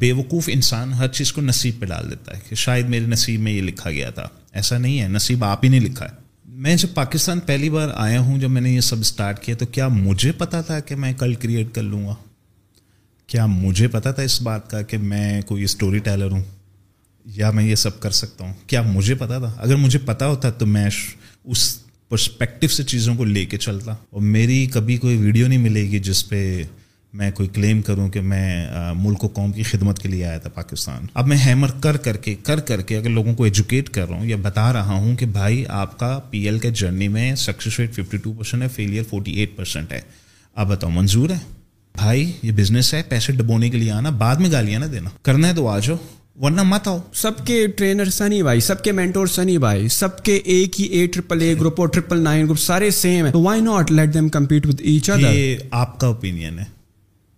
[0.00, 3.52] بیوقوف انسان ہر چیز کو نصیب پہ ڈال دیتا ہے کہ شاید میرے نصیب میں
[3.52, 6.10] یہ لکھا گیا تھا۔ ایسا نہیں ہے، نصیب آپ ہی نے لکھا ہے۔
[6.44, 9.66] میں جب پاکستان پہلی بار آیا ہوں، جب میں نے یہ سب اسٹارٹ کیا، تو
[9.66, 12.14] کیا مجھے پتا تھا کہ میں کل کریٹ کر لوں گا؟
[13.26, 16.44] کیا مجھے پتا تھا اس بات کا کہ میں کوئی اسٹوری ٹیلر ہوں؟
[17.24, 20.50] یا میں یہ سب کر سکتا ہوں؟ کیا مجھے پتا تھا؟ اگر مجھے پتا ہوتا
[20.50, 20.90] تو میں
[21.44, 21.78] اس
[22.08, 25.98] پرسپیکٹو سے چیزوں کو لے کے چلتا۔ اور میری کبھی کوئی ویڈیو نہیں ملے گی
[25.98, 26.62] جس پہ
[27.16, 30.50] میں کوئی کلیم کروں کہ میں ملک و قوم کی خدمت کے لیے آیا تھا
[30.50, 34.08] پاکستان۔ اب میں ہیمر کر کر کے کر کر کے اگر لوگوں کو ایجوکیٹ کر
[34.08, 37.34] رہا ہوں یا بتا رہا ہوں کہ بھائی آپ کا پی ایل کے جرنی میں
[37.34, 40.00] success rate fifty two percent ہے فیلئر فورٹی ایٹ پرسینٹ ہے۔
[40.54, 41.38] آپ بتاؤ منظور ہے؟
[41.94, 45.48] بھائی یہ بزنس ہے پیسے ڈبونے کے لیے آنا بعد میں گالیاں نہ دینا۔ کرنا
[45.48, 45.96] ہے تو آ جاؤ
[46.40, 50.36] ورنہ مت آؤ۔ سب کے ٹرینر سنی بھائی سب کے مینٹور سنی بھائی سب کے
[50.36, 53.92] ایک ہی اے ٹریپل اے گروپ اور ٹریپل نائن گروپ سارے سیم ہیں۔ Why not
[53.92, 56.75] let them compete with each other یہ آپ کا اوپینین ہے۔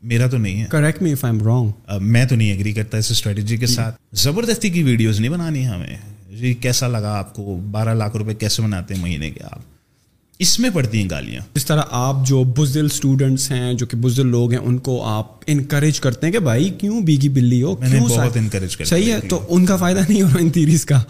[0.02, 1.70] میرا تو نہیں ہے۔ Correct me if I am wrong
[2.01, 5.97] میں تو نہیں ایگری کرتا اس اسٹریٹجی کے ساتھ۔ زبردستی کی ویڈیوز نہیں بنانی ہمیں۔
[6.37, 9.59] جی کیسا لگا آپ کو؟ بارہ لاکھ روپے کیسے بناتے ہیں مہینے کے آپ؟
[10.38, 14.26] اس میں پڑتی ہیں گالیاں۔ اس طرح آپ جو بزدل اسٹوڈنٹس ہیں جو کہ بزدل
[14.26, 18.01] لوگ ہیں ان کو آپ انکریج کرتے ہیں کہ بھائی کیوں بیگی بلی ہو؟ نے
[18.01, 21.02] بہت انکریج کر صحیح ہے تو ان کا فائدہ نہیں ہو رہا ان تیریز کا۔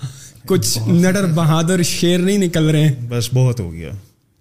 [0.47, 3.91] کچھ نڈر بہادر شیر نہیں نکل رہے۔ ہیں بس بہت ہو گیا۔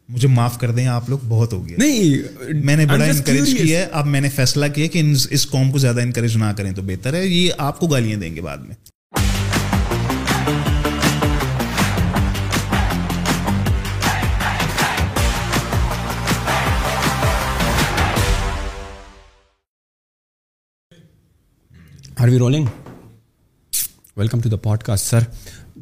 [0.09, 3.80] مجھے معاف کر دیں آپ لوگ بہت ہو گیا نہیں میں نے بڑا انکریج کیا
[3.80, 6.81] ہے اب میں نے فیصلہ کیا کہ اس قوم کو زیادہ انکریج نہ کریں تو
[6.81, 8.75] بہتر ہے۔ یہ آپ کو گالیاں دیں گے بعد میں۔
[22.17, 22.66] Are we rolling
[24.17, 25.19] welcome to the podcast sir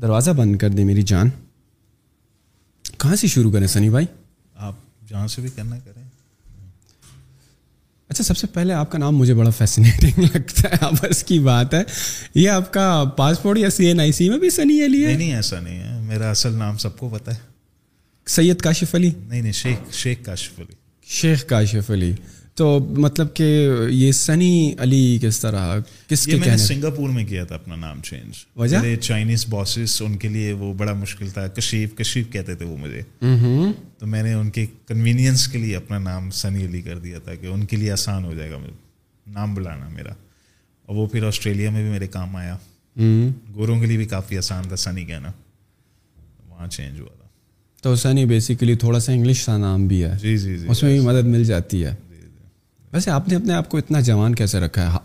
[0.01, 1.29] دروازہ بند کر دیں میری جان۔
[2.97, 4.05] کہاں سے شروع کریں سنی بھائی؟
[4.55, 4.73] آپ
[5.09, 6.03] جہاں سے بھی کرنا کریں۔
[8.09, 11.73] اچھا سب سے پہلے آپ کا نام مجھے بڑا فیسنیٹنگ لگتا ہے بس کی بات
[11.73, 11.83] ہے۔
[12.35, 15.35] یہ آپ کا پاسپورٹ یا سی این آئی سی میں بھی سنی علی ہے نہیں
[15.35, 17.39] ایسا نہیں ہے۔ میرا اصل نام سب کو پتا ہے۔
[18.27, 20.73] سید کاشف علی؟ نہیں نہیں شیخ شیخ کاشف علی۔
[21.08, 22.14] شیخ کاشف علی۔
[22.55, 25.77] تو مطلب کہ یہ سنی علی کس طرح
[26.08, 30.17] کس کے میں نے سنگاپور میں کیا تھا اپنا نام چینج وجہ؟ چائنیز باسز ان
[30.17, 33.02] کے لیے وہ بڑا مشکل تھا۔ کشیف کشیف کہتے تھے وہ مجھے۔
[33.98, 37.36] تو میں نے ان کے کنوینئنس کے لیے اپنا نام سنی علی کر دیا تھا
[37.36, 38.58] کہ ان کے لیے آسان ہو جائے گا
[39.27, 40.14] نام بلانا میرا۔
[40.86, 42.58] اور وہ پھر آسٹریلیا میں بھی میرے کام آیا۔
[43.55, 45.32] گوروں کے لیے بھی کافی آسان تھا سنی کہنا۔
[46.49, 47.27] وہاں چینج ہوا تھا۔
[47.82, 50.92] تو سنی بیسیکلی تھوڑا سا انگلش سا نام بھی ہے۔ جی جی جی۔ اس میں
[50.92, 51.95] بھی مدد مل جاتی ہے۔
[52.95, 54.98] ویسے آپ نے اپنے آپ کو اتنا جوان کیسے رکھا ہے؟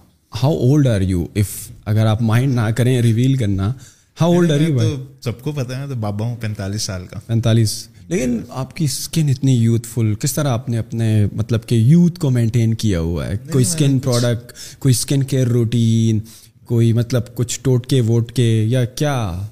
[0.42, 3.72] How old are you if اگر آپ مائنڈ نہ کریں ریویل کرنا
[4.20, 4.78] ہاؤ اولڈ آر یو
[5.20, 9.28] سب کو پتا ہے تو بابا ہوں پینتالیس سال کا۔ پینتالیس۔ لیکن آپ کی اسکن
[9.28, 13.26] اتنی یوتھ فل کس طرح آپ نے اپنے مطلب کہ یوتھ کو مینٹین کیا ہوا
[13.26, 16.20] ہے؟ کوئی اسکن پروڈکٹ کوئی اسکن کیئر روٹین
[16.64, 19.42] کوئی مطلب کچھ ٹوٹکے ووٹ کے یا کیا؟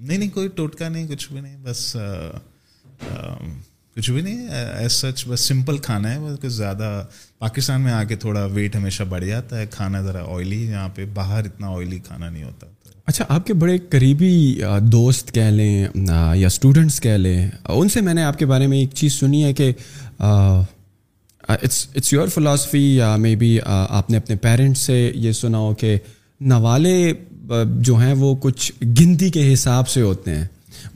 [0.00, 1.96] نہیں نہیں کوئی ٹوٹکا نہیں کچھ بھی نہیں بس
[3.96, 7.04] کچھ بھی نہیں ایز سچ بس سمپل کھانا ہے بس کچھ زیادہ
[7.38, 11.04] پاکستان میں آ کے تھوڑا ویٹ ہمیشہ بڑھ جاتا ہے، کھانا ذرا آئلی یہاں پہ
[11.14, 12.66] باہر اتنا آئلی کھانا نہیں ہوتا۔
[13.06, 18.14] اچھا آپ کے بڑے قریبی دوست کہہ لیں یا اسٹوڈنٹس کہہ لیں، ان سے میں
[18.14, 19.72] نے آپ کے بارے میں ایک چیز سنی ہے کہ
[20.18, 25.74] اٹس اٹس یور فلاسفی یا مے بی آپ نے اپنے پیرنٹس سے یہ سنا ہو
[25.74, 25.96] کہ
[26.40, 27.12] نوالے
[27.80, 30.46] جو ہیں وہ کچھ گنتی کے حساب سے ہوتے ہیں۔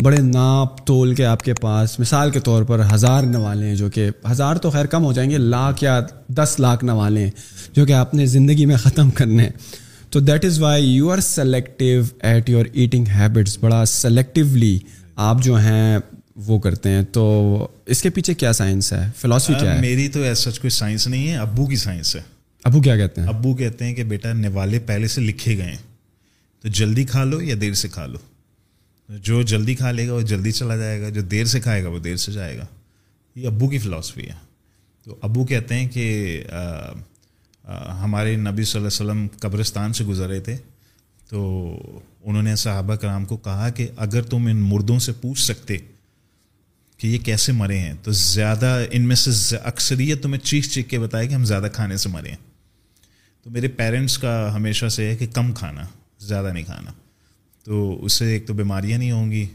[0.03, 3.91] بڑے ناپ تول کے آپ کے پاس مثال کے طور پر ہزار نوالے ہیں جو
[3.91, 7.31] کہ ہزار تو خیر کم ہو جائیں گے لاکھ یا دس لاکھ نوالے ہیں
[7.73, 9.51] جو کہ آپ نے زندگی میں ختم کرنے ہیں۔
[10.11, 14.79] تو that is why you are selective at your eating habits بڑا سلیکٹیولی
[15.17, 15.99] آپ جو ہیں
[16.37, 20.23] وہ کرتے ہیں۔ تو اس کے پیچھے کیا سائنس ہے؟ فلاسفی کیا ہے؟ میری تو
[20.23, 22.21] ایسا کوئی سائنس نہیں ہے ابو کی سائنس ہے۔
[22.65, 25.79] ابو کیا کہتے ہیں؟ ابو کہتے ہیں کہ بیٹا نوالے پہلے سے لکھے گئے ہیں۔
[26.62, 28.19] تو جلدی کھا لو یا دیر سے کھا لو۔
[29.19, 31.88] جو جلدی کھا لے گا وہ جلدی چلا جائے گا، جو دیر سے کھائے گا
[31.88, 32.66] وہ دیر سے جائے گا۔
[33.34, 34.34] یہ ابو کی فلاسفی ہے۔
[35.04, 36.44] تو ابو کہتے ہیں کہ
[38.00, 40.56] ہمارے نبی صلی اللہ علیہ وسلم قبرستان سے گزرے تھے۔
[41.29, 41.76] تو
[42.25, 45.76] انہوں نے صحابہ کرام کو کہا کہ اگر تم ان مردوں سے پوچھ سکتے
[46.96, 50.99] کہ یہ کیسے مرے ہیں، تو زیادہ ان میں سے اکثریت تمہیں چیخ چیخ کے
[50.99, 52.37] بتائے کہ ہم زیادہ کھانے سے مرے ہیں۔
[53.44, 55.82] تو میرے پیرنٹس کا ہمیشہ سے ہے کہ کم کھانا،
[56.19, 56.93] زیادہ نہیں کھانا۔
[57.65, 59.47] تو اس سے ایک تو بیماریاں نہیں ہوں گی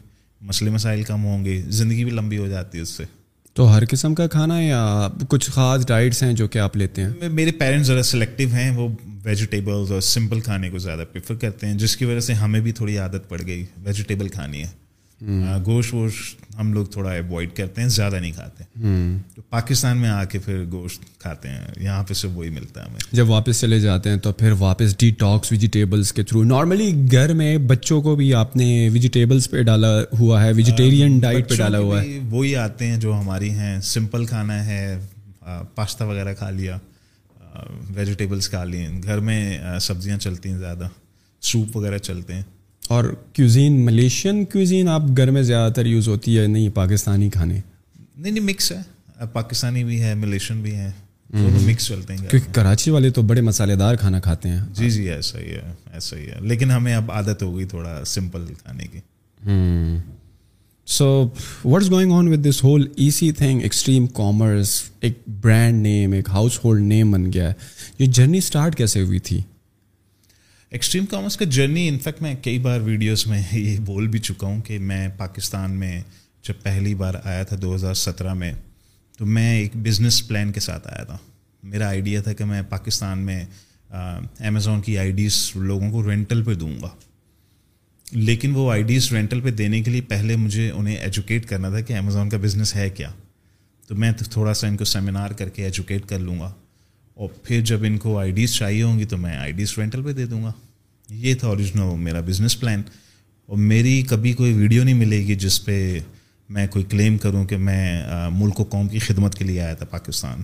[0.41, 3.03] مسئلے مسائل کم ہوں گے زندگی بھی لمبی ہو جاتی ہے اس سے۔
[3.53, 7.29] تو ہر قسم کا کھانا یا کچھ خاص ڈائٹس ہیں جو کہ آپ لیتے ہیں؟
[7.29, 8.87] میرے پیرنٹس ذرا سلیکٹیو ہیں وہ
[9.23, 12.71] ویجیٹیبلز اور سمپل کھانے کو زیادہ پریفر کرتے ہیں جس کی وجہ سے ہمیں بھی
[12.71, 14.84] تھوڑی عادت پڑ گئی ویجیٹیبل کھانی ہے۔
[15.65, 18.63] گوشت ووشت ہم لوگ تھوڑا اوائڈ کرتے ہیں زیادہ نہیں کھاتے
[19.35, 22.85] تو پاکستان میں آ کے پھر گوشت کھاتے ہیں یہاں پہ سے وہی ملتا ہے
[22.85, 26.91] ہمیں۔ جب واپس چلے جاتے ہیں تو پھر واپس ڈی ٹاکس ویجیٹیبلس کے تھرو نارملی
[27.11, 29.87] گھر میں بچوں کو بھی آپ نے ویجیٹیبلس پہ ڈالا
[30.19, 34.25] ہوا ہے ویجیٹیرین ڈائٹ پہ ڈالا ہوا ہے۔ وہی آتے ہیں جو ہماری ہیں سمپل
[34.25, 34.97] کھانا ہے
[35.75, 36.77] پاستا وغیرہ کھا لیا
[37.95, 40.87] ویجیٹیبلس کھا لیے گھر میں سبزیاں چلتی ہیں زیادہ
[41.41, 42.43] سوپ وغیرہ چلتے ہیں۔
[42.89, 47.59] اور کیوزین ملیشین کیوزین آپ گھر میں زیادہ تر یوز ہوتی ہے نہیں پاکستانی کھانے۔
[48.17, 50.91] نہیں نہیں مکس ہے۔ پاکستانی بھی ہے ملیشین بھی ہے
[51.65, 55.09] مکس چلتے ہیں۔ کیونکہ کراچی والے تو بڑے مسالے دار کھانا کھاتے ہیں۔ جی جی
[55.09, 58.87] ایسا ہی ہے ایسا ہی ہے۔ لیکن ہمیں اب عادت ہو گئی تھوڑا سمپل کھانے
[58.87, 58.99] کی۔
[60.87, 61.29] So
[61.65, 66.29] what is going on with this whole E C thing Extreme Commerce ایک برانڈ نیم ایک
[66.29, 67.53] ہاؤس ہولڈ نیم بن گیا ہے۔
[67.99, 69.41] یہ جرنی اسٹارٹ کیسے ہوئی تھی؟
[70.69, 74.61] ایکسٹریم کامرس کا جرنی انفیکٹ میں کئی بار ویڈیوز میں یہ بول بھی چکا ہوں
[74.61, 76.01] کہ میں پاکستان میں
[76.43, 78.53] جب پہلی بار آیا تھا دو ہزار سترہ میں،
[79.17, 81.17] تو میں ایک بزنس پلان کے ساتھ آیا تھا۔
[81.63, 83.45] میرا آئیڈیا تھا کہ میں پاکستان میں
[83.89, 86.89] امیزون کی آئی ڈیز لوگوں کو رینٹل پہ دوں گا۔
[88.11, 91.79] لیکن وہ آئی ڈیز رینٹل پہ دینے کے لیے پہلے مجھے انہیں ایجوکیٹ کرنا تھا
[91.79, 93.11] کہ امیزون کا بزنس ہے کیا۔
[93.87, 96.53] تو میں تھوڑا سا ان کو سیمینار کر کے ایجوکیٹ کر لوں گا۔
[97.17, 100.03] اور پھر جب ان کو آئی ڈیز چاہیے ہوں گی تو میں آئی ڈیز رینٹل
[100.03, 100.51] پہ دے دوں گا۔
[101.09, 102.81] یہ تھا اوریجنل میرا بزنس پلان
[103.45, 105.99] اور میری کبھی کوئی ویڈیو نہیں ملے گی جس پہ
[106.49, 109.85] میں کوئی کلیم کروں کہ میں ملک و قوم کی خدمت کے لیے آیا تھا
[109.85, 110.41] پاکستان۔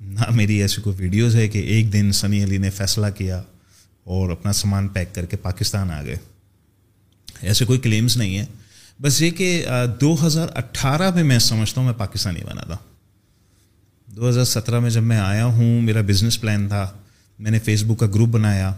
[0.00, 3.42] نہ، میری ایسی کوئی ویڈیوز ہے کہ ایک دن سنی علی نے فیصلہ کیا
[4.04, 6.16] اور اپنا سامان پیک کر کے پاکستان آ گئے۔
[7.40, 8.46] ایسے کوئی کلیمز نہیں ہیں
[9.02, 9.64] بس یہ کہ
[10.00, 12.76] دو ہزار اٹھارہ میں میں سمجھتا ہوں میں پاکستانی بنا تھا۔
[14.18, 16.90] دو ہزار سترہ میں جب میں آیا ہوں میرا بزنس پلان تھا
[17.38, 18.74] میں نے فیس بک کا گروپ بنایا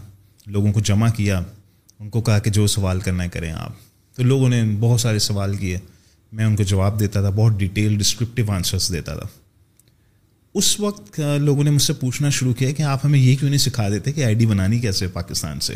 [0.47, 1.43] لوگوں کو جمع کیا
[1.99, 3.73] ان کو کہا کہ جو سوال کرنا ہے کریں آپ۔
[4.17, 5.79] تو لوگوں نے بہت سارے سوال کیے
[6.33, 9.27] میں ان کو جواب دیتا تھا بہت ڈیٹیل ڈسکرپٹیو آنسرس دیتا تھا۔
[10.55, 13.59] اس وقت لوگوں نے مجھ سے پوچھنا شروع کیا کہ آپ ہمیں یہ کیوں نہیں
[13.59, 15.75] سکھا دیتے کہ آئی ڈی بنانی کیسے پاکستان سے؟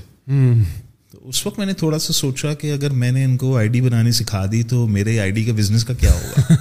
[1.11, 3.69] تو اس وقت میں نے تھوڑا سا سوچا کہ اگر میں نے ان کو آئی
[3.69, 6.53] ڈی بنانی سکھا دی تو میرے آئی ڈی کا بزنس کا کیا ہوگا؟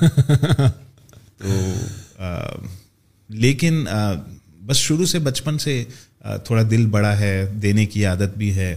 [1.38, 1.48] تو
[3.30, 3.86] لیکن
[4.66, 5.84] بس شروع سے بچپن سے
[6.46, 8.76] تھوڑا دل بڑا ہے، دینے کی عادت بھی ہے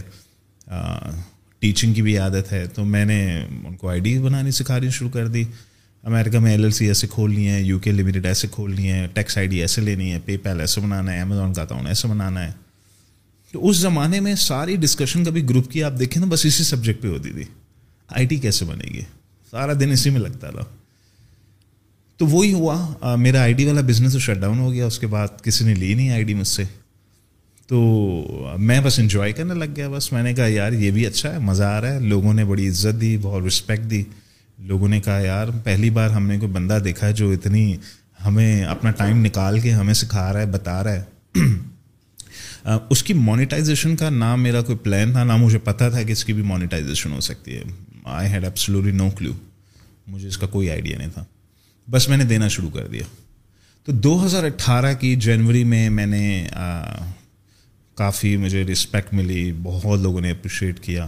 [1.59, 3.19] ٹیچنگ کی بھی عادت ہے۔ تو میں نے
[3.65, 5.43] ان کو آئی ڈی بنانی سکھانی شروع کر دی۔
[6.03, 9.37] امیرکا میں ایل ایل سی ایسے کھولنی ہے یو کے لمیٹڈ ایسے کھولنی ہے ٹیکس
[9.37, 12.45] آئی ڈی ایسے لینی ہے پے پیل ایسے بنانا ہے امیزون کا اکاؤنٹ ایسے بنانا
[12.45, 12.51] ہے۔
[13.51, 17.01] تو اس زمانے میں ساری ڈسکشن کبھی گروپ کی، آپ دیکھیں نا بس اسی سبجیکٹ
[17.01, 17.43] پہ ہوتی تھی۔
[18.07, 19.01] آئی ٹی کیسے بنے گی؟
[19.51, 20.63] سارا دن اسی میں لگتا تھا
[22.17, 25.07] تو وہی ہوا۔ میرا آئی ڈی والا بزنس تو شٹ ڈاؤن ہو گیا، اس کے
[25.07, 26.63] بعد کسی نے لی نہیں آئی ڈی مجھ سے۔
[27.67, 31.33] تو میں بس انجوائے کرنے لگ گیا۔ بس میں نے کہا، یار، یہ بھی اچھا
[31.33, 34.03] ہے، مزہ آ رہا ہے۔ لوگوں نے بڑی عزت دی، بہت رسپیکٹ دی۔
[34.59, 37.77] لوگوں نے کہا، یار، پہلی بار ہم نے کوئی بندہ دیکھا ہے جو اتنی
[38.25, 41.03] ہمیں اپنا ٹائم نکال کے ہمیں سکھا رہا ہے، بتا رہا ہے۔
[42.89, 46.25] اس کی مانیٹائزیشن کا نام میرا کوئی پلان تھا، نہ مجھے پتہ تھا کہ اس
[46.25, 47.63] کی بھی مانیٹائزیشن ہو سکتی ہے۔
[48.03, 49.31] آئی ہیڈ ایپسلوری نو کلو
[50.07, 51.25] مجھے اس کا کوئی آئیڈیا نہیں تھا۔
[51.91, 53.01] بس میں نے دینا شروع کر دیا۔
[53.83, 56.47] تو دو ہزار اٹھارہ کی جنوری میں میں نے
[57.95, 61.07] کافی مجھے رسپیکٹ ملی، بہت لوگوں نے اپریشیٹ کیا۔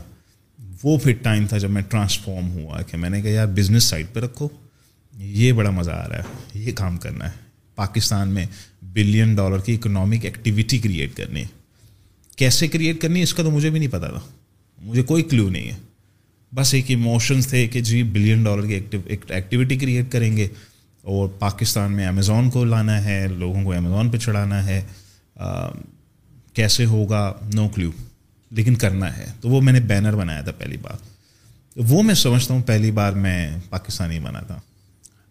[0.84, 4.06] وہ پھر ٹائم تھا جب میں ٹرانسفارم ہوا کہ میں نے کہا، یار بزنس سائڈ
[4.14, 4.48] پہ رکھو۔
[5.18, 6.24] یہ بڑا مزہ آ رہا ہے،
[6.54, 7.38] یہ کام کرنا ہے۔
[7.76, 8.46] پاکستان میں
[8.84, 11.48] بلین ڈالر کی اکنامک ایکٹیویٹی کریٹ کرنی ہے۔
[12.36, 14.20] کیسے کریٹ کرنی ہے، اس کا تو مجھے بھی نہیں پتا تھا۔
[14.82, 15.78] مجھے کوئی کلو نہیں ہے۔
[16.56, 18.98] بس ایک ایموشنس تھے کہ جی بلین ڈالر کی
[19.30, 20.48] ایکٹیویٹی کریٹ کریں گے۔
[21.10, 24.82] اور پاکستان میں امیزون کو لانا ہے، لوگوں کو امیزون پہ چڑھانا ہے۔
[26.54, 27.92] کیسے ہوگا؟ نو کلیو
[28.52, 30.98] لیکن کرنا ہے۔ تو وہ میں نے بینر بنایا تھا پہلی بار۔
[31.76, 34.60] وہ میں سمجھتا ہوں پہلی بار میں پاکستانی بنا تھا۔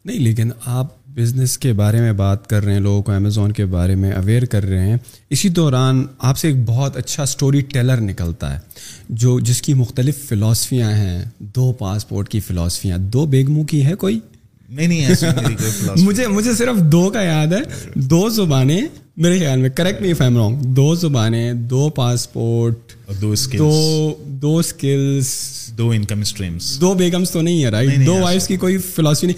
[0.04, 3.64] نہیں، لیکن آپ بزنس کے بارے میں بات کر رہے ہیں، لوگوں کو امیزون کے
[3.64, 4.96] بارے میں اویئر کر رہے ہیں۔
[5.30, 8.60] اسی دوران آپ سے ایک بہت اچھا اسٹوری ٹیلر نکلتا ہے،
[9.08, 14.20] جو جس کی مختلف فلاسفیاں ہیں۔ دو پاسپورٹ کی فلاسفیاں دو بیگموں کی ہے کوئی؟
[14.68, 15.10] نہیں نہیں
[15.96, 18.80] مجھے مجھے صرف دو کا یاد ہے دو زبانیں
[19.16, 22.92] میرے خیال میں کریکٹ نہیں فیم رہا دو زبانیں دو پاسپورٹ
[23.58, 25.34] دو دو اسکلس
[25.78, 29.36] دو انکم اسٹریمس دو بیگمس تو نہیں ہے رائٹ دو وائفس کی کوئی فلاسفی نہیں.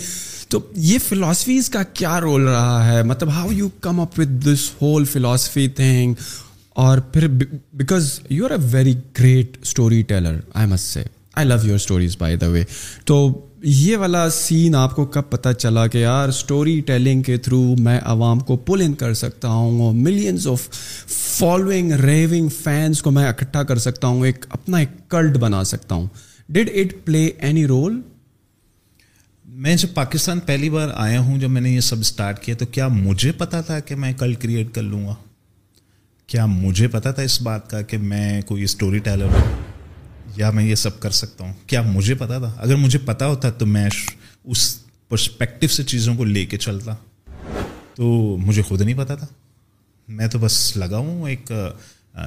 [0.51, 4.71] تو یہ فلاسفیز کا کیا رول رہا ہے؟ مطلب how you come up with this
[4.83, 6.15] whole philosophy thing
[6.69, 7.29] اور پھر
[7.73, 9.57] because you are a very great
[10.03, 11.03] storyteller I must say
[11.35, 12.65] I love your stories by the way
[13.05, 17.75] تو یہ والا سین آپ کو کب پتہ چلا کہ یار سٹوری ٹیلنگ کے تھرو
[17.79, 20.69] میں عوام کو پل ان کر سکتا ہوں اور millions of
[21.09, 25.95] following raving fans کو میں اکٹھا کر سکتا ہوں، ایک اپنا ایک کلٹ بنا سکتا
[25.95, 26.07] ہوں۔
[26.49, 28.01] Did it play any role
[29.45, 32.67] میں جب پاکستان پہلی بار آیا ہوں، جب میں نے یہ سب اسٹارٹ کیا، تو
[32.67, 35.15] کیا مجھے پتا تھا کہ میں کل کریٹ کر لوں گا؟
[36.27, 39.70] کیا مجھے پتا تھا اس بات کا کہ میں کوئی اسٹوری ٹیلر ہوں؟
[40.37, 43.51] یا میں یہ سب کر سکتا ہوں؟ کیا مجھے پتا تھا؟ اگر مجھے پتا ہوتا
[43.51, 43.89] تو میں
[44.45, 46.95] اس پرسپیکٹو سے چیزوں کو لے کے چلتا۔
[47.95, 49.27] تو مجھے خود نہیں پتا تھا۔
[50.09, 51.53] میں تو بس لگا ہوں، ایک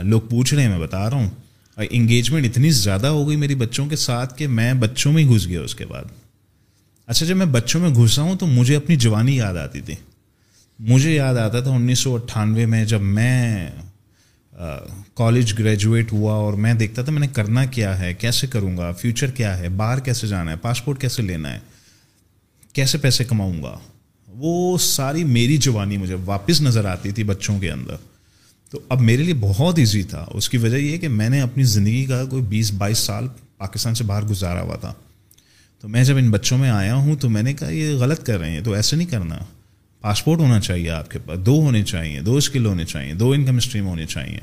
[0.02, 1.30] لوگ پوچھ رہے ہیں، میں بتا رہا ہوں۔
[1.78, 5.48] انگیجمنٹ اتنی زیادہ ہو گئی میری بچوں کے ساتھ کہ میں بچوں میں ہی گھس
[5.48, 6.04] گیا اس کے بعد۔
[7.08, 9.96] اچھا جب میں بچوں میں گھسا ہوں تو مجھے اپنی جوانی یاد آتی تھی۔
[10.80, 13.72] مجھے یاد آتا تھا انیس سو اٹھانوے میں جب میں
[15.14, 18.92] کالج گریجویٹ ہوا اور میں دیکھتا تھا میں نے کرنا کیا ہے، کیسے کروں گا
[18.92, 21.60] فیوچر کیا ہے، باہر کیسے جانا ہے پاسپورٹ کیسے لینا ہے،
[22.74, 23.80] کیسے پیسے کماؤں گا؟
[24.28, 27.96] وہ ساری میری جوانی مجھے واپس نظر آتی تھی بچوں کے اندر۔
[28.70, 31.64] تو اب میرے لیے بہت ایزی تھا۔ اس کی وجہ یہ کہ میں نے اپنی
[31.64, 33.28] زندگی کا کوئی بیس بائیس سال
[33.58, 34.94] پاکستان سے باہر گزارا ہوا تھا۔
[35.82, 38.40] تو میں جب ان بچوں میں آیا ہوں تو میں نے کہا یہ غلط کر
[38.40, 39.38] رہے ہیں، تو ایسے نہیں کرنا۔
[40.04, 43.58] پاسپورٹ ہونا چاہیے آپ کے پاس، دو ہونے چاہیے، دو اسکل ہونے چاہیے، دو انکم
[43.58, 44.38] اسٹریم ہونے چاہیے۔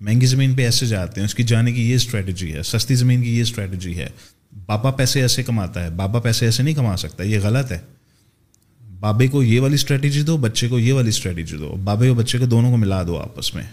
[0.00, 3.22] مہنگی زمین پہ ایسے جاتے ہیں، اس کی جانے کی یہ اسٹریٹجی ہے، سستی زمین
[3.22, 4.06] کی یہ اسٹریٹجی ہے۔
[4.66, 7.78] بابا پیسے ایسے کماتا ہے بابا پیسے ایسے نہیں کما سکتا، یہ غلط ہے۔
[9.00, 12.38] بابے کو یہ والی اسٹریٹجی دو، بچے کو یہ والی اسٹریٹجی دو۔ بابے اور بچے
[12.38, 13.64] کو دونوں کو ملا دو آپس میں۔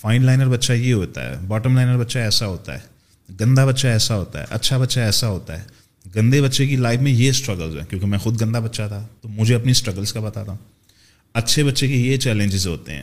[0.00, 2.98] فائن لائنر بچہ یہ ہوتا ہے باٹم لائنر بچہ ایسا ہوتا ہے۔
[3.40, 5.77] گندا بچہ ایسا ہوتا ہے اچھا بچہ ایسا ہوتا ہے۔
[6.16, 9.28] گندے بچے کی لائف میں یہ اسٹرگلز ہیں کیونکہ میں خود گندا بچہ تھا تو
[9.28, 10.58] مجھے اپنی اسٹرگلس کا بتاتا ہوں
[11.34, 13.02] اچھے بچے کے یہ چیلنجز ہوتے ہیں۔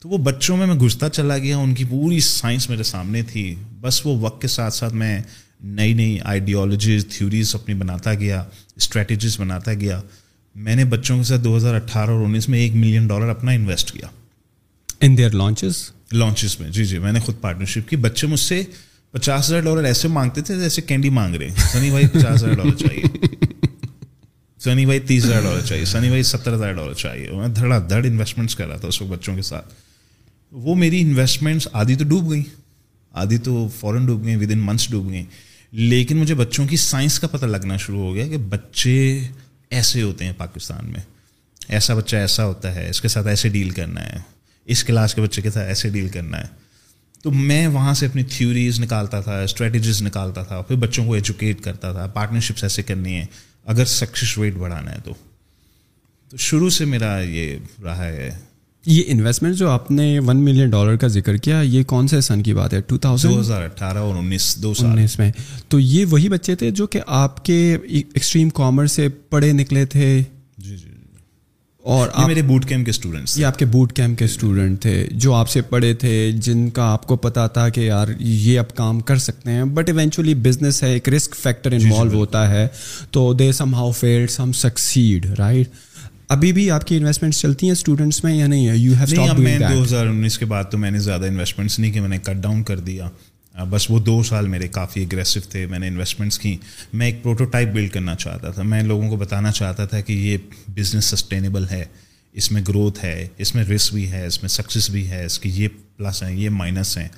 [0.00, 3.54] تو وہ بچوں میں میں گھستا چلا گیا ان کی پوری سائنس میرے سامنے تھی۔
[3.80, 5.20] بس وہ وقت کے ساتھ ساتھ میں
[5.64, 8.44] نئی نئی آئیڈیالوجیز تھیوریز اپنی بناتا گیا
[8.76, 10.00] اسٹریٹجیز بناتا گیا۔
[10.54, 13.52] میں نے بچوں کے ساتھ دو ہزار اٹھارہ اور انیس میں ایک ملین ڈالر اپنا
[13.52, 14.08] انویسٹ کیا۔
[15.00, 18.62] ان دیئر لانچز لانچز میں جی جی میں نے خود پارٹنرشپ کی۔ بچے مجھ سے
[19.12, 22.54] پچاس ہزار ڈالر ایسے مانگتے تھے جیسے کینڈی مانگ رہے ہیں۔ سنی بھائی پچاس ہزار
[22.54, 23.02] ڈالر چاہیے۔
[24.58, 28.04] سنی بھائی تیس ہزار ڈالر چاہیے۔ سنی بھائی ستر ہزار ڈالر چاہیے۔ میں دھڑا دھڑ
[28.04, 29.74] انویسٹمنٹس کر رہا تھا اس وقت بچوں کے ساتھ۔
[30.52, 32.42] وہ میری انویسٹمنٹس آدھی تو ڈوب گئیں۔
[33.12, 35.24] آدھی تو فوراً ڈوب گئیں ود ان منتھس ڈوب گئیں۔
[35.72, 39.20] لیکن مجھے بچوں کی سائنس کا پتہ لگنا شروع ہو گیا کہ بچے
[39.70, 41.00] ایسے ہوتے ہیں پاکستان میں۔
[41.68, 44.16] ایسا بچہ ایسا ہوتا ہے، اس کے ساتھ ایسے ڈیل کرنا ہے۔
[44.64, 46.67] اس کلاس کے بچے کے ساتھ ایسے ڈیل کرنا ہے۔
[47.22, 51.60] تو میں وہاں سے اپنی تھیوریز نکالتا تھا اسٹریٹجیز نکالتا تھا پھر بچوں کو ایجوکیٹ
[51.60, 53.26] کرتا تھا پارٹنرشپس ایسے کرنی ہے
[53.66, 55.14] اگر سکسیس ریٹ بڑھانا ہے تو۔
[56.28, 58.30] تو شروع سے میرا یہ رہا ہے۔
[58.86, 62.42] یہ انویسٹمنٹ جو آپ نے ون ملین ڈالر کا ذکر کیا یہ کون سے سن
[62.42, 65.32] کی بات ہے؟ ٹو تھاؤزینڈ دو ہزار اٹھارہ اور انیس دو انیس میں۔
[65.68, 70.22] تو یہ وہی بچے تھے جو کہ آپ کے ایکسٹریم کامرس سے پڑھے نکلے تھے۔
[71.88, 75.34] اور میرے بوٹ کیمپ کے اسٹوڈنٹس یہ آپ کے بوٹ کیمپ کے اسٹوڈنٹ تھے جو
[75.34, 79.00] آپ سے پڑھے تھے جن کا آپ کو پتا تھا کہ یار یہ اب کام
[79.00, 82.68] کر سکتے ہیں۔ بٹ ایونچولی بزنس ہے ایک رسک فیکٹر انوالو ہوتا ہے۔
[83.10, 85.68] تو they somehow failed some succeed right
[86.28, 89.58] ابھی بھی آپ کی انویسٹمنٹس چلتی ہیں اسٹوڈنٹس میں یا نہیں ہے؟ یو ہیو میں
[89.58, 92.42] دو ہزار انیس کے بعد تو میں نے زیادہ انویسٹمنٹس نہیں کہ میں نے کٹ
[92.42, 93.08] ڈاؤن کر دیا۔
[93.64, 96.56] بس وہ دو سال میرے کافی اگریسو تھے، میں نے انویسٹمنٹس کی۔
[96.92, 100.36] میں ایک پروٹوٹائپ بلڈ کرنا چاہتا تھا۔ میں لوگوں کو بتانا چاہتا تھا کہ یہ
[100.76, 101.84] بزنس سسٹینیبل ہے،
[102.32, 105.38] اس میں گروتھ ہے، اس میں رسک بھی ہے، اس میں سکسیز بھی ہے، اس
[105.38, 107.08] کی یہ پلس ہیں، یہ مائنس ہیں۔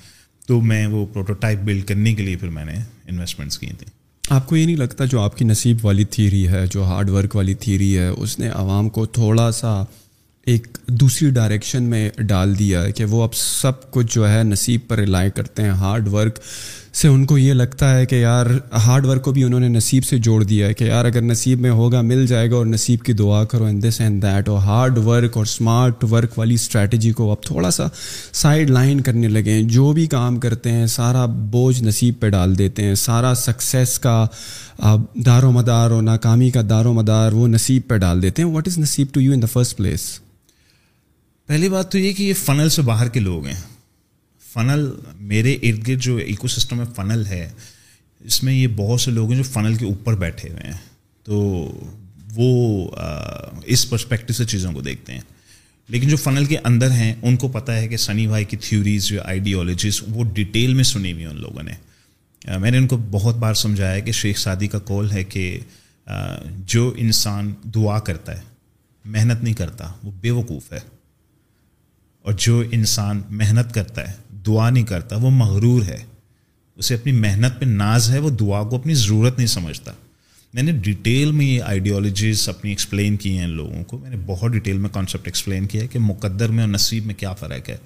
[0.47, 2.73] تو میں وہ پروٹوٹائپ بلڈ کرنے کے لیے پھر میں نے
[3.07, 6.67] انویسٹمنٹس کی تھیں۔ آپ کو یہ نہیں لگتا جو آپ کی نصیب والی تھیری ہے،
[6.67, 9.83] جو ہارڈ ورک والی تھیری ہے، اس نے عوام کو تھوڑا سا
[10.51, 14.81] ایک دوسری ڈائریکشن میں ڈال دیا ہے کہ وہ اب سب کچھ جو ہے نصیب
[14.87, 16.39] پر ریلائی کرتے ہیں۔ ہارڈ ورک
[16.93, 18.45] سے ان کو یہ لگتا ہے کہ یار
[18.85, 21.61] ہارڈ ورک کو بھی انہوں نے نصیب سے جوڑ دیا ہے کہ یار، اگر نصیب
[21.61, 24.57] میں ہوگا، مل جائے گا اور نصیب کی دعا کرو ان دس اینڈ دیٹ اور
[24.57, 27.87] ہارڈ ورک اور اسمارٹ ورک والی اسٹریٹجی کو اب تھوڑا سا
[28.33, 32.57] سائڈ لائن کرنے لگے ہیں۔ جو بھی کام کرتے ہیں، سارا بوجھ نصیب پہ ڈال
[32.57, 34.25] دیتے ہیں۔ سارا سکسیس کا
[35.25, 38.49] دار و مدار اور ناکامی کا دار و مدار وہ نصیب پہ ڈال دیتے ہیں۔
[38.49, 40.19] واٹ از نصیب to you in the first place
[41.51, 43.61] پہلی بات تو یہ کہ یہ فنل سے باہر کے لوگ ہیں۔
[44.53, 47.49] فنل میرے ارد گرد جو ایکو سسٹم میں فنل ہے۔
[48.19, 50.77] اس میں یہ بہت سے لوگ ہیں جو فنل کے اوپر بیٹھے ہوئے ہیں۔
[51.23, 51.37] تو
[52.35, 52.91] وہ
[53.65, 55.21] اس پرسپیکٹو سے چیزوں کو دیکھتے ہیں۔
[55.87, 59.05] لیکن جو فنل کے اندر ہیں، ان کو پتہ ہے کہ سنی بھائی کی تھیوریز
[59.05, 61.73] جو آئیڈیالوجیز وہ ڈیٹیل میں سنی ہوئی ان لوگوں نے۔
[62.57, 65.59] میں نے ان کو بہت بار سمجھایا کہ شیخ سعدی کا کال ہے کہ
[66.65, 68.41] جو انسان دعا کرتا ہے،
[69.05, 71.00] محنت نہیں کرتا، وہ بے وقوف ہے۔
[72.21, 74.13] اور جو انسان محنت کرتا ہے،
[74.47, 75.97] دعا نہیں کرتا، وہ مغرور ہے۔
[76.75, 79.91] اسے اپنی محنت پہ ناز ہے، وہ دعا کو اپنی ضرورت نہیں سمجھتا۔
[80.53, 84.15] میں نے ڈیٹیل میں یہ آئیڈیالوجیز اپنی ایکسپلین کی ہیں ان لوگوں کو۔ میں نے
[84.25, 87.69] بہت ڈیٹیل میں کانسیپٹ ایکسپلین کیا ہے کہ مقدر میں اور نصیب میں کیا فرق
[87.69, 87.77] ہے۔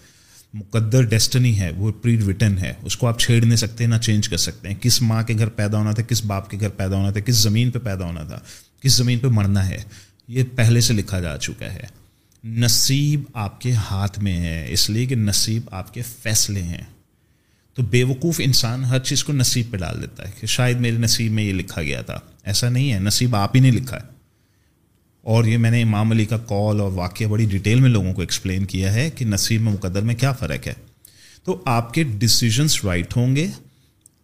[0.54, 4.30] مقدر ڈیسٹنی ہے، وہ پری ریٹن ہے۔ اس کو آپ چھیڑ نہیں سکتے، نہ چینج
[4.30, 6.96] کر سکتے ہیں۔ کس ماں کے گھر پیدا ہونا تھا، کس باپ کے گھر پیدا
[6.96, 8.40] ہونا تھا، کس زمین پہ پیدا ہونا تھا،
[8.82, 9.78] کس زمین پہ مرنا ہے،
[10.28, 12.05] یہ پہلے سے لکھا جا چکا ہے۔
[12.46, 16.84] نصیب آپ کے ہاتھ میں ہے، اس لیے کہ نصیب آپ کے فیصلے ہیں۔
[17.74, 20.98] تو بے وقوف انسان ہر چیز کو نصیب پہ ڈال دیتا ہے کہ شاید میرے
[20.98, 24.16] نصیب میں یہ لکھا گیا تھا۔ ایسا نہیں ہے، نصیب آپ ہی نے لکھا ہے۔
[25.22, 28.22] اور یہ میں نے امام علی کا کال اور واقعہ بڑی ڈیٹیل میں لوگوں کو
[28.22, 30.74] ایکسپلین کیا ہے کہ نصیب میں مقدر میں کیا فرق ہے۔
[31.44, 33.48] تو آپ کے ڈسیزنس رائٹ ہوں گے،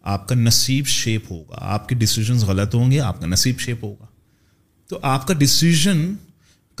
[0.02, 3.84] آپ کا نصیب شیپ ہوگا۔ آپ کے ڈسیزنس غلط ہوں گے، آپ کا نصیب شیپ
[3.84, 4.06] ہوگا۔
[4.88, 6.14] تو آپ کا ڈسیزن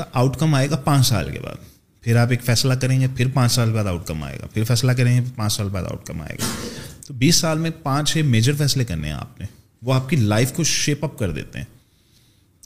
[0.04, 1.54] کا آؤٹ کم آئے گا پانچ سال کے بعد۔
[2.00, 4.64] پھر آپ ایک فیصلہ کریں گے، پھر پانچ سال بعد آؤٹ کم آئے گا۔ پھر
[4.64, 6.68] فیصلہ کریں گے پانچ سال بعد آؤٹ کم آئے گا۔
[7.06, 9.46] تو بیس سال میں پانچ چھ میجر فیصلے کرنے ہیں آپ نے۔
[9.82, 11.66] وہ آپ کی لائف کو شیپ اپ کر دیتے ہیں۔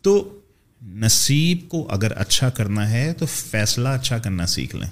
[0.02, 0.40] تو
[0.82, 4.90] نصیب کو اگر اچھا کرنا ہے تو فیصلہ اچھا کرنا سیکھ لیں۔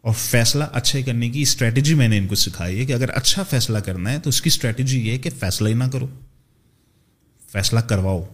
[0.00, 3.42] اور فیصلہ اچھے کرنے کی اسٹریٹجی میں نے ان کو سکھائی ہے کہ اگر اچھا
[3.42, 6.06] فیصلہ کرنا ہے تو اس کی اسٹریٹجی یہ ہے کہ فیصلہ ہی نہ کرو۔
[7.52, 8.33] فیصلہ کرواؤ۔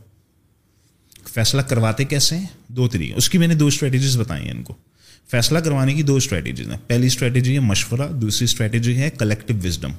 [1.35, 4.63] فیصلہ کرواتے کیسے ہیں؟ دو طریقے۔ اس کی میں نے دو اسٹریٹجیز بتائی ہیں ان
[4.63, 4.75] کو۔
[5.31, 9.91] فیصلہ کروانے کی دو اسٹریٹجیز ہیں۔ پہلی اسٹریٹجی ہے مشورہ دوسری اسٹریٹجی ہے کلیکٹو وزڈم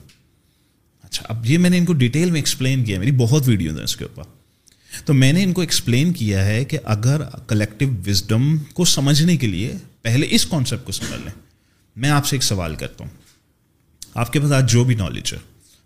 [1.03, 3.83] اچھا اب یہ میں نے ان کو ڈیٹیل میں ایکسپلین کیا میری بہت ویڈیوز ہیں
[3.83, 4.23] اس کے اوپر۔
[5.05, 9.47] تو میں نے ان کو ایکسپلین کیا ہے کہ اگر کلیکٹو وزڈم کو سمجھنے کے
[9.47, 11.41] لیے پہلے اس کانسیپٹ کو سمجھ لیں۔
[11.95, 13.11] میں آپ سے ایک سوال کرتا ہوں۔
[14.13, 15.38] آپ کے پاس آج جو بھی نالج ہے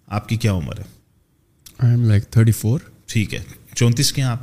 [0.07, 0.83] آپ کی کیا عمر ہے؟
[1.97, 3.39] لائک تھرٹی فور ٹھیک ہے
[3.75, 4.39] چونتیس کے آپ۔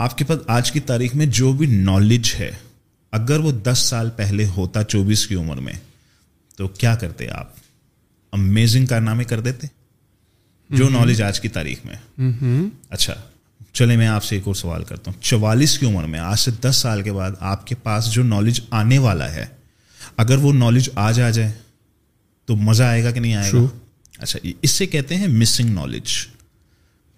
[0.00, 2.50] آپ کے پاس آج کی تاریخ میں جو بھی نالج ہے
[3.12, 5.72] اگر وہ دس سال پہلے ہوتا چوبیس کی عمر میں
[6.56, 7.52] تو کیا کرتے آپ؟
[8.32, 9.66] امیزنگ کارنامے کر دیتے؟
[10.70, 11.96] جو نالج آج کی تاریخ میں۔
[12.90, 13.14] اچھا
[13.72, 16.50] چلے میں آپ سے ایک اور سوال کرتا ہوں۔ چوالیس کی عمر میں آج سے
[16.50, 19.46] دس سال کے بعد آپ کے پاس جو نالج آنے والا ہے
[20.16, 21.52] اگر وہ نالج آج آ جائے
[22.44, 23.58] تو مزہ آئے گا کہ نہیں آئے گا؟
[24.18, 26.10] اچھا اس سے کہتے ہیں missing knowledge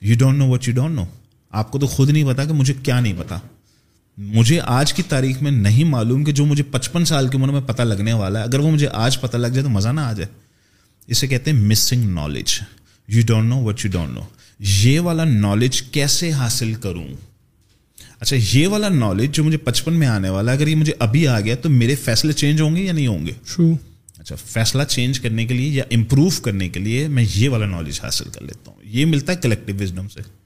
[0.00, 1.04] you don't know what you don't know
[1.52, 3.38] آپ کو تو خود نہیں پتا کہ مجھے کیا نہیں پتا۔
[4.18, 7.60] مجھے آج کی تاریخ میں نہیں معلوم کہ جو مجھے پچپن سال کی عمر میں
[7.60, 10.12] پتہ لگنے والا ہے اگر وہ مجھے آج پتہ لگ جائے تو مزہ نہ آ
[10.12, 10.28] جائے۔
[11.06, 12.60] اسے کہتے ہیں missing knowledge
[13.08, 14.20] you don't know what you don't know
[14.58, 17.08] یہ والا نالج کیسے حاصل کروں؟
[18.20, 21.40] اچھا یہ والا نالج جو مجھے بچپن میں آنے والا اگر یہ مجھے ابھی آ
[21.40, 23.32] گیا تو میرے فیصلے چینج ہوں گے یا نہیں ہوں گے؟
[24.18, 28.00] اچھا فیصلہ چینج کرنے کے لیے یا امپروو کرنے کے لیے میں یہ والا نالج
[28.02, 30.41] حاصل کر لیتا ہوں۔ یہ ملتا ہے کلیکٹو وزڈم سے۔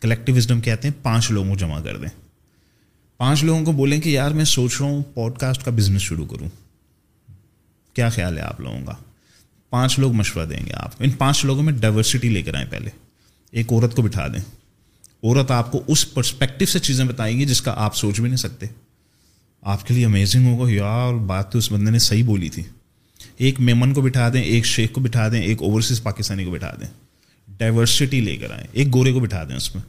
[0.00, 2.08] کلیکٹو وزڈم کہتے ہیں، پانچ لوگوں کو جمع کر دیں۔
[3.16, 6.26] پانچ لوگوں کو بولیں کہ یار میں سوچ رہا ہوں پوڈ کاسٹ کا بزنس شروع
[6.26, 6.48] کروں۔
[7.94, 8.92] کیا خیال ہے آپ لوگوں کا؟
[9.70, 12.90] پانچ لوگ مشورہ دیں گے آپ۔ ان پانچ لوگوں میں ڈائورسٹی لے کر آئیں پہلے۔
[13.50, 14.40] ایک عورت کو بٹھا دیں۔
[15.22, 18.36] عورت آپ کو اس پرسپیکٹو سے چیزیں بتائیں گی جس کا آپ سوچ بھی نہیں
[18.36, 18.66] سکتے۔
[19.62, 22.62] آپ کے لیے امیزنگ ہوگا۔ یار، بات تو اس بندے نے صحیح بولی تھی۔
[23.36, 26.74] ایک میمن کو بٹھا دیں، ایک شیخ کو بٹھا دیں، ایک اوورسیز پاکستانی کو بٹھا
[26.80, 27.07] دیں۔
[27.58, 29.82] ڈائیورسٹی لے کر آئیں، ایک گورے کو بٹھا دیں اس میں۔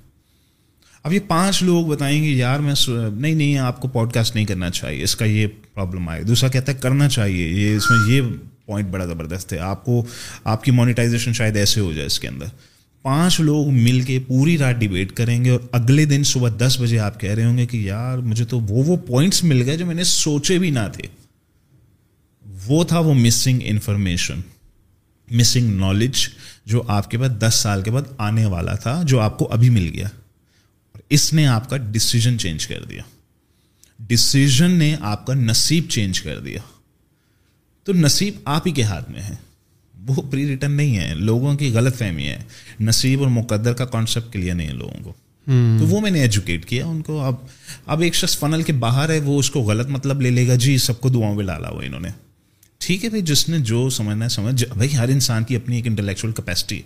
[1.04, 2.74] اب یہ پانچ لوگ بتائیں گے، یار میں
[3.14, 6.50] نہیں نہیں، آپ کو پوڈ کاسٹ نہیں کرنا چاہیے، اس کا یہ پرابلم آئے۔ دوسرا
[6.50, 8.22] کہتا ہے، کرنا چاہیے، یہ اس میں یہ
[8.66, 10.06] پوائنٹ بڑا زبردست ہے۔ آپ کو،
[10.44, 12.46] آپ کی مانیٹائزیشن شاید ایسے ہو جائے اس کے اندر۔
[13.02, 17.00] پانچ لوگ مل کے پوری رات ڈبیٹ کریں گے اور اگلے دن صبح دس بجے
[17.00, 19.86] آپ کہہ رہے ہوں گے کہ یار، مجھے تو وہ وہ پوائنٹس مل گئے جو
[19.86, 21.08] میں نے سوچے بھی نہ تھے۔
[22.68, 24.42] وہ تھا وہ مسنگ انفارمیشن
[25.32, 26.28] مسنگ نالج
[26.66, 29.70] جو آپ کے بعد دس سال کے بعد آنے والا تھا جو آپ کو ابھی
[29.70, 30.08] مل گیا۔
[30.92, 33.02] اور اس نے آپ کا ڈسیزن چینج کر دیا۔
[34.00, 36.60] ڈسیزن نے آپ کا نصیب چینج کر دیا۔
[37.84, 39.36] تو نصیب آپ ہی کے ہاتھ میں ہے۔
[40.08, 42.40] وہ پری ریٹرن نہیں ہے لوگوں کی غلط فہمی ہے۔
[42.82, 45.14] نصیب اور مقدر کا کانسیپٹ کلیئر نہیں ہے لوگوں کو۔
[45.80, 47.36] تو وہ میں نے ایجوکیٹ کیا ان کو اب
[47.86, 50.56] اب ایک شخص فنل کے باہر ہے وہ اس کو غلط مطلب لے لے گا۔
[50.56, 52.10] جی سب کو دعاؤں میں ڈالا ہوا انہوں نے۔
[52.80, 55.88] ٹھیک ہے بھائی، جس نے جو سمجھنا ہے سمجھ۔ بھائی، ہر انسان کی اپنی ایک
[55.88, 56.82] انٹلیکچوئل کیپیسٹی ہے۔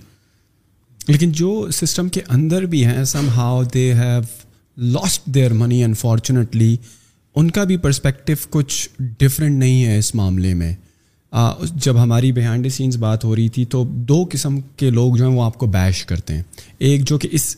[1.08, 4.22] لیکن جو سسٹم کے اندر بھی ہیں somehow they have
[4.78, 6.78] lost their money unfortunately
[7.36, 10.74] ان کا بھی پرسپیکٹو کچھ ڈفرینٹ نہیں ہے اس معاملے میں۔
[11.76, 15.36] جب ہماری بہائنڈ سینس بات ہو رہی تھی، تو دو قسم کے لوگ جو ہیں،
[15.36, 16.44] وہ آپ کو بیش کرتے ہیں۔
[16.78, 17.56] ایک جو کہ اس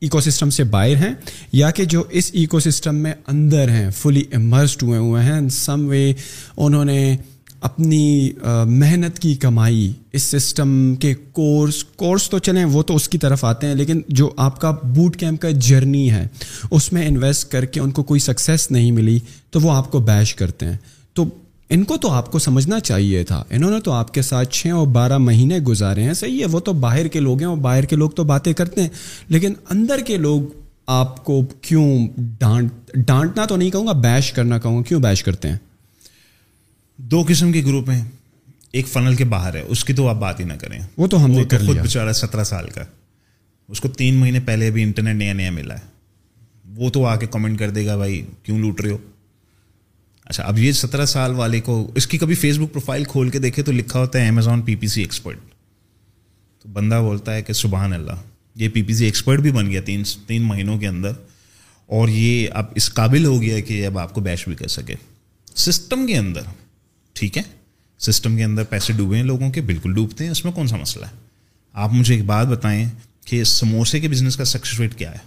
[0.00, 1.14] ایکو سسٹم سے باہر ہیں،
[1.52, 5.86] یا کہ جو اس ایکو سسٹم میں اندر ہیں فلی امرسڈ ہوئے ہوئے ہیں۔ سم
[5.88, 6.12] وے
[6.56, 7.16] انہوں نے
[7.60, 8.30] اپنی
[8.66, 13.44] محنت کی کمائی، اس سسٹم کے کورس کورس تو چلیں، وہ تو اس کی طرف
[13.44, 16.28] آتے ہیں، لیکن جو آپ کا بوٹ کیمپ کا جرنی ہے،
[16.70, 19.18] اس میں انویسٹ کر کے ان کو کوئی سکسیس نہیں ملی،
[19.50, 20.76] تو وہ آپ کو بیش کرتے ہیں۔
[21.14, 21.24] تو
[21.70, 24.66] ان کو تو آپ کو سمجھنا چاہیے تھا۔ انہوں نے تو آپ کے ساتھ چھ
[24.66, 27.84] اور بارہ مہینے گزارے ہیں، صحیح ہے، وہ تو باہر کے لوگ ہیں، اور باہر
[27.84, 28.88] کے لوگ تو باتیں کرتے ہیں،
[29.28, 30.42] لیکن اندر کے لوگ
[30.86, 35.22] آپ کو کیوں ڈانٹ، ڈانٹنا تو نہیں کہوں گا بیش کرنا کہوں گا، کیوں بیش
[35.22, 35.56] کرتے ہیں؟
[36.96, 38.04] دو قسم کے گروپ ہیں۔
[38.72, 41.24] ایک فنل کے باہر ہے اس کی تو آپ بات ہی نہ کریں۔ وہ تو
[41.24, 42.84] ہم نے کر خود بیچارہ سترہ سال کا۔
[43.68, 45.96] اس کو تین مہینے پہلے بھی انٹرنیٹ نیا نیا ملا ہے۔
[46.64, 48.98] وہ تو آ کے کمنٹ کر دے گا بھائی کیوں لوٹ رہے ہو؟
[50.24, 53.38] اچھا اب یہ سترہ سال والے کو اس کی کبھی فیس بک پروفائل کھول کے
[53.38, 55.38] دیکھے تو لکھا ہوتا ہے Amazon P P C expert
[56.62, 58.12] تو بندہ بولتا ہے کہ سبحان اللہ
[58.54, 61.12] یہ پی پی سی ایکسپرٹ بھی بن گیا تین تین مہینوں کے اندر۔
[61.86, 64.94] اور یہ اب اس قابل ہو گیا کہ اب آپ کو بیش بھی کر سکے۔
[65.56, 66.40] سسٹم کے اندر
[67.16, 67.42] ٹھیک ہے؟
[67.98, 70.76] سسٹم کے اندر پیسے ڈوبے ہیں لوگوں کے بالکل ڈوبتے ہیں اس میں کون سا
[70.76, 71.10] مسئلہ ہے؟
[71.72, 72.86] آپ مجھے ایک بات بتائیں
[73.24, 75.18] کہ سموسے کے بزنس کا سکسیس ریٹ کیا ہے؟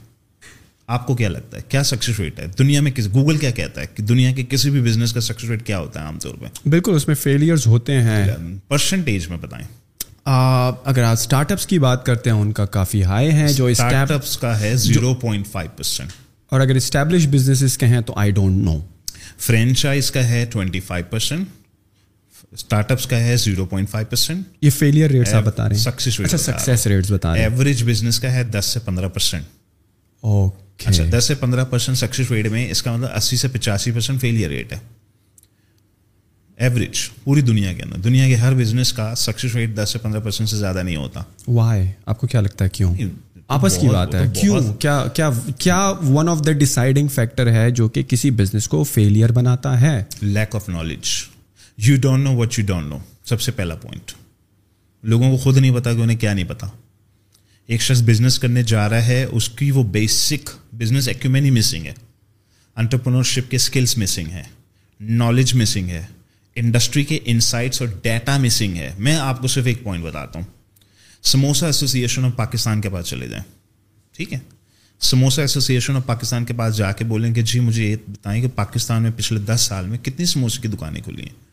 [0.87, 3.81] آپ کو کیا لگتا ہے؟ کیا سکسیس ریٹ ہے؟ دنیا میں کس گوگل کیا کہتا
[3.81, 6.35] ہے کہ دنیا کے کسی بھی بزنس کا سکسیس ریٹ کیا ہوتا ہے عام طور
[6.35, 8.27] پہ؟ بالکل اس میں فیلئرز ہوتے ہیں۔
[8.67, 9.67] پرسنٹیج میں بتائیں۔
[10.83, 14.11] اگر آپ اسٹارٹ اپس کی بات کرتے ہیں ان کا کافی ہائی ہے جو اسٹارٹ
[14.11, 16.09] اپس کا ہے زیرو پوائنٹ فائیو پرسینٹ
[16.49, 18.79] اور اگر اسٹیبلش بزنس کے ہیں تو آئی ڈونٹ نو
[19.37, 21.47] فرینچائز کا ہے twenty five percent
[22.53, 25.81] start ups کا ہے زیرو پوائنٹ فائیو پرسینٹ یہ فیلئر ریٹس آپ بتا رہے ہیں.
[25.81, 27.47] سکسیس اچھا سکسیس ریٹس بتا رہے ہیں.
[27.47, 29.45] ایوریج بزنس کا ہے دس سے پندرہ پرسینٹ
[30.23, 33.91] اوکے اچھا دس سے پندرہ پرسینٹ سکسیس ریٹ میں اس کا مطلب اسی سے پچاسی
[33.91, 34.77] پرسینٹ فیلئر ریٹ ہے.
[36.59, 37.97] ایوریج پوری دنیا کے اندر.
[37.99, 41.23] دنیا کے ہر بزنس کا سکسیس ریٹ دس سے پندرہ پرسینٹ سے زیادہ نہیں ہوتا.
[41.47, 42.93] وائی آپ کو کیا لگتا ہے کیوں؟
[43.49, 44.25] آپس کی بات ہے.
[44.33, 48.83] کیوں؟ کیا کیا کیا one of the deciding factor ہے جو کہ کسی بزنس کو
[48.85, 51.07] فیلئر بناتا ہے؟ Lack of knowledge
[51.87, 54.11] you don't know what you don't know سب سے پہلا پوائنٹ
[55.03, 56.67] لوگوں کو خود نہیں پتا کہ انہیں کیا نہیں پتا.
[57.67, 61.85] ایک شخص بزنس کرنے جا رہا ہے، اس کی وہ بیسک بزنس ایکومین ہی مسنگ
[61.85, 61.93] ہے.
[62.75, 64.43] انٹرپرنورشپ کے اسکلس مسنگ ہے.
[64.99, 66.05] نالج مسنگ ہے.
[66.55, 68.93] انڈسٹری کے انسائٹس اور ڈیٹا مسنگ ہے.
[68.97, 70.45] میں آپ کو صرف ایک پوائنٹ بتاتا ہوں.
[71.23, 73.43] سموسا ایسوسیشن آف پاکستان کے پاس چلے جائیں.
[74.15, 74.39] ٹھیک ہے؟
[75.01, 78.47] سموسا ایسوسیشن آف پاکستان کے پاس جا کے بولیں کہ جی مجھے یہ بتائیں کہ
[78.47, 81.48] پاکستان میں پچھلے دس سال میں کتنی سموسے کی دکانیں کھلی ہیں؟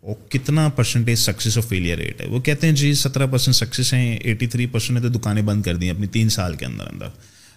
[0.00, 3.92] اور کتنا پرسنٹیج سکسیز اور فیلئر ریٹ ہے؟ وہ کہتے ہیں جی سترہ پرسینٹ سکسیز
[3.92, 7.06] ہیں ایٹی تھری پرسینٹ تو دکانیں بند کر دی اپنی تین سال کے اندر اندر۔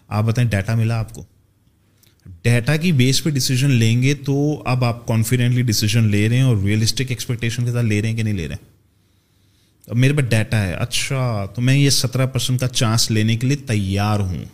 [0.07, 1.23] آپ بتائیں ڈیٹا ملا آپ کو؟
[2.43, 6.43] ڈیٹا کی بیس پہ ڈیسیجن لیں گے تو اب آپ کانفیڈنٹلی ڈیسیجن لے رہے ہیں
[6.43, 8.71] اور ریئلسٹک ایکسپیکٹیشن کے ساتھ لے رہے ہیں کہ نہیں لے رہے ہیں۔
[9.87, 13.47] اب میرے پاس ڈیٹا ہے۔ اچھا تو میں یہ سترہ پرسینٹ کا چانس لینے کے
[13.47, 14.45] لیے تیار ہوں۔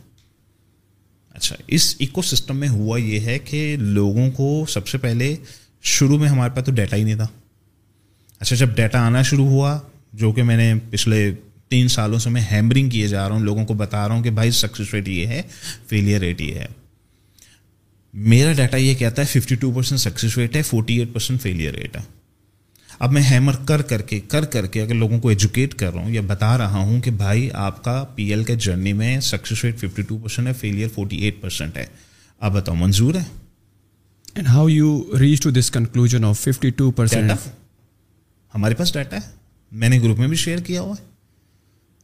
[1.33, 5.35] اچھا اس ایکو سسٹم میں ہوا یہ ہے کہ لوگوں کو سب سے پہلے
[5.81, 7.27] شروع میں ہمارے پاس تو ڈیٹا ہی نہیں تھا۔
[8.39, 9.79] اچھا جب ڈیٹا آنا شروع ہوا
[10.13, 11.31] جو کہ میں نے پچھلے
[11.69, 14.29] تین سالوں سے میں ہیمرنگ کیے جا رہا ہوں لوگوں کو بتا رہا ہوں کہ
[14.29, 15.41] بھائی سکسیس ریٹ یہ ہے
[15.87, 16.67] فیلئر ریٹ یہ ہے۔
[18.13, 21.73] میرا ڈیٹا یہ کہتا ہے fifty two percent success rate ہے forty eight percent failure
[21.75, 22.01] rate ہے۔
[22.99, 26.01] اب میں ہیمر کر کر کے کر کر کے اگر لوگوں کو ایجوکیٹ کر رہا
[26.01, 29.63] ہوں یا بتا رہا ہوں کہ بھائی آپ کا پی ایل کے جرنی میں success
[29.65, 31.85] rate fifty two percent ہے فیلئر فورٹی ایٹ پرسینٹ ہے۔
[32.39, 33.23] اب بتاؤ منظور ہے؟
[34.35, 37.31] And how you reach to this conclusion of fifty two percent
[38.55, 39.21] ہمارے پاس ڈیٹا ہے۔
[39.71, 41.05] میں نے گروپ میں بھی شیئر کیا ہوا ہے۔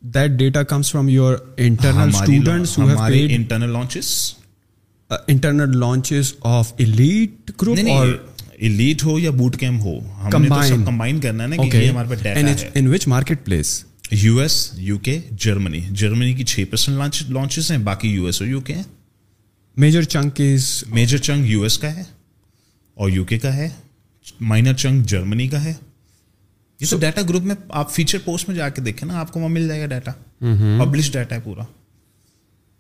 [0.02, 2.80] That data comes from your internal students
[3.30, 4.34] internal launches
[5.28, 8.08] internal launches of elite group اور
[8.52, 11.78] ایلیٹ ہو یا بوٹ کیمپ ہو۔ ہم نے تو سب کمبائن کرنا ہے نا کہ
[11.78, 13.08] یہ ہمارے پاس ڈیٹا ہے۔ In which
[13.46, 16.98] marketplace U S U K Germany Germany کی چھ پرسینٹ
[17.30, 18.84] لانچز ہیں باقی یو ایس اور یو کے ہیں۔
[19.78, 22.04] Major chunk is major chunk U S کا ہے
[22.94, 23.70] اور یو کے کا ہے۔
[24.42, 25.74] مائنر چنک جرمنی کا ہے۔
[26.82, 29.40] یہ تو ڈیٹا گروپ میں آپ فیچر پوسٹ میں جا کے دیکھیں نا آپ کو
[29.40, 30.12] وہاں مل جائے گا ڈیٹا
[30.80, 31.64] پبلش ڈیٹا ہے پورا۔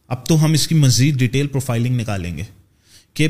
[0.08, 2.44] اب تو ہم اس کی مزید ڈیٹیل پروفائلنگ نکالیں گے۔
[3.14, 3.28] کہ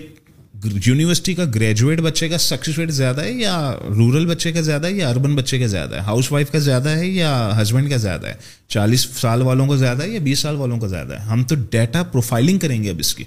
[0.86, 4.91] یونیورسٹی کا گریجویٹ بچے کا سکسیس ریٹ زیادہ ہے یا رورل بچے کا زیادہ ہے
[4.91, 8.28] یا اربن بچے کا زیادہ ہے؟ ہاؤس وائف کا زیادہ ہے یا ہسبینڈ کا زیادہ
[8.28, 8.34] ہے؟
[8.67, 11.56] چالیس سال والوں کا زیادہ ہے یا بیس سال والوں کا زیادہ ہے؟ ہم تو
[11.56, 13.23] ڈیٹا پروفائلنگ کریں گے اب اس کی۔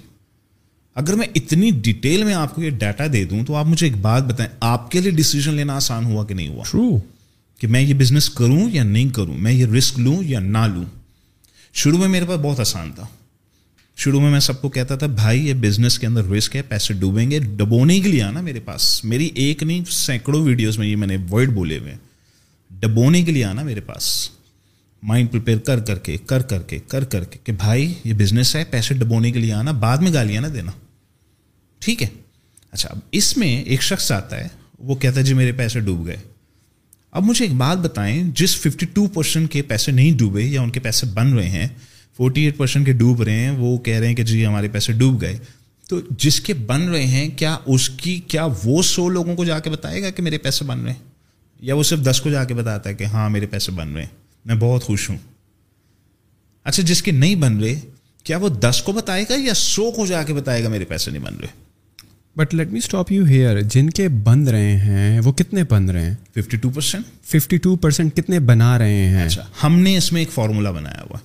[0.95, 3.97] اگر میں اتنی ڈیٹیل میں آپ کو یہ ڈیٹا دے دوں تو آپ مجھے ایک
[3.97, 6.99] بات بتائیں آپ کے لیے ڈیسیزن لینا آسان ہوا کہ نہیں ہوا؟ ٹرو
[7.59, 10.85] کہ میں یہ بزنس کروں یا نہیں کروں، میں یہ رسک لوں یا نہ لوں.
[11.73, 13.05] شروع میں میرے پاس بہت آسان تھا.
[13.95, 16.93] شروع میں میں سب کو کہتا تھا، بھائی، یہ بزنس کے اندر رسک ہے، پیسے
[16.93, 19.05] ڈوبیں گے، ڈبونے کے لیے آنا میرے پاس.
[19.05, 21.95] میری ایک نہیں، سینکڑوں ویڈیوز میں یہ میں نے ورڈ بولے ہوئے
[22.71, 24.29] ڈبونے کے لیے آنا میرے پاس.
[25.03, 28.55] مائنڈ پریپیئر کر کر کے کر کر کے کر کر کے کہ بھائی، یہ بزنس
[28.55, 30.71] ہے، پیسے ڈبونے کے لیے آنا، بعد میں گالیاں نہ دینا.
[31.79, 32.07] ٹھیک ہے؟
[32.71, 34.47] اچھا اب اس میں ایک شخص آتا ہے،
[34.79, 36.17] وہ کہتا ہے جی میرے پیسے ڈوب گئے.
[37.17, 40.69] اب مجھے ایک بات بتائیں، جس ففٹی ٹو پرسینٹ کے پیسے نہیں ڈوبے یا ان
[40.69, 41.67] کے پیسے بن رہے ہیں
[42.17, 44.93] فورٹی ایٹ پرسینٹ کے ڈوب رہے ہیں، وہ کہہ رہے ہیں کہ جی ہمارے پیسے
[44.93, 45.37] ڈوب گئے۔
[45.89, 49.59] تو جس کے بن رہے ہیں، کیا اس کی، کیا وہ سو لوگوں کو جا
[49.59, 50.99] کے بتائے گا کہ میرے پیسے بن رہے ہیں؟
[51.59, 54.01] یا وہ صرف دس کو جا کے بتاتا ہے کہ ہاں میرے پیسے بن رہے
[54.01, 54.09] ہیں،
[54.45, 55.17] میں بہت خوش ہوں۔
[56.63, 57.79] اچھا جس کے نہیں بن رہے،
[58.23, 61.11] کیا وہ دس کو بتائے گا یا سو کو جا کے بتائے گا میرے پیسے
[61.11, 61.66] نہیں بن رہے؟
[62.37, 66.05] But let me stop you here جن کے بن رہے ہیں وہ کتنے بن رہے
[66.05, 70.11] ہیں؟ Fifty two percent fifty two percent کتنے بنا رہے ہیں؟ اچھا ہم نے اس
[70.11, 71.17] میں ایک فارمولا بنایا ہوا۔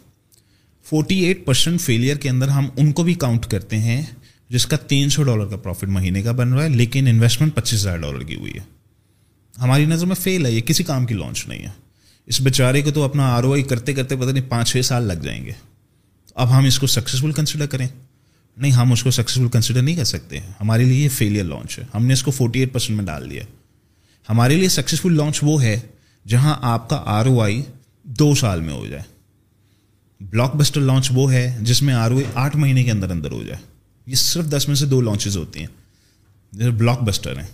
[0.84, 4.02] فورٹی ایٹ پرسینٹ فیلئر کے اندر ہم ان کو بھی کاؤنٹ کرتے ہیں
[4.48, 7.80] جس کا تین سو ڈالر کا پروفٹ مہینے کا بن رہا ہے لیکن انویسٹمنٹ پچیس
[7.80, 8.60] ہزار ڈالر کی ہوئی ہے۔
[9.58, 11.70] ہماری نظر میں فیل ہے یہ کسی کام کی لانچ نہیں ہے۔
[12.26, 15.02] اس بیچارے کو تو اپنا آر او آئی کرتے کرتے پتہ نہیں پانچ چھ سال
[15.02, 15.52] لگ جائیں گے۔
[16.34, 17.88] اب ہم اس کو سکسیزفل کنسیڈر کریں۔
[18.56, 21.84] نہیں، ہم اس کو سکسیزفل کنسیڈر نہیں کر سکتے۔ ہمارے لیے یہ فیلئر لانچ ہے۔
[21.94, 23.42] ہم نے اس کو فورٹی ایٹ پرسینٹ میں ڈال دیا۔
[24.28, 25.80] ہمارے لیے سکسیزفل لانچ وہ ہے
[26.28, 27.62] جہاں آپ کا آر او آئی
[28.02, 29.02] دو سال میں ہو جائے۔
[30.20, 33.30] بلاک بسٹر لانچ وہ ہے جس میں آر او آئی آٹھ مہینے کے اندر اندر
[33.30, 33.60] ہو جائے۔
[34.06, 35.66] یہ صرف دس میں سے دو لانچز ہوتی ہیں۔
[36.52, 37.48] جیسے بلاک بسٹر ہیں۔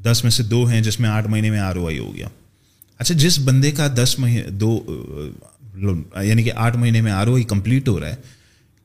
[0.00, 2.28] دس میں سے دو ہیں جس میں آٹھ مہینے میں آر او آئی ہو گیا۔
[2.98, 4.84] اچھا جس بندے کا دس مہینے دو
[6.22, 8.39] یعنی کہ آٹھ مہینے میں آر او آئی کمپلیٹ ہو رہا ہے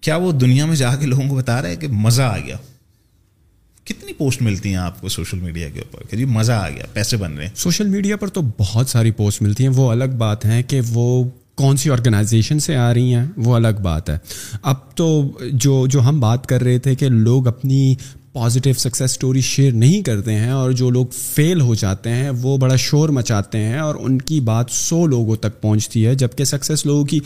[0.05, 2.57] کیا وہ دنیا میں جا کے لوگوں کو بتا رہا ہے کہ مزہ آ گیا؟
[3.83, 6.83] کتنی پوسٹ ملتی ہیں آپ کو سوشل میڈیا کے اوپر کہ جی مزہ آ گیا،
[6.93, 10.15] پیسے بن رہے ہیں؟ سوشل میڈیا پر تو بہت ساری پوسٹ ملتی ہیں، وہ الگ
[10.17, 14.17] بات ہے کہ وہ کون سی آرگنائزیشن سے آ رہی ہیں، وہ الگ بات ہے۔
[14.61, 17.95] اب تو جو جو ہم بات کر رہے تھے کہ لوگ اپنی
[18.35, 22.55] پازیٹیو سکسیز اسٹوری شیئر نہیں کرتے ہیں اور جو لوگ فیل ہو جاتے ہیں، وہ
[22.57, 26.85] بڑا شور مچاتے ہیں اور ان کی بات سو لوگوں تک پہنچتی ہے، جبکہ سکسیز
[26.85, 27.19] لوگوں کی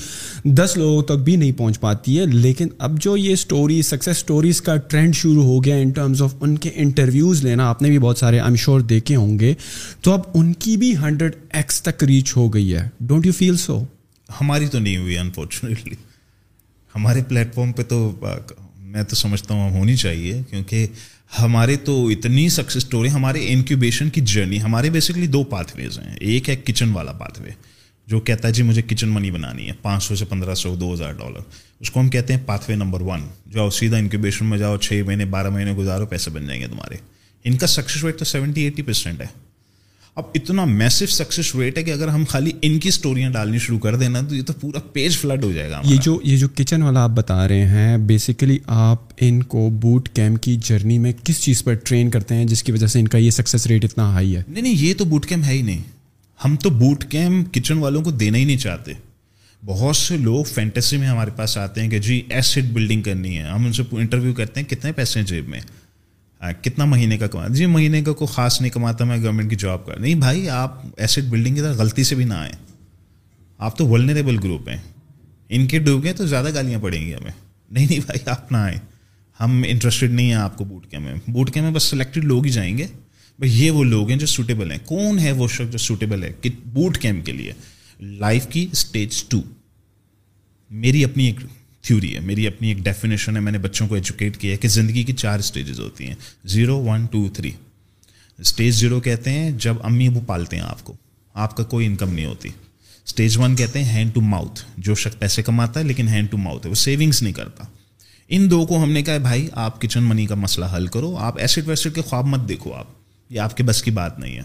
[0.43, 4.61] دس لوگوں تک بھی نہیں پہنچ پاتی ہے۔ لیکن اب جو یہ اسٹوری سکسیز اسٹوریز
[4.61, 7.99] کا ٹرینڈ شروع ہو گیا ان ٹرمز آف ان کے انٹرویوز لینا، آپ نے بھی
[7.99, 9.53] بہت سارے ایم شور دیکھے ہوں گے،
[10.01, 13.57] تو اب ان کی بھی ہنڈریڈ ایکس تک ریچ ہو گئی ہے۔ ڈونٹ یو فیل
[13.57, 13.83] سو
[14.41, 15.95] ہماری تو نہیں ہوئی انفارچونیٹلی
[16.95, 18.11] ہمارے پلیٹ فارم پہ تو
[18.89, 20.87] میں تو سمجھتا ہوں ہونی چاہیے، کیونکہ
[21.39, 26.15] ہمارے تو اتنی سکسیز اسٹوری ہمارے انکیوبیشن کی جرنی ہمارے بیسکلی دو پاتھ ویز ہیں۔
[26.19, 27.49] ایک ہے کچن والا پاتھ وے
[28.07, 30.93] جو کہتا ہے جی مجھے کچن منی بنانی ہے، پانچ سو سے پندرہ سو، دو
[30.93, 31.39] ہزار ڈالر
[31.79, 33.21] اس کو ہم کہتے ہیں پاتھ وے نمبر ون
[33.53, 36.95] جاؤ سیدھا انکیوبیشن میں جاؤ، چھ مہینے، بارہ مہینے گزارو، پیسے بن جائیں گے تمہارے۔
[37.43, 39.48] ان کا سکسیز ریٹ تو سیونٹی ایٹی پرسینٹ ہے۔
[40.15, 43.79] اب اتنا میسو سکسیس ریٹ ہے کہ اگر ہم خالی ان کی اسٹوریاں ڈالنی شروع
[43.79, 46.47] کر دینا تو یہ تو پورا پیج فلڈ ہو جائے گا یہ جو یہ جو
[46.55, 51.13] کچن والا آپ بتا رہے ہیں بیسیکلی آپ ان کو بوٹ کیمپ کی جرنی میں
[51.23, 53.85] کس چیز پر ٹرین کرتے ہیں جس کی وجہ سے ان کا یہ سکسیس ریٹ
[53.85, 55.81] اتنا ہائی ہے؟ نہیں نہیں یہ تو بوٹ کیمپ ہے ہی نہیں۔
[56.45, 58.91] ہم تو بوٹ کیمپ کچن والوں کو دینا ہی نہیں چاہتے۔
[59.65, 63.43] بہت سے لوگ فینٹیسی میں ہمارے پاس آتے ہیں کہ جی ایسڈ بلڈنگ کرنی ہے۔
[63.43, 65.59] ہم ان سے انٹرویو کرتے ہیں کتنے پیسے ہیں جیب میں؟
[66.39, 69.85] کتنا مہینے کا کما جی مہینے کا کوئی خاص نہیں کماتا میں گورنمنٹ کی جاب
[69.85, 72.53] کر، نہیں بھائی، آپ ایسٹ بلڈنگ کی طرح غلطی سے بھی نہ آئیں۔
[73.57, 74.77] آپ تو ولنریبل گروپ ہیں۔
[75.49, 77.31] ان کے ڈوب گئے تو زیادہ گالیاں پڑیں گی ہمیں۔
[77.71, 78.77] نہیں نہیں بھائی، آپ نہ آئیں۔
[79.39, 82.45] ہم انٹرسٹڈ نہیں ہیں آپ کو بوٹ کیمپ میں۔ بوٹ کیمپ میں بس سلیکٹڈ لوگ
[82.45, 82.87] ہی جائیں گے۔
[83.39, 86.49] بھائی، یہ وہ لوگ ہیں جو سوٹیبل ہیں۔ کون ہے وہ شخص جو سوٹیبل ہے؟
[86.65, 87.53] بوٹ کیمپ کے لیے۔
[87.99, 89.41] لائف کی اسٹیج ٹو
[90.69, 91.39] میری اپنی ایک
[91.81, 94.67] تھیوری ہے۔ میری اپنی ایک ڈیفینیشن ہے، میں نے بچوں کو ایجوکیٹ کیا ہے کہ
[94.67, 96.15] زندگی کی چار اسٹیجز ہوتی ہیں۔
[96.45, 97.51] Zero one two three
[98.37, 100.93] stage zero کہتے ہیں جب امی ابو پالتے ہیں آپ کو۔
[101.33, 102.49] آپ کا کوئی انکم نہیں ہوتی۔
[103.05, 106.37] اسٹیج ون کہتے ہیں ہینڈ ٹو ماؤتھ جو شخص پیسے کماتا ہے لیکن ہینڈ ٹو
[106.37, 107.63] ماؤتھ ہے۔ وہ سیونگس نہیں کرتا۔
[108.27, 111.17] ان دو کو ہم نے کہا ہے، بھائی، آپ کچن منی کا مسئلہ حل کرو۔
[111.17, 112.87] آپ ایسڈ ویسڈ کے خواب مت دیکھو آپ۔
[113.29, 114.41] یہ آپ کے بس کی بات نہیں ہے۔